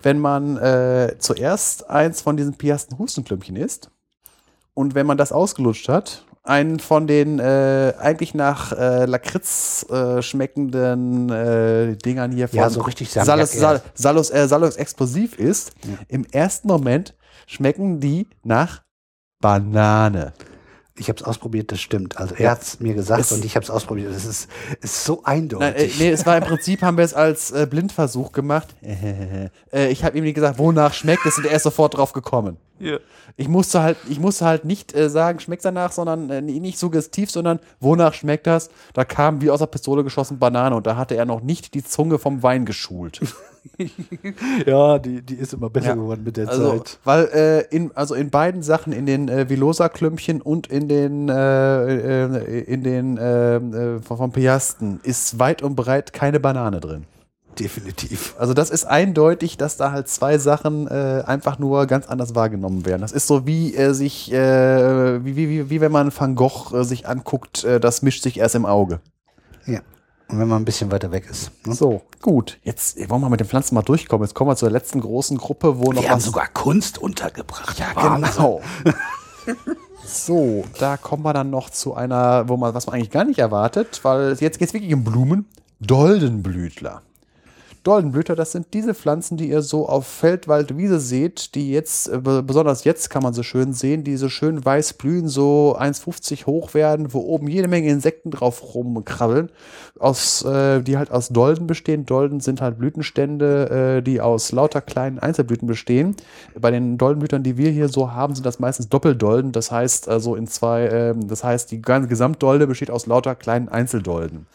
[0.04, 3.92] wenn man äh, zuerst eins von diesen Piasten Hustenklümpchen isst
[4.74, 10.22] und wenn man das ausgelutscht hat, einen von den äh, eigentlich nach äh, Lakritz äh,
[10.24, 13.98] schmeckenden äh, Dingern hier von Ja, so richtig Salmiak Salos, Sal, erst.
[13.98, 15.74] Salos, äh, Salos Explosiv ist,
[16.08, 17.16] im ersten Moment
[17.46, 18.82] schmecken die nach
[19.39, 20.34] Banane.
[20.98, 22.18] Ich habe es ausprobiert, das stimmt.
[22.18, 24.14] Also er hat's mir gesagt Es- und ich habe es ausprobiert.
[24.14, 24.50] Das ist,
[24.82, 25.74] ist so eindeutig.
[25.74, 28.76] Nein, äh, nee, es war im Prinzip, haben wir es als äh, Blindversuch gemacht.
[28.84, 32.58] äh, ich habe ihm nicht gesagt, wonach schmeckt es und er ist sofort drauf gekommen.
[33.38, 37.30] Ich musste halt, ich musste halt nicht äh, sagen, schmeckt danach, sondern äh, nicht suggestiv,
[37.32, 38.70] sondern wonach schmeckt das?
[38.94, 41.84] Da kam wie aus der Pistole geschossen Banane und da hatte er noch nicht die
[41.84, 43.22] Zunge vom Wein geschult.
[44.66, 45.95] Ja, die, die ist immer besser Ja.
[45.95, 46.99] geworden mit der Also, Zeit.
[47.03, 52.24] weil äh, in, also in beiden Sachen, in den äh, Vilosa-Klümpchen und in den, äh,
[52.26, 57.05] äh, in den äh, äh, von, von Piasten, ist weit und breit keine Banane drin.
[57.59, 58.34] Definitiv.
[58.39, 62.86] Also das ist eindeutig, dass da halt zwei Sachen äh, einfach nur ganz anders wahrgenommen
[62.86, 63.01] werden.
[63.01, 66.72] Das ist so wie äh, sich, äh, wie, wie, wie, wie wenn man Van Gogh
[66.74, 69.01] äh, sich anguckt, äh, das mischt sich erst im Auge.
[69.66, 69.82] Ja.
[70.32, 71.52] Und wenn man ein bisschen weiter weg ist.
[71.66, 71.76] Ne?
[71.76, 72.58] So, gut.
[72.64, 74.26] Jetzt wollen wir mit den Pflanzen mal durchkommen.
[74.26, 77.78] Jetzt kommen wir zur letzten großen Gruppe, wo noch Wir haben sogar Kunst untergebracht.
[77.78, 78.32] ja, Wahnsinn.
[78.32, 78.62] genau.
[80.06, 83.40] so, da kommen wir dann noch zu einer, wo man, was man eigentlich gar nicht
[83.40, 85.46] erwartet, weil jetzt geht es wirklich um Blumen.
[85.82, 87.02] Doldenblütler.
[87.84, 92.10] Doldenblüter, das sind diese Pflanzen, die ihr so auf Feld, Wald, Wiese seht, die jetzt,
[92.10, 95.76] äh, be- besonders jetzt kann man sie schön sehen, die so schön weiß blühen, so
[95.80, 99.50] 1,50 hoch werden, wo oben jede Menge Insekten drauf rumkrabbeln,
[99.98, 102.06] aus, äh, die halt aus Dolden bestehen.
[102.06, 106.16] Dolden sind halt Blütenstände, äh, die aus lauter kleinen Einzelblüten bestehen.
[106.60, 110.36] Bei den Doldenblütern, die wir hier so haben, sind das meistens Doppeldolden, das heißt also
[110.36, 114.46] in zwei, ähm, das heißt die ganze Gesamtdolde besteht aus lauter kleinen Einzeldolden.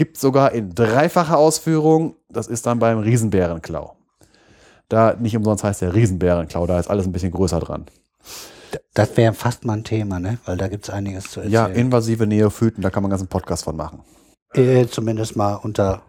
[0.00, 2.14] Gibt sogar in dreifacher Ausführung.
[2.30, 3.96] Das ist dann beim Riesenbärenklau.
[4.88, 7.84] Da nicht umsonst heißt der Riesenbärenklau, da ist alles ein bisschen größer dran.
[8.94, 10.38] Das wäre fast mal ein Thema, ne?
[10.46, 11.84] Weil da gibt's einiges zu Ja, erzählen.
[11.84, 14.00] invasive Neophyten, da kann man einen ganzen Podcast von machen.
[14.54, 16.00] äh, zumindest mal unter,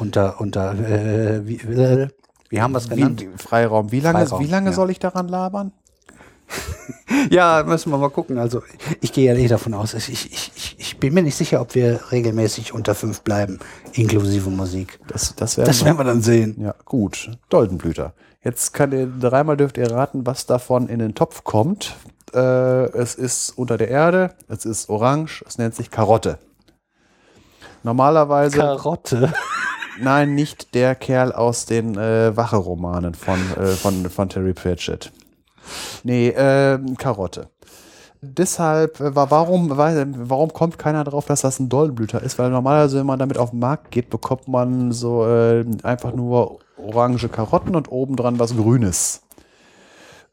[0.00, 2.08] unter, unter, äh, wie, äh,
[2.48, 3.20] wie haben wir es genannt?
[3.20, 3.92] Wie, Freiraum.
[3.92, 4.74] Wie lange, Freiraum, wie lange ja.
[4.74, 5.70] soll ich daran labern?
[7.30, 8.38] Ja, müssen wir mal gucken.
[8.38, 8.62] Also
[9.00, 11.74] ich gehe ja eh davon aus, ich, ich, ich, ich bin mir nicht sicher, ob
[11.74, 13.58] wir regelmäßig unter fünf bleiben,
[13.92, 14.98] inklusive Musik.
[15.08, 16.56] Das, das wäre Das werden wir dann sehen.
[16.60, 17.30] Ja, gut.
[17.48, 18.12] Doldenblüter.
[18.42, 21.96] Jetzt kann ihr, dreimal dürft ihr raten, was davon in den Topf kommt.
[22.34, 22.38] Äh,
[22.92, 26.38] es ist unter der Erde, es ist orange, es nennt sich Karotte.
[27.82, 29.32] Normalerweise, Karotte.
[30.00, 35.10] nein, nicht der Kerl aus den äh, Wache-Romanen von, äh, von, von Terry Pratchett.
[36.04, 37.48] Nee, ähm, Karotte.
[38.20, 42.38] Deshalb, äh, wa- warum, warum kommt keiner drauf, dass das ein Doldenblüter ist?
[42.38, 46.58] Weil normalerweise, wenn man damit auf den Markt geht, bekommt man so äh, einfach nur
[46.76, 49.22] orange Karotten und obendran was Grünes.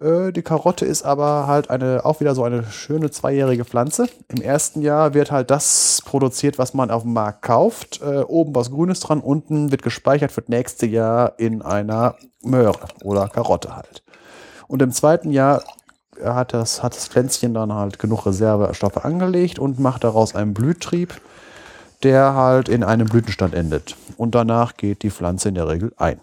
[0.01, 4.07] Äh, die Karotte ist aber halt eine, auch wieder so eine schöne zweijährige Pflanze.
[4.29, 8.01] Im ersten Jahr wird halt das produziert, was man auf dem Markt kauft.
[8.01, 12.79] Äh, oben was Grünes dran, unten wird gespeichert für das nächste Jahr in einer Möhre
[13.03, 14.03] oder Karotte halt.
[14.67, 15.63] Und im zweiten Jahr
[16.23, 21.19] hat das, hat das Pflänzchen dann halt genug Reservestoffe angelegt und macht daraus einen Blühtrieb,
[22.03, 23.95] der halt in einem Blütenstand endet.
[24.17, 26.21] Und danach geht die Pflanze in der Regel ein.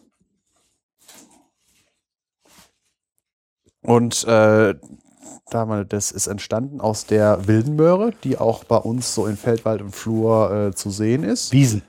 [3.82, 4.74] Und äh,
[5.50, 9.94] das ist entstanden aus der wilden Möhre, die auch bei uns so in Feldwald und
[9.94, 11.52] Flur äh, zu sehen ist.
[11.52, 11.82] Wiesen.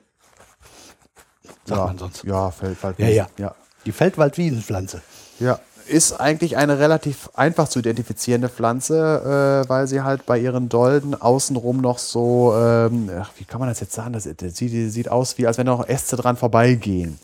[1.65, 2.23] Sagt ja, man sonst.
[2.25, 2.99] Ja, Feldwald.
[2.99, 3.27] Ja, ja.
[3.37, 3.55] ja.
[3.85, 5.01] Die Feldwald-Wiesenpflanze.
[5.39, 10.69] Ja, ist eigentlich eine relativ einfach zu identifizierende Pflanze, äh, weil sie halt bei ihren
[10.69, 14.13] Dolden außenrum noch so, ähm, ach, wie kann man das jetzt sagen?
[14.13, 17.19] Das, das sieht, die sieht aus, wie als wenn noch Äste dran vorbeigehen.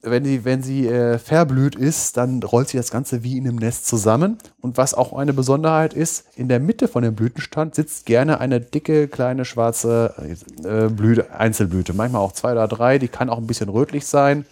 [0.00, 3.56] Wenn, die, wenn sie äh, verblüht ist, dann rollt sie das Ganze wie in einem
[3.56, 4.38] Nest zusammen.
[4.60, 8.60] Und was auch eine Besonderheit ist, in der Mitte von dem Blütenstand sitzt gerne eine
[8.60, 10.14] dicke, kleine, schwarze
[10.62, 11.94] äh, Blüte, Einzelblüte.
[11.94, 12.98] Manchmal auch zwei oder drei.
[12.98, 14.46] Die kann auch ein bisschen rötlich sein.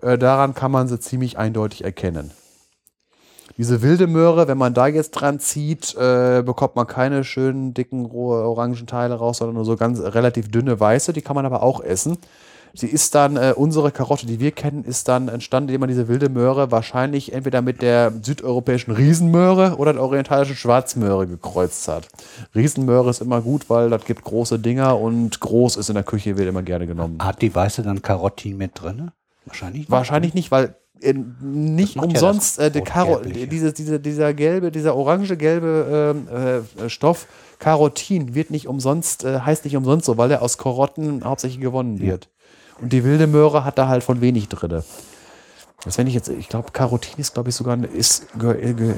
[0.00, 2.30] Äh, daran kann man sie ziemlich eindeutig erkennen.
[3.56, 8.06] Diese wilde Möhre, wenn man da jetzt dran zieht, äh, bekommt man keine schönen, dicken,
[8.06, 11.12] rohe, orangen Teile raus, sondern nur so ganz relativ dünne weiße.
[11.12, 12.18] Die kann man aber auch essen.
[12.74, 16.08] Sie ist dann, äh, unsere Karotte, die wir kennen, ist dann entstanden, indem man diese
[16.08, 22.08] wilde Möhre wahrscheinlich entweder mit der südeuropäischen Riesenmöhre oder der orientalischen Schwarzmöhre gekreuzt hat.
[22.54, 26.38] Riesenmöhre ist immer gut, weil das gibt große Dinger und groß ist in der Küche,
[26.38, 27.18] wird immer gerne genommen.
[27.20, 29.10] Hat die Weiße dann Karotin mit drin?
[29.44, 29.90] Wahrscheinlich nicht.
[29.90, 30.74] Wahrscheinlich nicht, weil
[31.40, 33.46] nicht ja umsonst das äh, der Karo Rot-Gelbliche.
[33.48, 37.26] diese, diese, dieser gelbe, dieser orange-gelbe ähm, äh, Stoff
[37.58, 42.00] Karotin wird nicht umsonst, äh, heißt nicht umsonst so, weil er aus Karotten hauptsächlich gewonnen
[42.00, 42.28] wird.
[42.80, 44.82] Und die wilde Möhre hat da halt von wenig drinne.
[45.84, 48.94] Das wenn ich jetzt, ich glaube, Karotin ist, glaube ich, sogar eine, ist, ge- ge-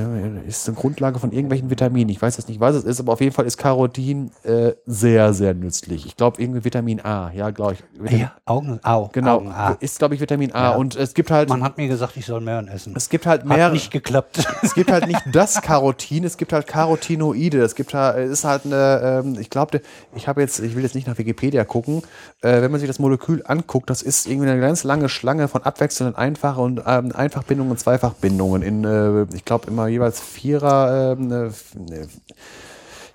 [0.46, 2.10] ist eine Grundlage von irgendwelchen Vitaminen.
[2.10, 5.32] Ich weiß jetzt nicht, was es ist, aber auf jeden Fall ist Karotin äh, sehr,
[5.32, 6.04] sehr nützlich.
[6.04, 7.84] Ich glaube, irgendwie Vitamin A, ja, glaube ich.
[8.02, 9.76] Vitamin, Ja, Augen, Au, Genau, Augen, ah.
[9.80, 10.72] ist, glaube ich, Vitamin A.
[10.72, 10.76] Ja.
[10.76, 12.92] Und es gibt halt, Man hat mir gesagt, ich soll Möhren essen.
[12.96, 14.46] es gibt halt Hat mehr, nicht geklappt.
[14.62, 17.62] es gibt halt nicht das Carotin, es gibt halt Carotinoide.
[17.62, 19.80] Es gibt halt, es ist halt eine, ähm, ich glaube,
[20.14, 22.02] ich habe jetzt, ich will jetzt nicht nach Wikipedia gucken,
[22.42, 25.62] äh, wenn man sich das Molekül anguckt, das ist irgendwie eine ganz lange Schlange von
[25.62, 31.28] abwechselnden Einfach- und ähm, Einfachbindungen und Zweifachbindungen in, äh, ich glaube, immer jeweils Vierer, ähm,
[31.28, 31.50] ne,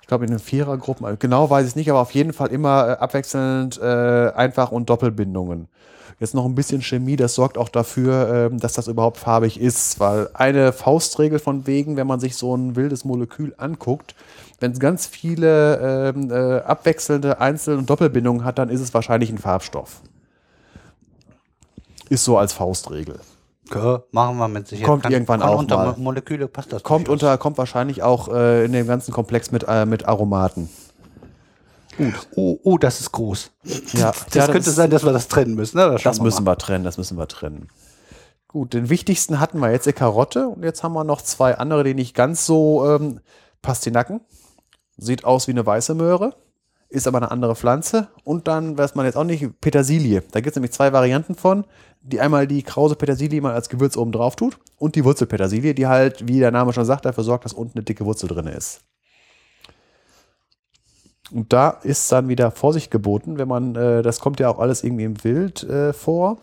[0.00, 2.92] ich glaube in den Vierergruppen, genau weiß ich nicht, aber auf jeden Fall immer äh,
[2.92, 5.68] abwechselnd äh, Einfach- und Doppelbindungen.
[6.20, 9.98] Jetzt noch ein bisschen Chemie, das sorgt auch dafür, ähm, dass das überhaupt farbig ist,
[10.00, 14.14] weil eine Faustregel von wegen, wenn man sich so ein wildes Molekül anguckt,
[14.60, 19.30] wenn es ganz viele ähm, äh, abwechselnde Einzel- und Doppelbindungen hat, dann ist es wahrscheinlich
[19.30, 20.02] ein Farbstoff.
[22.10, 23.20] Ist so als Faustregel.
[23.74, 24.86] Ja, machen wir mit Sicherheit.
[24.86, 25.86] Kommt irgendwann auch unter mal.
[25.92, 26.82] Mo- Moleküle passt das.
[26.82, 30.68] Kommt unter, kommt wahrscheinlich auch äh, in dem ganzen Komplex mit, äh, mit Aromaten.
[32.34, 33.50] Oh, oh, das ist groß.
[33.92, 35.76] Ja, Das ja, könnte ist- sein, dass wir das trennen müssen.
[35.76, 35.96] Ne?
[36.02, 37.68] Das müssen wir trennen, das müssen wir trennen.
[38.48, 41.84] Gut, den wichtigsten hatten wir jetzt die Karotte und jetzt haben wir noch zwei andere,
[41.84, 43.20] die nicht ganz so ähm,
[43.62, 44.20] Pastinaken.
[44.96, 46.34] Sieht aus wie eine weiße Möhre,
[46.88, 48.08] ist aber eine andere Pflanze.
[48.24, 50.22] Und dann, weiß man jetzt auch nicht, Petersilie.
[50.32, 51.64] Da gibt es nämlich zwei Varianten von.
[52.02, 55.86] Die einmal die krause Petersilie, man als Gewürz oben drauf tut, und die Wurzelpetersilie, die
[55.86, 58.80] halt, wie der Name schon sagt, dafür sorgt, dass unten eine dicke Wurzel drin ist.
[61.30, 64.82] Und da ist dann wieder Vorsicht geboten, wenn man, äh, das kommt ja auch alles
[64.82, 66.38] irgendwie im Wild äh, vor.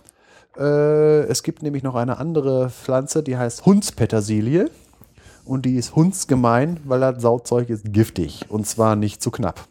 [0.58, 4.70] Äh, es gibt nämlich noch eine andere Pflanze, die heißt Hundspetersilie.
[5.44, 8.46] Und die ist hundsgemein, weil das Sauzeug ist giftig.
[8.50, 9.68] Und zwar nicht zu knapp.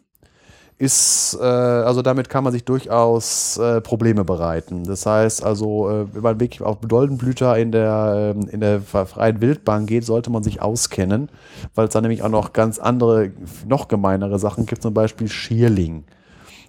[0.79, 4.83] Ist, äh, also damit kann man sich durchaus äh, Probleme bereiten.
[4.83, 9.41] Das heißt also, äh, wenn man wirklich auf Doldenblüter in der, ähm, in der freien
[9.41, 11.29] Wildbahn geht, sollte man sich auskennen,
[11.73, 13.31] weil es da nämlich auch noch ganz andere,
[13.67, 16.03] noch gemeinere Sachen gibt, zum Beispiel Schierling.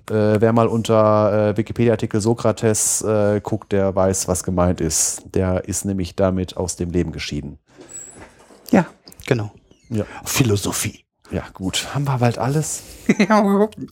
[0.08, 5.34] Äh, wer mal unter äh, Wikipedia-Artikel Sokrates äh, guckt, der weiß, was gemeint ist.
[5.34, 7.58] Der ist nämlich damit aus dem Leben geschieden.
[8.70, 8.86] Ja,
[9.26, 9.52] genau.
[9.90, 10.04] Ja.
[10.24, 11.04] Philosophie.
[11.30, 11.94] Ja, gut.
[11.94, 12.82] Haben wir bald alles?
[13.18, 13.90] ja, mal gucken.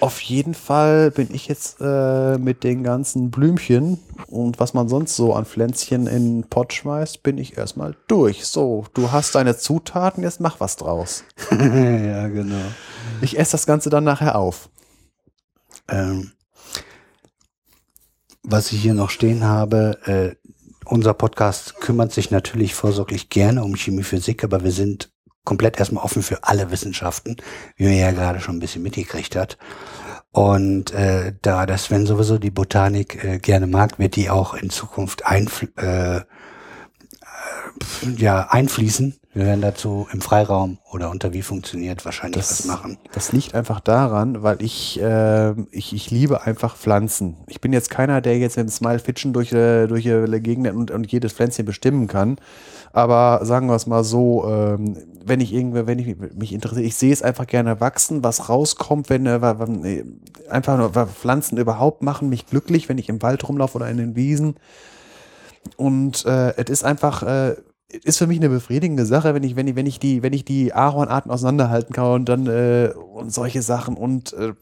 [0.00, 5.16] Auf jeden Fall bin ich jetzt äh, mit den ganzen Blümchen und was man sonst
[5.16, 8.44] so an Pflänzchen in den Pott schmeißt, bin ich erstmal durch.
[8.44, 11.24] So, du hast deine Zutaten, jetzt mach was draus.
[11.50, 12.64] ja, genau.
[13.22, 14.68] Ich esse das Ganze dann nachher auf.
[15.88, 16.32] Ähm,
[18.42, 20.50] was ich hier noch stehen habe, äh,
[20.84, 25.13] unser Podcast kümmert sich natürlich vorsorglich gerne um Chemie, Physik, aber wir sind
[25.44, 27.36] komplett erstmal offen für alle Wissenschaften,
[27.76, 29.58] wie man ja gerade schon ein bisschen mitgekriegt hat.
[30.32, 34.70] Und äh, da das Sven sowieso die Botanik äh, gerne mag, wird die auch in
[34.70, 36.22] Zukunft einfl äh,
[38.16, 39.18] ja, einfließen.
[39.32, 42.98] Wir werden dazu im Freiraum oder unter wie funktioniert wahrscheinlich Das- was machen.
[43.12, 47.38] Das liegt einfach daran, weil ich, äh, ich, ich liebe einfach Pflanzen.
[47.48, 50.68] Ich bin jetzt keiner, der jetzt mit dem Smile Fitchen durch, äh, durch die Gegend
[50.68, 52.38] und, und jedes Pflänzchen bestimmen kann.
[52.94, 56.94] Aber sagen wir es mal so, ähm, wenn ich irgendwie, wenn ich mich interessiere, ich
[56.94, 60.04] sehe es einfach gerne wachsen, was rauskommt, wenn äh,
[60.48, 64.14] einfach nur Pflanzen überhaupt machen mich glücklich, wenn ich im Wald rumlaufe oder in den
[64.14, 64.54] Wiesen.
[65.76, 67.56] Und äh, es ist einfach, äh,
[67.88, 70.44] ist für mich eine befriedigende Sache, wenn ich, wenn ich, wenn ich die, wenn ich
[70.44, 74.52] die Ahornarten auseinanderhalten kann und dann äh, und solche Sachen und äh,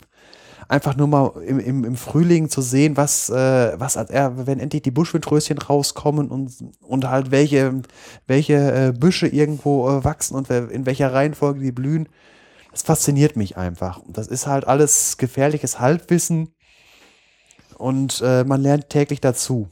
[0.68, 4.58] einfach nur mal im, im, im Frühling zu sehen, was, äh, was als er, wenn
[4.58, 7.82] endlich die Buschwindröschen rauskommen und, und halt welche,
[8.26, 12.08] welche äh, Büsche irgendwo äh, wachsen und in welcher Reihenfolge die blühen.
[12.70, 14.00] Das fasziniert mich einfach.
[14.08, 16.54] Das ist halt alles gefährliches Halbwissen
[17.76, 19.68] und äh, man lernt täglich dazu.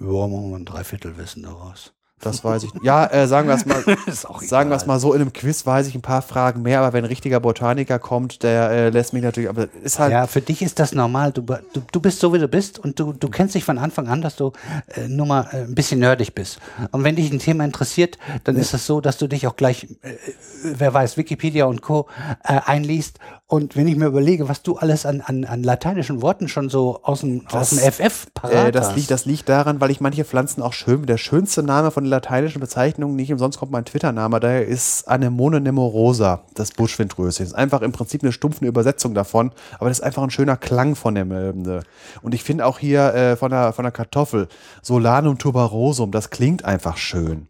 [0.00, 1.93] Ja, machen wir ein Dreiviertelwissen daraus.
[2.24, 2.70] Das weiß ich.
[2.82, 3.84] Ja, äh, sagen wir es mal.
[4.40, 6.92] Sagen wir es mal so, in einem Quiz weiß ich ein paar Fragen mehr, aber
[6.92, 10.40] wenn ein richtiger Botaniker kommt, der äh, lässt mich natürlich, aber ist halt, Ja, für
[10.40, 11.32] dich ist das normal.
[11.32, 14.08] Du, du, du bist so, wie du bist und du, du kennst dich von Anfang
[14.08, 14.52] an, dass du
[14.88, 16.58] äh, nur mal äh, ein bisschen nerdig bist.
[16.90, 19.84] Und wenn dich ein Thema interessiert, dann ist es so, dass du dich auch gleich,
[20.02, 20.14] äh,
[20.62, 22.06] wer weiß, Wikipedia und Co.
[22.42, 23.18] Äh, einliest.
[23.46, 27.00] Und wenn ich mir überlege, was du alles an, an, an lateinischen Worten schon so
[27.02, 28.96] aus dem, aus dem FF parat äh, das, hast.
[28.96, 32.10] liegt, das liegt daran, weil ich manche Pflanzen auch schön, der schönste Name von den
[32.10, 37.44] lateinischen Bezeichnungen, nicht umsonst kommt mein Twitter-Name, daher ist Anemone nemorosa, das Buschwindröschen.
[37.44, 40.96] Ist einfach im Prinzip eine stumpfe Übersetzung davon, aber das ist einfach ein schöner Klang
[40.96, 41.30] von dem.
[41.30, 41.82] äh,
[42.22, 44.48] Und ich finde auch hier äh, von, der, von der Kartoffel,
[44.80, 47.48] Solanum tuberosum, das klingt einfach schön.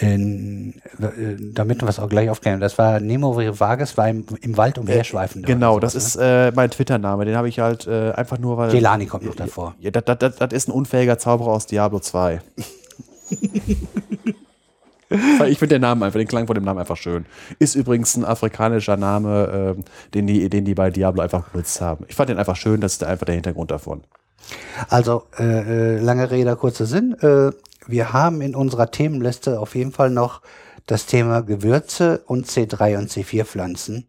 [0.00, 2.60] In, äh, damit wir es auch gleich aufklären.
[2.60, 5.46] Das war Nemo Vages, war im, im Wald umherschweifend.
[5.46, 7.24] Genau, oder das sowas, ist äh, mein Twitter-Name.
[7.24, 8.68] Den habe ich halt äh, einfach nur, weil.
[8.68, 8.74] ne?
[8.74, 9.74] Gelani kommt noch davor.
[9.80, 12.40] Ja, das, das, das, das ist ein unfähiger Zauberer aus Diablo 2.
[15.46, 17.26] ich finde den Namen einfach, den Klang von dem Namen einfach schön.
[17.58, 19.84] Ist übrigens ein afrikanischer Name, ähm,
[20.14, 22.04] den, die, den die bei Diablo einfach benutzt haben.
[22.08, 24.02] Ich fand den einfach schön, das ist einfach der Hintergrund davon.
[24.88, 27.14] Also, äh, äh, lange Rede, kurzer Sinn.
[27.20, 27.52] Äh,
[27.86, 30.42] wir haben in unserer Themenliste auf jeden Fall noch
[30.86, 34.08] das Thema Gewürze und C3 und C4 Pflanzen.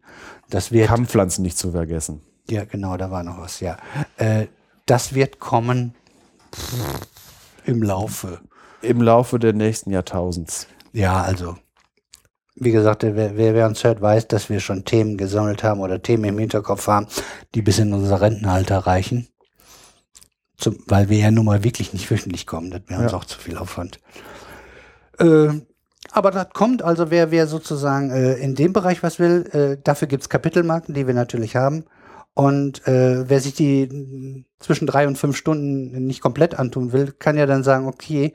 [0.50, 2.20] Das wird, Kampfpflanzen nicht zu vergessen.
[2.48, 3.76] ja genau, da war noch was, ja.
[4.16, 4.46] Äh,
[4.86, 5.94] das wird kommen
[7.64, 8.40] im Laufe.
[8.82, 10.66] Im Laufe der nächsten Jahrtausends.
[10.92, 11.56] Ja, also,
[12.54, 16.24] wie gesagt, wer, wer uns hört, weiß, dass wir schon Themen gesammelt haben oder Themen
[16.24, 17.06] im Hinterkopf haben,
[17.54, 19.28] die bis in unser Rentenalter reichen.
[20.56, 22.70] Zum, weil wir ja nun mal wirklich nicht wöchentlich kommen.
[22.70, 23.18] Das wäre uns Ja.
[23.18, 24.00] auch zu viel Aufwand.
[25.18, 25.48] Äh,
[26.12, 30.06] aber das kommt, also wer, wer sozusagen äh, in dem Bereich was will, äh, dafür
[30.06, 31.84] gibt's Kapitelmarken, die wir natürlich haben.
[32.34, 37.36] Und äh, wer sich die zwischen drei und fünf Stunden nicht komplett antun will, kann
[37.36, 38.34] ja dann sagen, okay,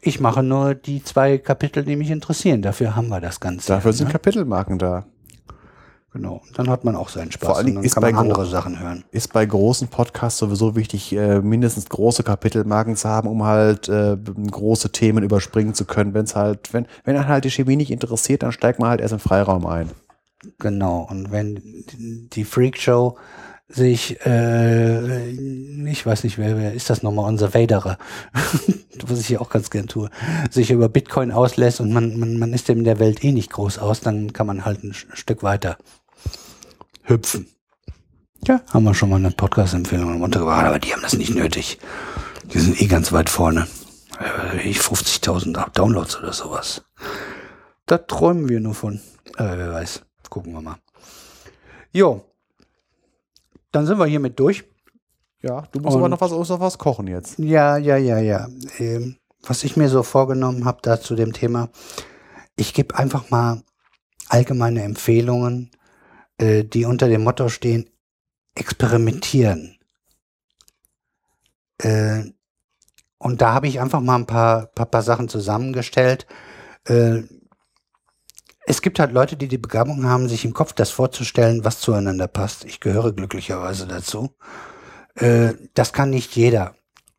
[0.00, 2.62] ich mache nur die zwei Kapitel, die mich interessieren.
[2.62, 3.68] Dafür haben wir das Ganze.
[3.68, 4.12] Dafür sind ne?
[4.12, 5.06] Kapitelmarken da.
[6.12, 6.40] Genau.
[6.54, 7.46] Dann hat man auch seinen Spaß.
[7.46, 9.04] Vor allen und dann ist kann bei man andere Sachen hören.
[9.10, 14.16] Ist bei großen Podcasts sowieso wichtig, äh, mindestens große Kapitelmarken zu haben, um halt äh,
[14.50, 16.14] große Themen überspringen zu können.
[16.14, 19.12] Wenn es halt, wenn, wenn halt die Chemie nicht interessiert, dann steigt man halt erst
[19.12, 19.90] im Freiraum ein.
[20.58, 21.06] Genau.
[21.10, 21.60] Und wenn
[22.32, 23.18] die Freakshow
[23.68, 27.98] sich, äh, ich weiß nicht, wer, wer ist das nochmal, unser Vaderer,
[29.06, 30.08] was ich hier auch ganz gern tue,
[30.50, 33.50] sich über Bitcoin auslässt und man, man, man ist dem in der Welt eh nicht
[33.50, 35.76] groß aus, dann kann man halt ein Stück weiter
[37.08, 37.48] hüpfen.
[38.46, 41.78] Ja, haben wir schon mal eine Podcast-Empfehlung runtergebracht, aber die haben das nicht nötig.
[42.52, 43.66] Die sind eh ganz weit vorne.
[44.20, 46.84] Äh, Ich 50.000 Downloads oder sowas.
[47.86, 49.00] Da träumen wir nur von.
[49.36, 50.02] Aber wer weiß.
[50.30, 50.76] Gucken wir mal.
[51.92, 52.24] Jo.
[53.72, 54.64] Dann sind wir hiermit durch.
[55.42, 57.38] Ja, du musst Und- aber noch was, noch was kochen jetzt.
[57.38, 58.48] Ja, ja, ja, ja.
[58.78, 61.68] Ähm, was ich mir so vorgenommen habe da zu dem Thema,
[62.56, 63.62] ich gebe einfach mal
[64.28, 65.70] allgemeine Empfehlungen,
[66.38, 67.90] äh, die unter dem Motto stehen,
[68.54, 69.78] experimentieren.
[71.78, 72.24] Äh,
[73.18, 76.26] und da habe ich einfach mal ein paar, paar, paar Sachen zusammengestellt.
[76.84, 77.22] Äh,
[78.66, 82.28] es gibt halt Leute, die die Begabung haben, sich im Kopf das vorzustellen, was zueinander
[82.28, 82.64] passt.
[82.64, 84.36] Ich gehöre glücklicherweise dazu.
[85.14, 86.74] Äh, das kann nicht jeder.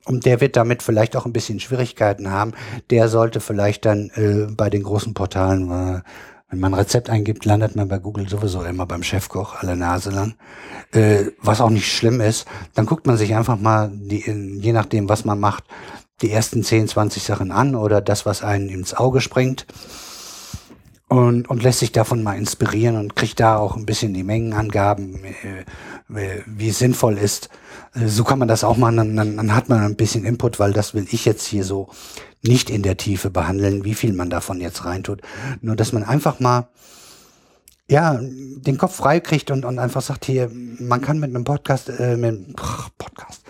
[0.05, 2.53] Und der wird damit vielleicht auch ein bisschen Schwierigkeiten haben.
[2.89, 6.03] Der sollte vielleicht dann äh, bei den großen Portalen,
[6.49, 10.09] wenn man ein Rezept eingibt, landet man bei Google sowieso immer beim Chefkoch alle Nase
[10.09, 10.35] lang.
[10.91, 12.47] Äh, was auch nicht schlimm ist.
[12.73, 14.23] Dann guckt man sich einfach mal, die,
[14.59, 15.63] je nachdem, was man macht,
[16.21, 19.67] die ersten 10, 20 Sachen an oder das, was einen ins Auge springt
[21.09, 25.25] und, und lässt sich davon mal inspirieren und kriegt da auch ein bisschen die Mengenangaben,
[25.25, 25.65] äh,
[26.45, 27.49] wie es sinnvoll ist.
[27.95, 30.59] Äh, so kann man das auch machen, dann, dann, dann hat man ein bisschen Input,
[30.59, 31.89] weil das will ich jetzt hier so
[32.43, 35.21] nicht in der Tiefe behandeln, wie viel man davon jetzt reintut.
[35.61, 36.69] Nur, dass man einfach mal
[37.89, 41.89] ja, den Kopf frei kriegt und, und einfach sagt hier, man kann mit einem Podcast,
[41.89, 43.41] äh, mit, Podcast,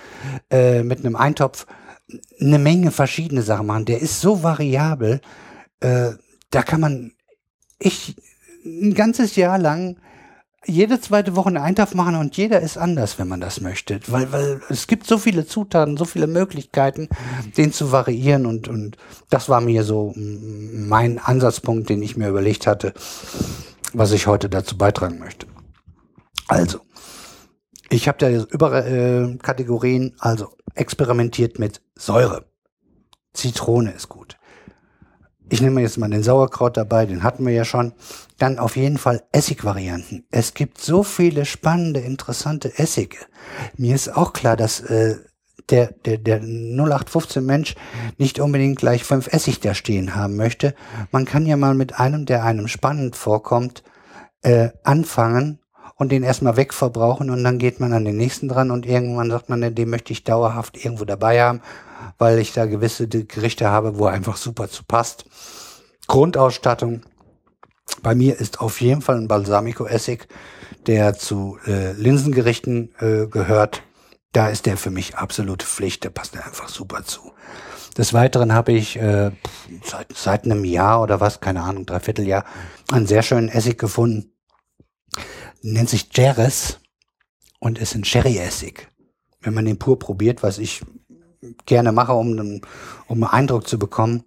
[0.50, 1.68] äh, mit einem Eintopf
[2.40, 3.84] eine Menge verschiedene Sachen machen.
[3.84, 5.20] Der ist so variabel,
[5.82, 6.12] äh,
[6.52, 7.12] da kann man
[7.80, 8.16] ich
[8.66, 9.98] ein ganzes Jahr lang
[10.66, 14.00] jede zweite Woche einen Eintopf machen und jeder ist anders, wenn man das möchte.
[14.08, 17.08] Weil, weil es gibt so viele Zutaten, so viele Möglichkeiten,
[17.58, 18.98] den zu variieren und, und
[19.30, 22.94] das war mir so mein Ansatzpunkt, den ich mir überlegt hatte,
[23.94, 25.48] was ich heute dazu beitragen möchte.
[26.48, 26.82] Also,
[27.90, 32.46] ich habe da über äh, Kategorien, also experimentiert mit Säure.
[33.34, 34.39] Zitrone ist gut.
[35.52, 37.94] Ich nehme jetzt mal den Sauerkraut dabei, den hatten wir ja schon.
[38.38, 40.26] Dann auf jeden Fall Essigvarianten.
[40.30, 43.18] Es gibt so viele spannende, interessante Essige.
[43.76, 45.16] Mir ist auch klar, dass äh,
[45.70, 47.76] der, der, der 0815 Mensch
[48.18, 50.76] nicht unbedingt gleich fünf Essig da stehen haben möchte.
[51.12, 53.84] Man kann ja mal mit einem, der einem spannend vorkommt,
[54.44, 55.60] äh, anfangen
[55.96, 59.50] und den erstmal wegverbrauchen und dann geht man an den nächsten dran und irgendwann sagt
[59.50, 61.62] man, den möchte ich dauerhaft irgendwo dabei haben
[62.18, 65.26] weil ich da gewisse Gerichte habe, wo er einfach super zu passt.
[66.08, 67.04] Grundausstattung.
[68.02, 70.28] Bei mir ist auf jeden Fall ein Balsamico-Essig,
[70.88, 73.84] der zu äh, Linsengerichten äh, gehört.
[74.32, 77.32] Da ist der für mich absolute Pflicht, der passt einfach super zu.
[77.98, 79.32] Des Weiteren habe ich äh,
[79.84, 82.46] seit, seit einem Jahr oder was, keine Ahnung, dreiviertel Jahr,
[82.92, 84.32] einen sehr schönen Essig gefunden.
[85.62, 86.80] Nennt sich Jerez
[87.60, 88.88] und ist ein Sherry-Essig.
[89.42, 90.82] Wenn man den pur probiert, was ich
[91.66, 92.62] gerne mache, um,
[93.08, 94.24] um einen Eindruck zu bekommen,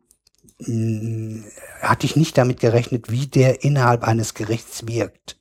[0.65, 1.45] hm,
[1.81, 5.39] hatte ich nicht damit gerechnet, wie der innerhalb eines Gerichts wirkt.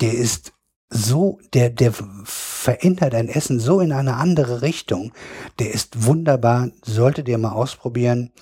[0.00, 0.52] Der ist
[0.88, 1.92] so, der, der
[2.24, 5.12] verändert ein Essen so in eine andere Richtung.
[5.58, 8.32] Der ist wunderbar, solltet ihr mal ausprobieren.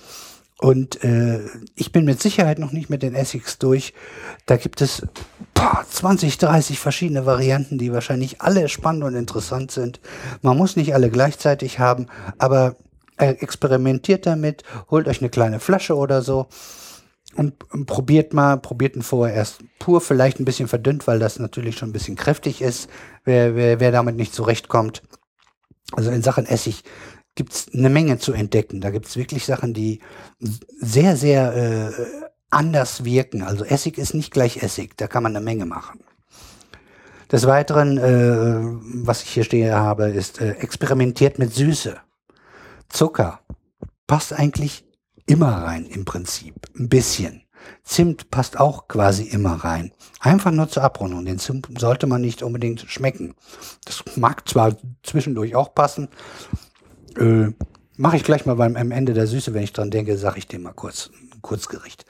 [0.59, 1.41] Und äh,
[1.75, 3.93] ich bin mit Sicherheit noch nicht mit den Essigs durch.
[4.45, 5.05] Da gibt es
[5.53, 9.99] boah, 20, 30 verschiedene Varianten, die wahrscheinlich alle spannend und interessant sind.
[10.41, 12.77] Man muss nicht alle gleichzeitig haben, aber
[13.17, 16.47] experimentiert damit, holt euch eine kleine Flasche oder so
[17.35, 21.39] und, und probiert mal, probiert ihn vorher erst pur, vielleicht ein bisschen verdünnt, weil das
[21.39, 22.89] natürlich schon ein bisschen kräftig ist,
[23.23, 25.01] wer, wer, wer damit nicht zurechtkommt.
[25.91, 26.83] Also in Sachen Essig
[27.35, 28.81] gibt's eine Menge zu entdecken.
[28.81, 29.99] Da gibt's wirklich Sachen, die
[30.39, 31.91] sehr, sehr äh,
[32.49, 33.43] anders wirken.
[33.43, 35.99] Also Essig ist nicht gleich Essig, da kann man eine Menge machen.
[37.31, 41.97] Des Weiteren, äh, was ich hier stehe habe, ist äh, experimentiert mit Süße.
[42.87, 43.41] Zucker
[44.07, 44.85] passt eigentlich
[45.25, 47.41] immer rein im Prinzip, ein bisschen.
[47.83, 49.91] Zimt passt auch quasi immer rein.
[50.19, 51.25] Einfach nur zur Abrundung.
[51.25, 53.33] Den Zimt sollte man nicht unbedingt schmecken.
[53.85, 56.09] Das mag zwar zwischendurch auch passen,
[57.19, 57.51] äh,
[57.97, 60.59] Mache ich gleich mal beim Ende der Süße, wenn ich dran denke, sage ich dir
[60.59, 61.11] mal kurz,
[61.41, 62.05] Kurzgericht.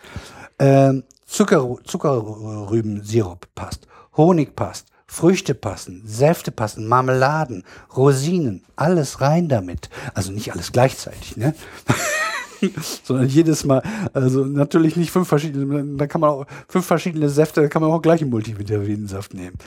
[0.58, 3.88] Ähm, Zucker, Zuckerrübensirup passt,
[4.18, 7.64] Honig passt, Früchte passen, Säfte passen, Marmeladen,
[7.96, 9.90] Rosinen, alles rein damit.
[10.16, 11.54] Also nicht alles gleichzeitig, ne?
[13.04, 13.84] sondern jedes Mal,
[14.14, 17.92] also natürlich nicht fünf verschiedene, da kann man auch fünf verschiedene Säfte, da kann man
[17.92, 19.58] auch gleich einen Multivitaminsaft nehmen.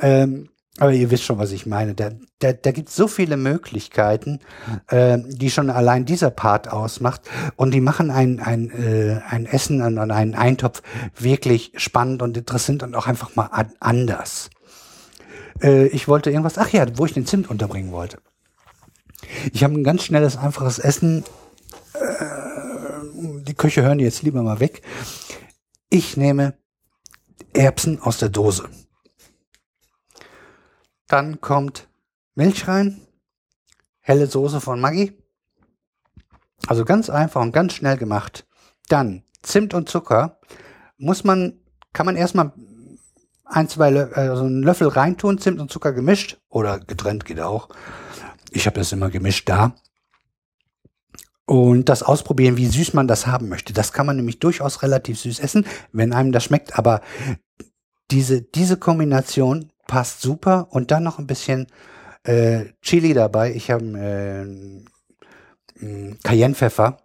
[0.00, 0.48] Ähm,
[0.78, 1.94] aber ihr wisst schon, was ich meine.
[1.94, 4.40] Da, da, da gibt es so viele Möglichkeiten,
[4.88, 7.22] äh, die schon allein dieser Part ausmacht.
[7.56, 10.82] Und die machen ein, ein, äh, ein Essen und einen Eintopf
[11.18, 13.50] wirklich spannend und interessant und auch einfach mal
[13.80, 14.50] anders.
[15.62, 18.18] Äh, ich wollte irgendwas, ach ja, wo ich den Zimt unterbringen wollte.
[19.52, 21.24] Ich habe ein ganz schnelles, einfaches Essen.
[21.94, 22.38] Äh,
[23.42, 24.82] die Köche hören jetzt lieber mal weg.
[25.90, 26.54] Ich nehme
[27.52, 28.68] Erbsen aus der Dose.
[31.08, 31.88] Dann kommt
[32.34, 33.00] Milch rein,
[34.00, 35.12] helle Soße von Maggi.
[36.66, 38.46] Also ganz einfach und ganz schnell gemacht.
[38.88, 40.38] Dann Zimt und Zucker.
[40.98, 41.60] Muss man,
[41.92, 42.52] kann man erstmal
[43.44, 47.68] ein, zwei, also einen Löffel reintun, Zimt und Zucker gemischt oder getrennt geht auch.
[48.50, 49.74] Ich habe das immer gemischt da.
[51.46, 53.72] Und das ausprobieren, wie süß man das haben möchte.
[53.72, 56.78] Das kann man nämlich durchaus relativ süß essen, wenn einem das schmeckt.
[56.78, 57.00] Aber
[58.10, 60.68] diese, diese Kombination passt super.
[60.70, 61.66] Und dann noch ein bisschen
[62.22, 63.52] äh, Chili dabei.
[63.52, 64.84] Ich habe
[65.80, 66.98] äh, Cayennepfeffer.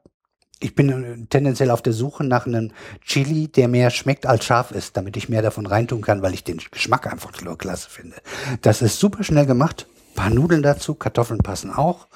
[0.60, 4.70] Ich bin äh, tendenziell auf der Suche nach einem Chili, der mehr schmeckt als scharf
[4.72, 8.18] ist, damit ich mehr davon reintun kann, weil ich den Geschmack einfach nur klasse finde.
[8.62, 9.88] Das ist super schnell gemacht.
[10.12, 12.08] Ein paar Nudeln dazu, Kartoffeln passen auch.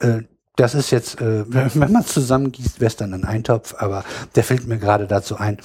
[0.00, 0.22] Äh,
[0.56, 1.44] das ist jetzt, äh,
[1.74, 4.04] wenn man zusammengießt, wäre es dann ein Eintopf, aber
[4.34, 5.58] der fällt mir gerade dazu ein.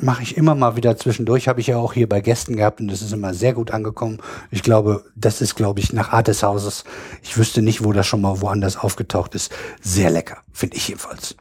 [0.00, 2.88] Mache ich immer mal wieder zwischendurch, habe ich ja auch hier bei Gästen gehabt und
[2.88, 4.18] das ist immer sehr gut angekommen.
[4.50, 6.84] Ich glaube, das ist, glaube ich, nach Art des Hauses.
[7.22, 9.52] Ich wüsste nicht, wo das schon mal woanders aufgetaucht ist.
[9.82, 11.36] Sehr lecker, finde ich jedenfalls.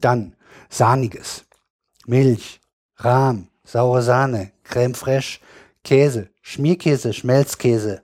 [0.00, 0.34] Dann
[0.68, 1.44] Sahniges,
[2.06, 2.60] Milch,
[2.96, 5.38] Rahm, saure Sahne, Creme fraiche,
[5.84, 8.02] Käse, Schmierkäse, Schmelzkäse,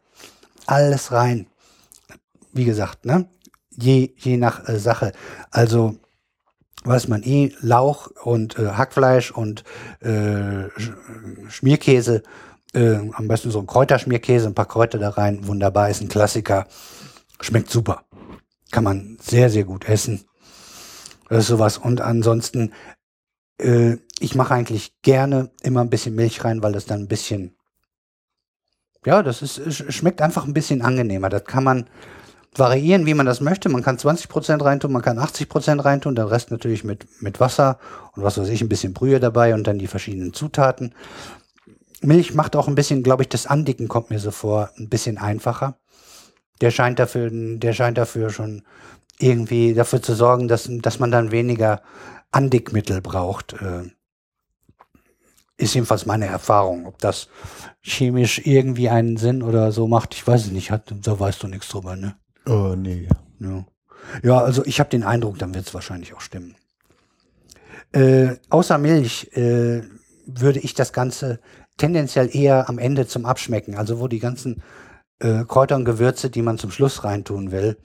[0.66, 1.46] alles rein.
[2.52, 3.28] Wie gesagt, ne?
[3.70, 5.12] Je, je nach äh, Sache.
[5.50, 5.96] Also,
[6.84, 9.64] weiß man eh, Lauch und äh, Hackfleisch und
[10.00, 10.68] äh,
[11.48, 12.22] Schmierkäse,
[12.74, 16.66] äh, am besten so ein Kräuterschmierkäse, ein paar Kräuter da rein, wunderbar, ist ein Klassiker.
[17.40, 18.04] Schmeckt super.
[18.70, 20.24] Kann man sehr, sehr gut essen.
[21.28, 21.78] Das ist sowas.
[21.78, 22.72] Und ansonsten,
[23.58, 27.56] äh, ich mache eigentlich gerne immer ein bisschen Milch rein, weil das dann ein bisschen
[29.06, 31.28] ja, das ist, schmeckt einfach ein bisschen angenehmer.
[31.28, 31.86] Das kann man
[32.58, 33.68] variieren, wie man das möchte.
[33.68, 37.40] Man kann 20 Prozent reintun, man kann 80 Prozent reintun, den Rest natürlich mit, mit
[37.40, 37.78] Wasser
[38.14, 40.94] und was weiß ich, ein bisschen Brühe dabei und dann die verschiedenen Zutaten.
[42.00, 45.18] Milch macht auch ein bisschen, glaube ich, das Andicken kommt mir so vor, ein bisschen
[45.18, 45.78] einfacher.
[46.60, 48.62] Der scheint dafür, der scheint dafür schon
[49.18, 51.82] irgendwie dafür zu sorgen, dass, dass man dann weniger
[52.30, 53.54] Andickmittel braucht.
[53.54, 53.90] Äh,
[55.56, 56.86] ist jedenfalls meine Erfahrung.
[56.86, 57.28] Ob das
[57.80, 60.70] chemisch irgendwie einen Sinn oder so macht, ich weiß es nicht.
[60.70, 62.16] Hat, da weißt du nichts drüber, ne?
[62.46, 63.08] Oh, nee.
[63.40, 63.64] Ja,
[64.22, 66.56] ja also ich habe den Eindruck, dann wird es wahrscheinlich auch stimmen.
[67.92, 69.82] Äh, außer Milch äh,
[70.26, 71.40] würde ich das Ganze
[71.76, 74.62] tendenziell eher am Ende zum Abschmecken, also wo die ganzen
[75.20, 77.78] äh, Kräuter und Gewürze, die man zum Schluss reintun will,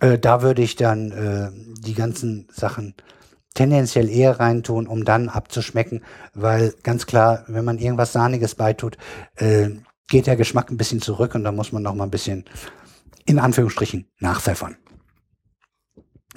[0.00, 1.50] äh, da würde ich dann äh,
[1.80, 2.94] die ganzen Sachen
[3.54, 6.02] tendenziell eher reintun, um dann abzuschmecken,
[6.34, 8.98] weil ganz klar, wenn man irgendwas Sahniges beitut,
[10.08, 12.44] geht der Geschmack ein bisschen zurück und da muss man noch mal ein bisschen
[13.24, 14.76] in Anführungsstrichen nachpfeffern.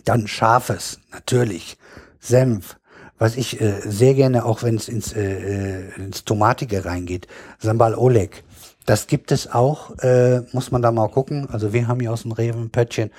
[0.05, 1.77] Dann scharfes, natürlich,
[2.19, 2.77] Senf,
[3.17, 7.27] was ich äh, sehr gerne, auch wenn es ins, äh, äh, ins Tomatige reingeht,
[7.59, 8.43] Sambal Oleg.
[8.85, 11.47] Das gibt es auch, äh, muss man da mal gucken.
[11.49, 13.11] Also wir haben hier aus dem Reven Pöttchen,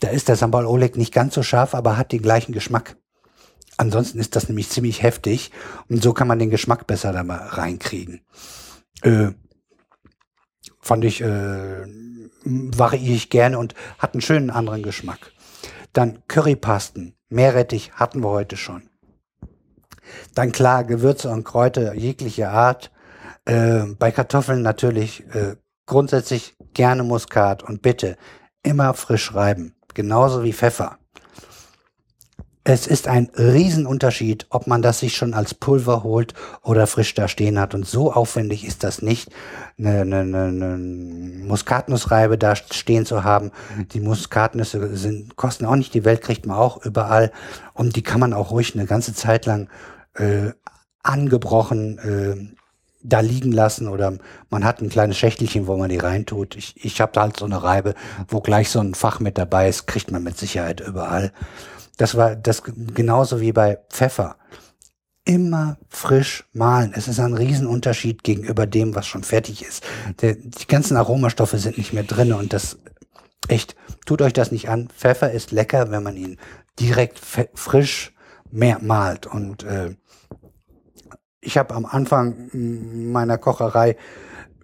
[0.00, 2.96] da ist der Sambal Oleg nicht ganz so scharf, aber hat den gleichen Geschmack.
[3.76, 5.50] Ansonsten ist das nämlich ziemlich heftig
[5.88, 8.22] und so kann man den Geschmack besser da mal reinkriegen.
[9.02, 9.28] Äh,
[10.80, 11.84] fand ich, äh,
[12.44, 15.32] variiere ich gerne und hat einen schönen anderen Geschmack.
[15.92, 18.88] Dann Currypasten, Meerrettich hatten wir heute schon.
[20.34, 22.90] Dann klar, Gewürze und Kräuter jeglicher Art.
[23.44, 25.56] Äh, bei Kartoffeln natürlich äh,
[25.86, 28.16] grundsätzlich gerne Muskat und bitte
[28.62, 29.74] immer frisch reiben.
[29.94, 30.98] Genauso wie Pfeffer.
[32.64, 37.26] Es ist ein Riesenunterschied, ob man das sich schon als Pulver holt oder frisch da
[37.26, 37.74] stehen hat.
[37.74, 39.30] Und so aufwendig ist das nicht,
[39.78, 43.50] eine, eine, eine Muskatnussreibe da stehen zu haben.
[43.92, 47.32] Die Muskatnüsse sind, kosten auch nicht die Welt, kriegt man auch überall.
[47.74, 49.68] Und die kann man auch ruhig eine ganze Zeit lang
[50.14, 50.52] äh,
[51.02, 52.56] angebrochen äh,
[53.02, 54.16] da liegen lassen oder
[54.50, 56.54] man hat ein kleines Schächtelchen, wo man die reintut.
[56.54, 57.94] Ich, ich habe da halt so eine Reibe,
[58.28, 61.32] wo gleich so ein Fach mit dabei ist, kriegt man mit Sicherheit überall.
[61.96, 64.36] Das war das genauso wie bei Pfeffer.
[65.24, 66.92] Immer frisch mahlen.
[66.96, 69.84] Es ist ein Riesenunterschied gegenüber dem, was schon fertig ist.
[70.20, 72.78] Der, die ganzen Aromastoffe sind nicht mehr drin und das
[73.48, 74.88] echt, tut euch das nicht an.
[74.88, 76.38] Pfeffer ist lecker, wenn man ihn
[76.80, 78.12] direkt frisch
[78.50, 79.26] mehr malt.
[79.26, 79.94] Und äh,
[81.40, 83.96] ich habe am Anfang meiner Kocherei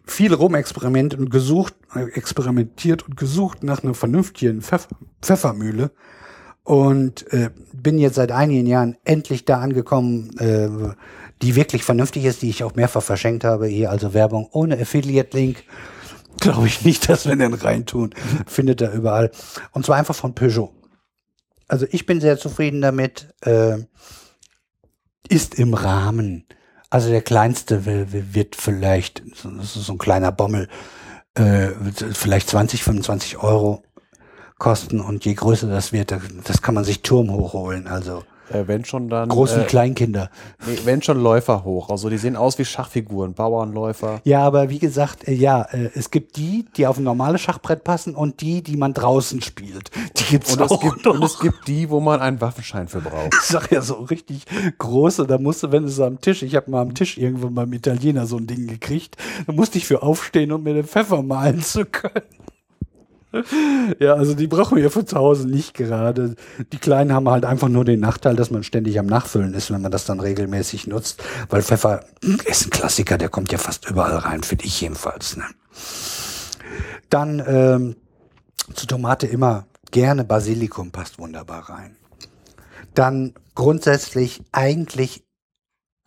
[0.06, 1.74] viel rumexperimentiert und gesucht,
[2.14, 4.88] experimentiert und gesucht nach einer vernünftigen Pfeffer,
[5.20, 5.90] Pfeffermühle
[6.68, 10.68] und äh, bin jetzt seit einigen Jahren endlich da angekommen, äh,
[11.40, 13.68] die wirklich vernünftig ist, die ich auch mehrfach verschenkt habe.
[13.68, 15.64] Hier also Werbung ohne Affiliate-Link.
[16.40, 18.14] Glaube ich nicht, dass wir den reintun.
[18.46, 19.30] Findet er überall.
[19.72, 20.74] Und zwar einfach von Peugeot.
[21.68, 23.28] Also ich bin sehr zufrieden damit.
[23.40, 23.78] Äh,
[25.30, 26.44] ist im Rahmen.
[26.90, 27.86] Also der kleinste
[28.34, 30.68] wird vielleicht, das ist so ein kleiner Bommel,
[31.32, 31.68] äh,
[32.12, 33.82] vielleicht 20, 25 Euro
[34.58, 36.14] kosten und je größer das wird,
[36.44, 37.86] das kann man sich Turm hochholen.
[37.86, 39.28] Also äh, wenn schon dann.
[39.28, 40.30] Großen äh, Kleinkinder.
[40.66, 41.90] Nee, wenn schon Läufer hoch.
[41.90, 44.20] Also die sehen aus wie Schachfiguren, Bauernläufer.
[44.24, 47.84] Ja, aber wie gesagt, äh, ja, äh, es gibt die, die auf ein normales Schachbrett
[47.84, 49.90] passen und die, die man draußen spielt.
[50.16, 50.70] Die gibt's und auch.
[50.72, 53.34] Es gibt, und es gibt die, wo man einen Waffenschein für braucht.
[53.34, 54.44] Ich sag ja so richtig
[54.78, 57.72] große, da musst du, wenn so am Tisch, ich habe mal am Tisch irgendwo beim
[57.72, 59.16] Italiener so ein Ding gekriegt,
[59.46, 62.22] da musste ich für aufstehen, um mir den Pfeffer malen zu können.
[63.98, 66.34] Ja, also die brauchen wir von zu Hause nicht gerade.
[66.72, 69.82] Die Kleinen haben halt einfach nur den Nachteil, dass man ständig am Nachfüllen ist, wenn
[69.82, 71.22] man das dann regelmäßig nutzt.
[71.48, 72.04] Weil Pfeffer
[72.46, 75.36] ist ein Klassiker, der kommt ja fast überall rein, finde ich jedenfalls.
[75.36, 75.44] Ne?
[77.10, 77.96] Dann ähm,
[78.74, 81.96] zu Tomate immer gerne Basilikum passt wunderbar rein.
[82.94, 85.24] Dann grundsätzlich eigentlich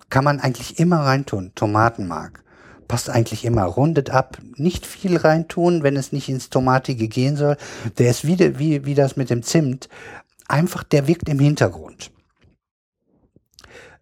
[0.09, 1.53] kann man eigentlich immer reintun.
[1.55, 2.43] Tomatenmark
[2.91, 3.63] passt eigentlich immer.
[3.63, 7.55] Rundet ab, nicht viel reintun, wenn es nicht ins Tomatige gehen soll.
[7.97, 9.87] Der ist wieder wie, wie das mit dem Zimt.
[10.49, 12.11] Einfach, der wirkt im Hintergrund.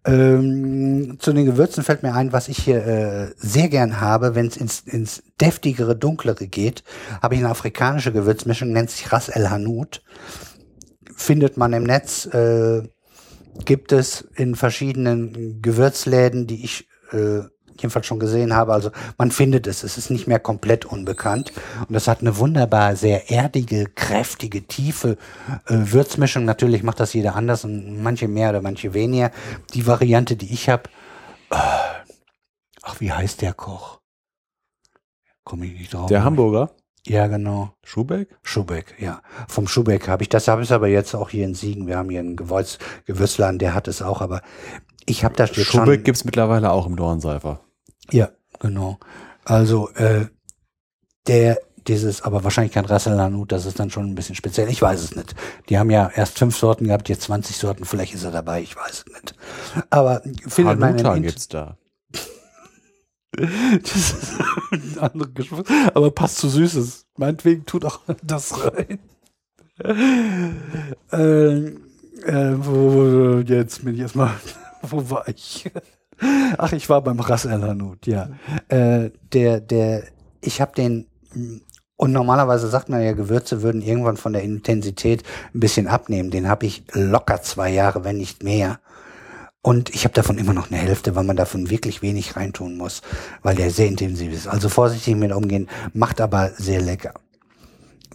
[0.04, 4.48] Ähm, zu den Gewürzen fällt mir ein, was ich hier äh, sehr gern habe, wenn
[4.48, 6.82] es ins, ins deftigere, dunklere geht,
[7.22, 10.00] habe ich eine afrikanische Gewürzmischung, nennt sich Ras El Hanout.
[11.14, 12.82] Findet man im Netz, äh,
[13.64, 17.42] gibt es in verschiedenen Gewürzläden, die ich äh,
[17.82, 18.72] jedenfalls schon gesehen habe.
[18.72, 21.52] Also man findet es, es ist nicht mehr komplett unbekannt.
[21.80, 25.16] Und das hat eine wunderbar sehr erdige, kräftige, tiefe
[25.66, 26.44] äh, Würzmischung.
[26.44, 29.30] Natürlich macht das jeder anders und manche mehr oder manche weniger.
[29.74, 30.84] Die Variante, die ich habe,
[31.50, 31.56] äh,
[32.82, 34.00] ach, wie heißt der Koch?
[35.44, 36.06] Komme ich nicht drauf.
[36.06, 36.70] Der Hamburger?
[37.06, 37.72] Ja, genau.
[37.82, 38.36] Schubeck?
[38.42, 39.22] Schubeck, ja.
[39.48, 41.86] Vom Schubeck habe ich das, habe ich aber jetzt auch hier in Siegen.
[41.86, 44.42] Wir haben hier einen Gewürz, Gewürzladen, der hat es auch, aber
[45.06, 46.04] ich habe das jetzt Schubeck schon.
[46.04, 47.60] gibt's mittlerweile auch im Dornseifer.
[48.12, 48.98] Ja, genau.
[49.44, 50.26] Also äh,
[51.26, 54.68] der dieses, aber wahrscheinlich kein Rasselanut, das ist dann schon ein bisschen speziell.
[54.68, 55.34] Ich weiß es nicht.
[55.68, 58.76] Die haben ja erst fünf Sorten gehabt, jetzt 20 Sorten, vielleicht ist er dabei, ich
[58.76, 59.34] weiß es nicht.
[59.90, 61.76] Aber findet man Hanuta in gibt's da.
[63.32, 64.40] das ist
[64.72, 67.06] ein anderer Geschmack, aber passt zu Süßes.
[67.16, 68.98] Meinetwegen tut auch das rein.
[71.12, 71.80] ähm,
[72.24, 74.34] äh, wo, jetzt bin ich erstmal,
[74.82, 75.70] wo war ich?
[76.58, 78.30] Ach, ich war beim Ras El Hanout, ja.
[78.68, 80.04] Äh, der, der,
[80.40, 81.06] ich habe den,
[81.96, 85.22] und normalerweise sagt man ja, Gewürze würden irgendwann von der Intensität
[85.54, 86.30] ein bisschen abnehmen.
[86.30, 88.80] Den habe ich locker zwei Jahre, wenn nicht mehr.
[89.62, 93.02] Und ich habe davon immer noch eine Hälfte, weil man davon wirklich wenig reintun muss,
[93.42, 94.46] weil der sehr intensiv ist.
[94.46, 97.12] Also vorsichtig mit umgehen, macht aber sehr lecker.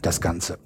[0.01, 0.57] Das Ganze.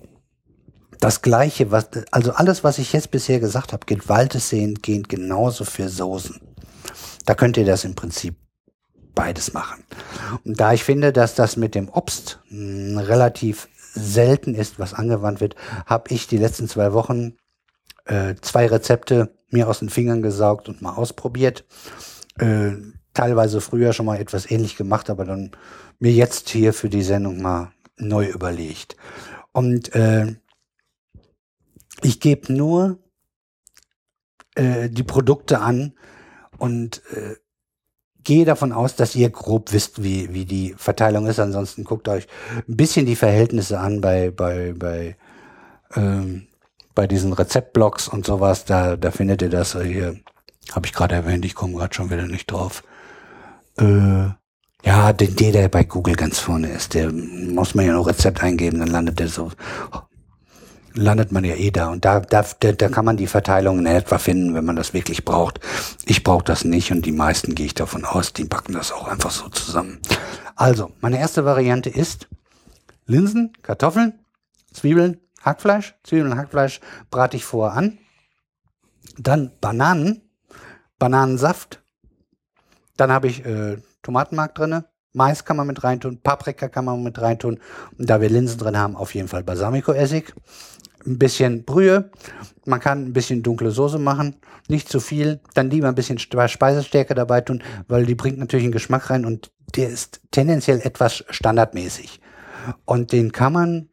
[1.02, 5.90] Das Gleiche, was, also alles, was ich jetzt bisher gesagt habe, weitestgehend gehend genauso für
[5.90, 6.40] Soßen.
[7.26, 8.36] Da könnt ihr das im Prinzip
[9.16, 9.84] beides machen.
[10.46, 15.42] Und da ich finde, dass das mit dem Obst mh, relativ selten ist, was angewandt
[15.42, 15.56] wird,
[15.86, 17.34] habe ich die letzten zwei Wochen
[18.06, 21.66] äh, zwei Rezepte mir aus den Fingern gesaugt und mal ausprobiert.
[22.38, 22.72] Äh,
[23.14, 25.52] teilweise früher schon mal etwas ähnlich gemacht, aber dann
[26.00, 28.96] mir jetzt hier für die Sendung mal neu überlegt.
[29.52, 30.36] Und äh,
[32.02, 33.00] ich gebe nur
[34.56, 35.94] äh, die Produkte an
[36.60, 37.36] und äh,
[38.24, 41.40] gehe davon aus, dass ihr grob wisst, wie, wie die Verteilung ist.
[41.40, 42.28] Ansonsten guckt euch
[42.68, 45.18] ein bisschen die Verhältnisse an bei, bei, bei,
[45.96, 46.48] ähm,
[46.94, 48.66] bei diesen Rezeptblogs und sowas.
[48.66, 50.18] Da, da findet ihr das hier.
[50.72, 52.84] Habe ich gerade erwähnt, ich komme gerade schon wieder nicht drauf.
[53.78, 54.30] Äh,
[54.86, 58.42] ja, den, der, der bei Google ganz vorne ist, der muss man ja noch Rezept
[58.44, 59.52] eingeben, dann landet der so,
[60.94, 61.90] landet man ja eh da.
[61.90, 65.26] Und da, da, da, kann man die Verteilung in etwa finden, wenn man das wirklich
[65.26, 65.60] braucht.
[66.06, 69.08] Ich brauche das nicht und die meisten gehe ich davon aus, die packen das auch
[69.08, 70.00] einfach so zusammen.
[70.56, 72.28] Also, meine erste Variante ist
[73.06, 74.20] Linsen, Kartoffeln,
[74.74, 75.96] Zwiebeln, Hackfleisch.
[76.04, 76.80] Zwiebeln und Hackfleisch
[77.10, 77.98] brate ich vorher an.
[79.18, 80.22] Dann Bananen,
[80.98, 81.82] Bananensaft.
[82.98, 84.86] Dann habe ich äh, Tomatenmark drinne.
[85.14, 87.60] Mais kann man mit reintun, Paprika kann man mit reintun.
[87.98, 90.36] Und da wir Linsen drin haben, auf jeden Fall Balsamico-Essig.
[91.06, 92.12] Ein bisschen Brühe.
[92.66, 94.36] Man kann ein bisschen dunkle Soße machen.
[94.68, 95.40] Nicht zu viel.
[95.54, 99.52] Dann lieber ein bisschen Speisestärke dabei tun, weil die bringt natürlich einen Geschmack rein und
[99.76, 102.20] der ist tendenziell etwas standardmäßig.
[102.86, 103.90] Und den kann man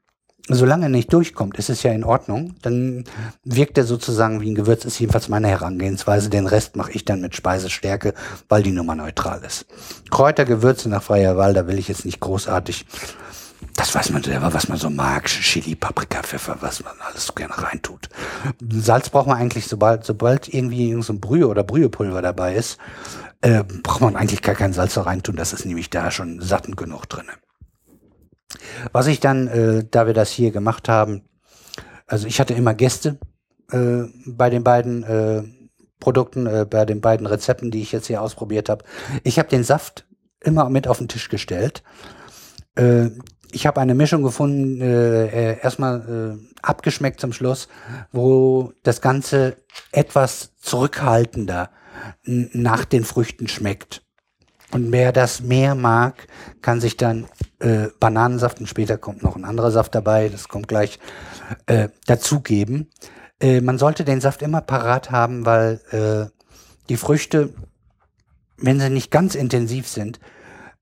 [0.49, 2.55] solange er nicht durchkommt, ist es ja in Ordnung.
[2.63, 3.05] Dann
[3.45, 6.31] wirkt er sozusagen wie ein Gewürz, ist jedenfalls meine Herangehensweise.
[6.31, 8.15] Den Rest mache ich dann mit Speisestärke,
[8.49, 9.67] weil die Nummer neutral ist.
[10.11, 12.87] Kräuter, Gewürze nach freier Wahl, da will ich jetzt nicht großartig.
[13.77, 15.27] Das weiß man selber, was man so mag.
[15.27, 18.09] Chili, Paprika, Pfeffer, was man alles so gerne reintut.
[18.71, 22.79] Salz braucht man eigentlich, sobald, sobald irgendwie so ein Brühe oder Brühepulver dabei ist,
[23.43, 25.37] äh, braucht man eigentlich gar kein Salz da reintun.
[25.37, 27.33] Das ist nämlich da schon satten genug drinne.
[28.93, 31.29] Was ich dann, äh, da wir das hier gemacht haben,
[32.07, 33.19] also ich hatte immer Gäste
[33.71, 35.43] äh, bei den beiden äh,
[36.01, 38.85] Produkten, äh, bei den beiden Rezepten, die ich jetzt hier ausprobiert habe.
[39.23, 40.07] Ich habe den Saft
[40.41, 41.83] immer mit auf den Tisch gestellt.
[42.77, 43.11] Äh,
[43.53, 47.69] ich habe eine Mischung gefunden, äh, äh, erstmal äh, abgeschmeckt zum Schluss,
[48.13, 49.57] wo das Ganze
[49.93, 51.71] etwas zurückhaltender
[52.25, 54.03] nach den Früchten schmeckt.
[54.73, 56.27] Und wer das mehr mag,
[56.61, 57.27] kann sich dann
[57.61, 60.99] äh, Bananensaft und später kommt noch ein anderer Saft dabei, das kommt gleich,
[61.67, 62.91] äh, dazugeben.
[63.41, 66.31] Äh, man sollte den Saft immer parat haben, weil äh,
[66.89, 67.55] die Früchte,
[68.59, 70.19] wenn sie nicht ganz intensiv sind,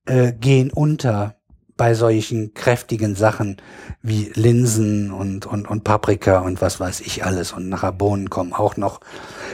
[0.06, 1.36] äh, gehen unter
[1.76, 3.60] bei solchen kräftigen Sachen
[4.02, 7.52] wie Linsen und, und, und Paprika und was weiß ich alles.
[7.52, 9.00] Und nachher Bohnen kommen auch noch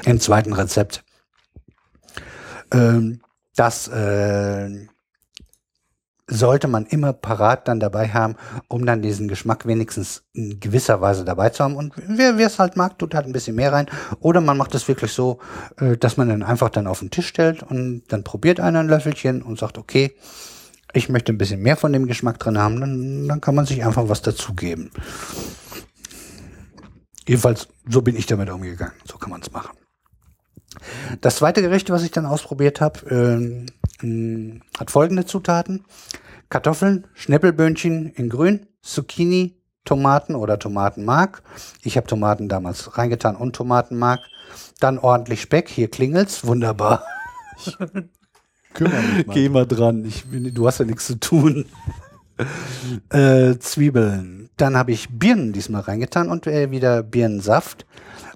[0.04, 1.02] im zweiten Rezept.
[2.72, 3.20] Ähm,
[3.56, 4.86] das äh,
[6.30, 8.36] sollte man immer parat dann dabei haben,
[8.68, 11.74] um dann diesen Geschmack wenigstens in gewisser Weise dabei zu haben.
[11.74, 13.86] Und wer es halt mag, tut halt ein bisschen mehr rein.
[14.20, 15.40] Oder man macht es wirklich so,
[15.78, 18.88] äh, dass man dann einfach dann auf den Tisch stellt und dann probiert einer ein
[18.88, 20.14] Löffelchen und sagt, okay,
[20.92, 23.84] ich möchte ein bisschen mehr von dem Geschmack drin haben, dann, dann kann man sich
[23.84, 24.90] einfach was dazugeben.
[27.26, 28.94] Jedenfalls, so bin ich damit umgegangen.
[29.04, 29.76] So kann man es machen.
[31.20, 33.70] Das zweite Gericht, was ich dann ausprobiert habe,
[34.02, 35.84] äh, hat folgende Zutaten.
[36.48, 41.42] Kartoffeln, Schnippelböhnchen in grün, Zucchini, Tomaten oder Tomatenmark.
[41.82, 44.20] Ich habe Tomaten damals reingetan und Tomatenmark.
[44.80, 45.68] Dann ordentlich Speck.
[45.68, 46.44] Hier klingelt's.
[46.44, 47.04] Wunderbar.
[48.74, 50.04] Geh mal dran.
[50.04, 51.66] Ich bin, du hast ja nichts zu tun.
[53.10, 54.50] äh, Zwiebeln.
[54.56, 57.86] Dann habe ich Birnen diesmal reingetan und äh, wieder Birnensaft.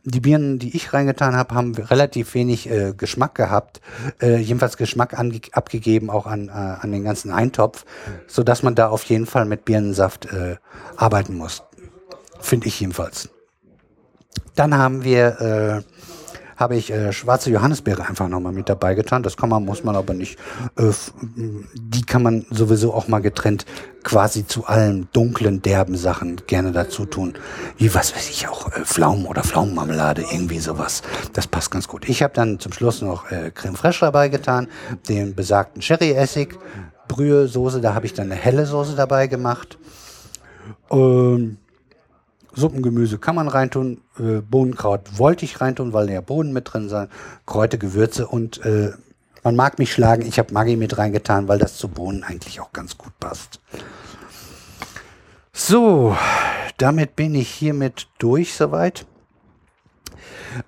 [0.07, 3.81] Die Birnen, die ich reingetan habe, haben relativ wenig äh, Geschmack gehabt,
[4.21, 5.19] äh, jedenfalls Geschmack
[5.53, 7.87] abgegeben auch an, äh, an den ganzen Eintopf,
[8.27, 10.57] so dass man da auf jeden Fall mit Birnensaft äh,
[10.97, 11.63] arbeiten muss.
[12.39, 13.31] Finde ich jedenfalls.
[14.55, 15.83] Dann haben wir äh,
[16.57, 19.23] habe ich äh, schwarze Johannisbeere einfach nochmal mit dabei getan.
[19.23, 20.39] Das kann man, muss man aber nicht.
[20.77, 20.93] Äh,
[21.75, 23.67] die kann man sowieso auch mal getrennt
[24.03, 27.35] quasi zu allen dunklen, derben Sachen gerne dazu tun.
[27.79, 31.03] Wie, was weiß ich auch, äh, Pflaumen oder Pflaumenmarmelade, irgendwie sowas.
[31.33, 32.09] Das passt ganz gut.
[32.09, 34.69] Ich habe dann zum Schluss noch äh, Creme Fraiche dabei getan,
[35.09, 36.57] den besagten Sherry-Essig,
[37.09, 39.79] Brühe-Soße, da habe ich dann eine helle Soße dabei gemacht.
[40.91, 41.59] Ähm,
[42.55, 47.11] Suppengemüse kann man reintun, äh, Bohnenkraut wollte ich reintun, weil ja Bohnen mit drin sind,
[47.47, 48.93] Kräuter, Gewürze und äh,
[49.43, 52.73] man mag mich schlagen, ich habe Maggi mit reingetan, weil das zu Bohnen eigentlich auch
[52.73, 53.61] ganz gut passt.
[55.53, 56.17] So,
[56.79, 59.07] damit bin ich hiermit durch soweit.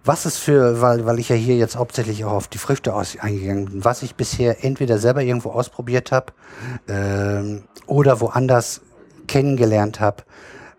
[0.05, 3.17] Was ist für, weil, weil ich ja hier jetzt hauptsächlich auch auf die Früchte aus,
[3.19, 6.33] eingegangen bin, was ich bisher entweder selber irgendwo ausprobiert habe
[6.87, 8.83] äh, oder woanders
[9.27, 10.25] kennengelernt habe,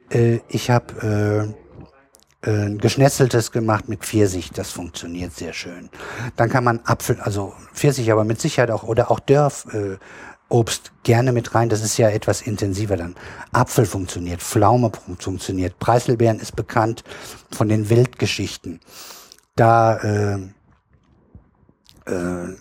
[0.09, 1.55] äh, ich habe
[2.43, 5.89] äh, äh, geschnetzeltes gemacht mit Pfirsich, das funktioniert sehr schön.
[6.35, 9.97] Dann kann man Apfel, also Pfirsich, aber mit Sicherheit auch, oder auch Dörf, äh,
[10.49, 13.15] Obst gerne mit rein, das ist ja etwas intensiver dann.
[13.51, 17.03] Apfel funktioniert, Pflaume funktioniert, Preiselbeeren ist bekannt
[17.51, 18.79] von den Wildgeschichten.
[19.55, 20.39] Da äh,
[22.05, 22.55] äh,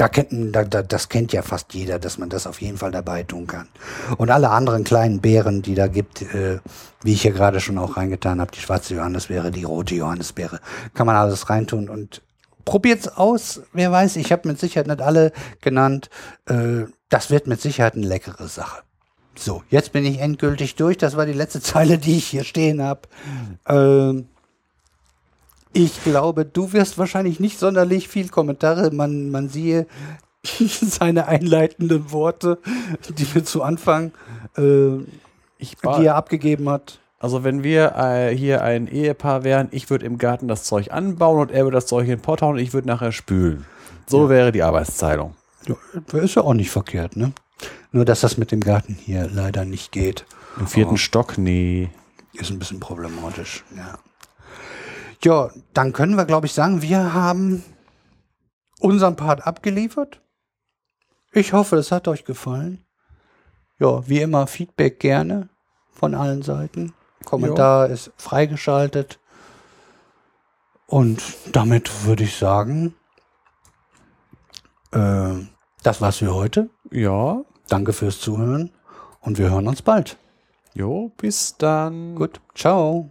[0.00, 2.90] da kennt, da, da, das kennt ja fast jeder, dass man das auf jeden Fall
[2.90, 3.68] dabei tun kann.
[4.16, 6.60] Und alle anderen kleinen Beeren, die da gibt, äh,
[7.02, 10.60] wie ich hier gerade schon auch reingetan habe, die schwarze Johannisbeere, die rote Johannisbeere,
[10.94, 12.22] kann man alles reintun und
[12.64, 13.60] probiert's aus.
[13.74, 16.08] Wer weiß, ich habe mit Sicherheit nicht alle genannt.
[16.46, 18.80] Äh, das wird mit Sicherheit eine leckere Sache.
[19.34, 20.96] So, jetzt bin ich endgültig durch.
[20.96, 23.02] Das war die letzte Zeile, die ich hier stehen habe.
[23.68, 24.28] Ähm,
[25.72, 28.90] ich glaube, du wirst wahrscheinlich nicht sonderlich viel Kommentare.
[28.90, 29.86] Man, man siehe
[30.42, 32.58] seine einleitenden Worte,
[33.16, 34.12] die wir zu Anfang,
[34.56, 34.98] äh,
[35.60, 36.98] die er abgegeben hat.
[37.18, 41.38] Also wenn wir äh, hier ein Ehepaar wären, ich würde im Garten das Zeug anbauen
[41.38, 43.66] und er würde das Zeug in den Pott hauen und ich würde nachher spülen.
[44.06, 44.28] So ja.
[44.30, 45.34] wäre die Arbeitsteilung.
[45.66, 47.32] Ja, ist ja auch nicht verkehrt, ne?
[47.92, 50.24] Nur, dass das mit dem Garten hier leider nicht geht.
[50.58, 50.96] Im vierten oh.
[50.96, 51.90] Stock, nee.
[52.32, 53.98] Ist ein bisschen problematisch, ja.
[55.22, 57.62] Ja, dann können wir, glaube ich, sagen, wir haben
[58.80, 60.22] unseren Part abgeliefert.
[61.32, 62.84] Ich hoffe, es hat euch gefallen.
[63.78, 65.48] Ja, wie immer, Feedback gerne
[65.90, 66.94] von allen Seiten.
[67.24, 67.92] Kommentar jo.
[67.92, 69.18] ist freigeschaltet.
[70.86, 71.22] Und
[71.52, 72.94] damit würde ich sagen,
[74.92, 75.34] äh,
[75.82, 76.68] das war's für heute.
[76.90, 77.42] Ja.
[77.68, 78.72] Danke fürs Zuhören
[79.20, 80.16] und wir hören uns bald.
[80.74, 82.16] Jo, bis dann.
[82.16, 83.10] Gut, ciao.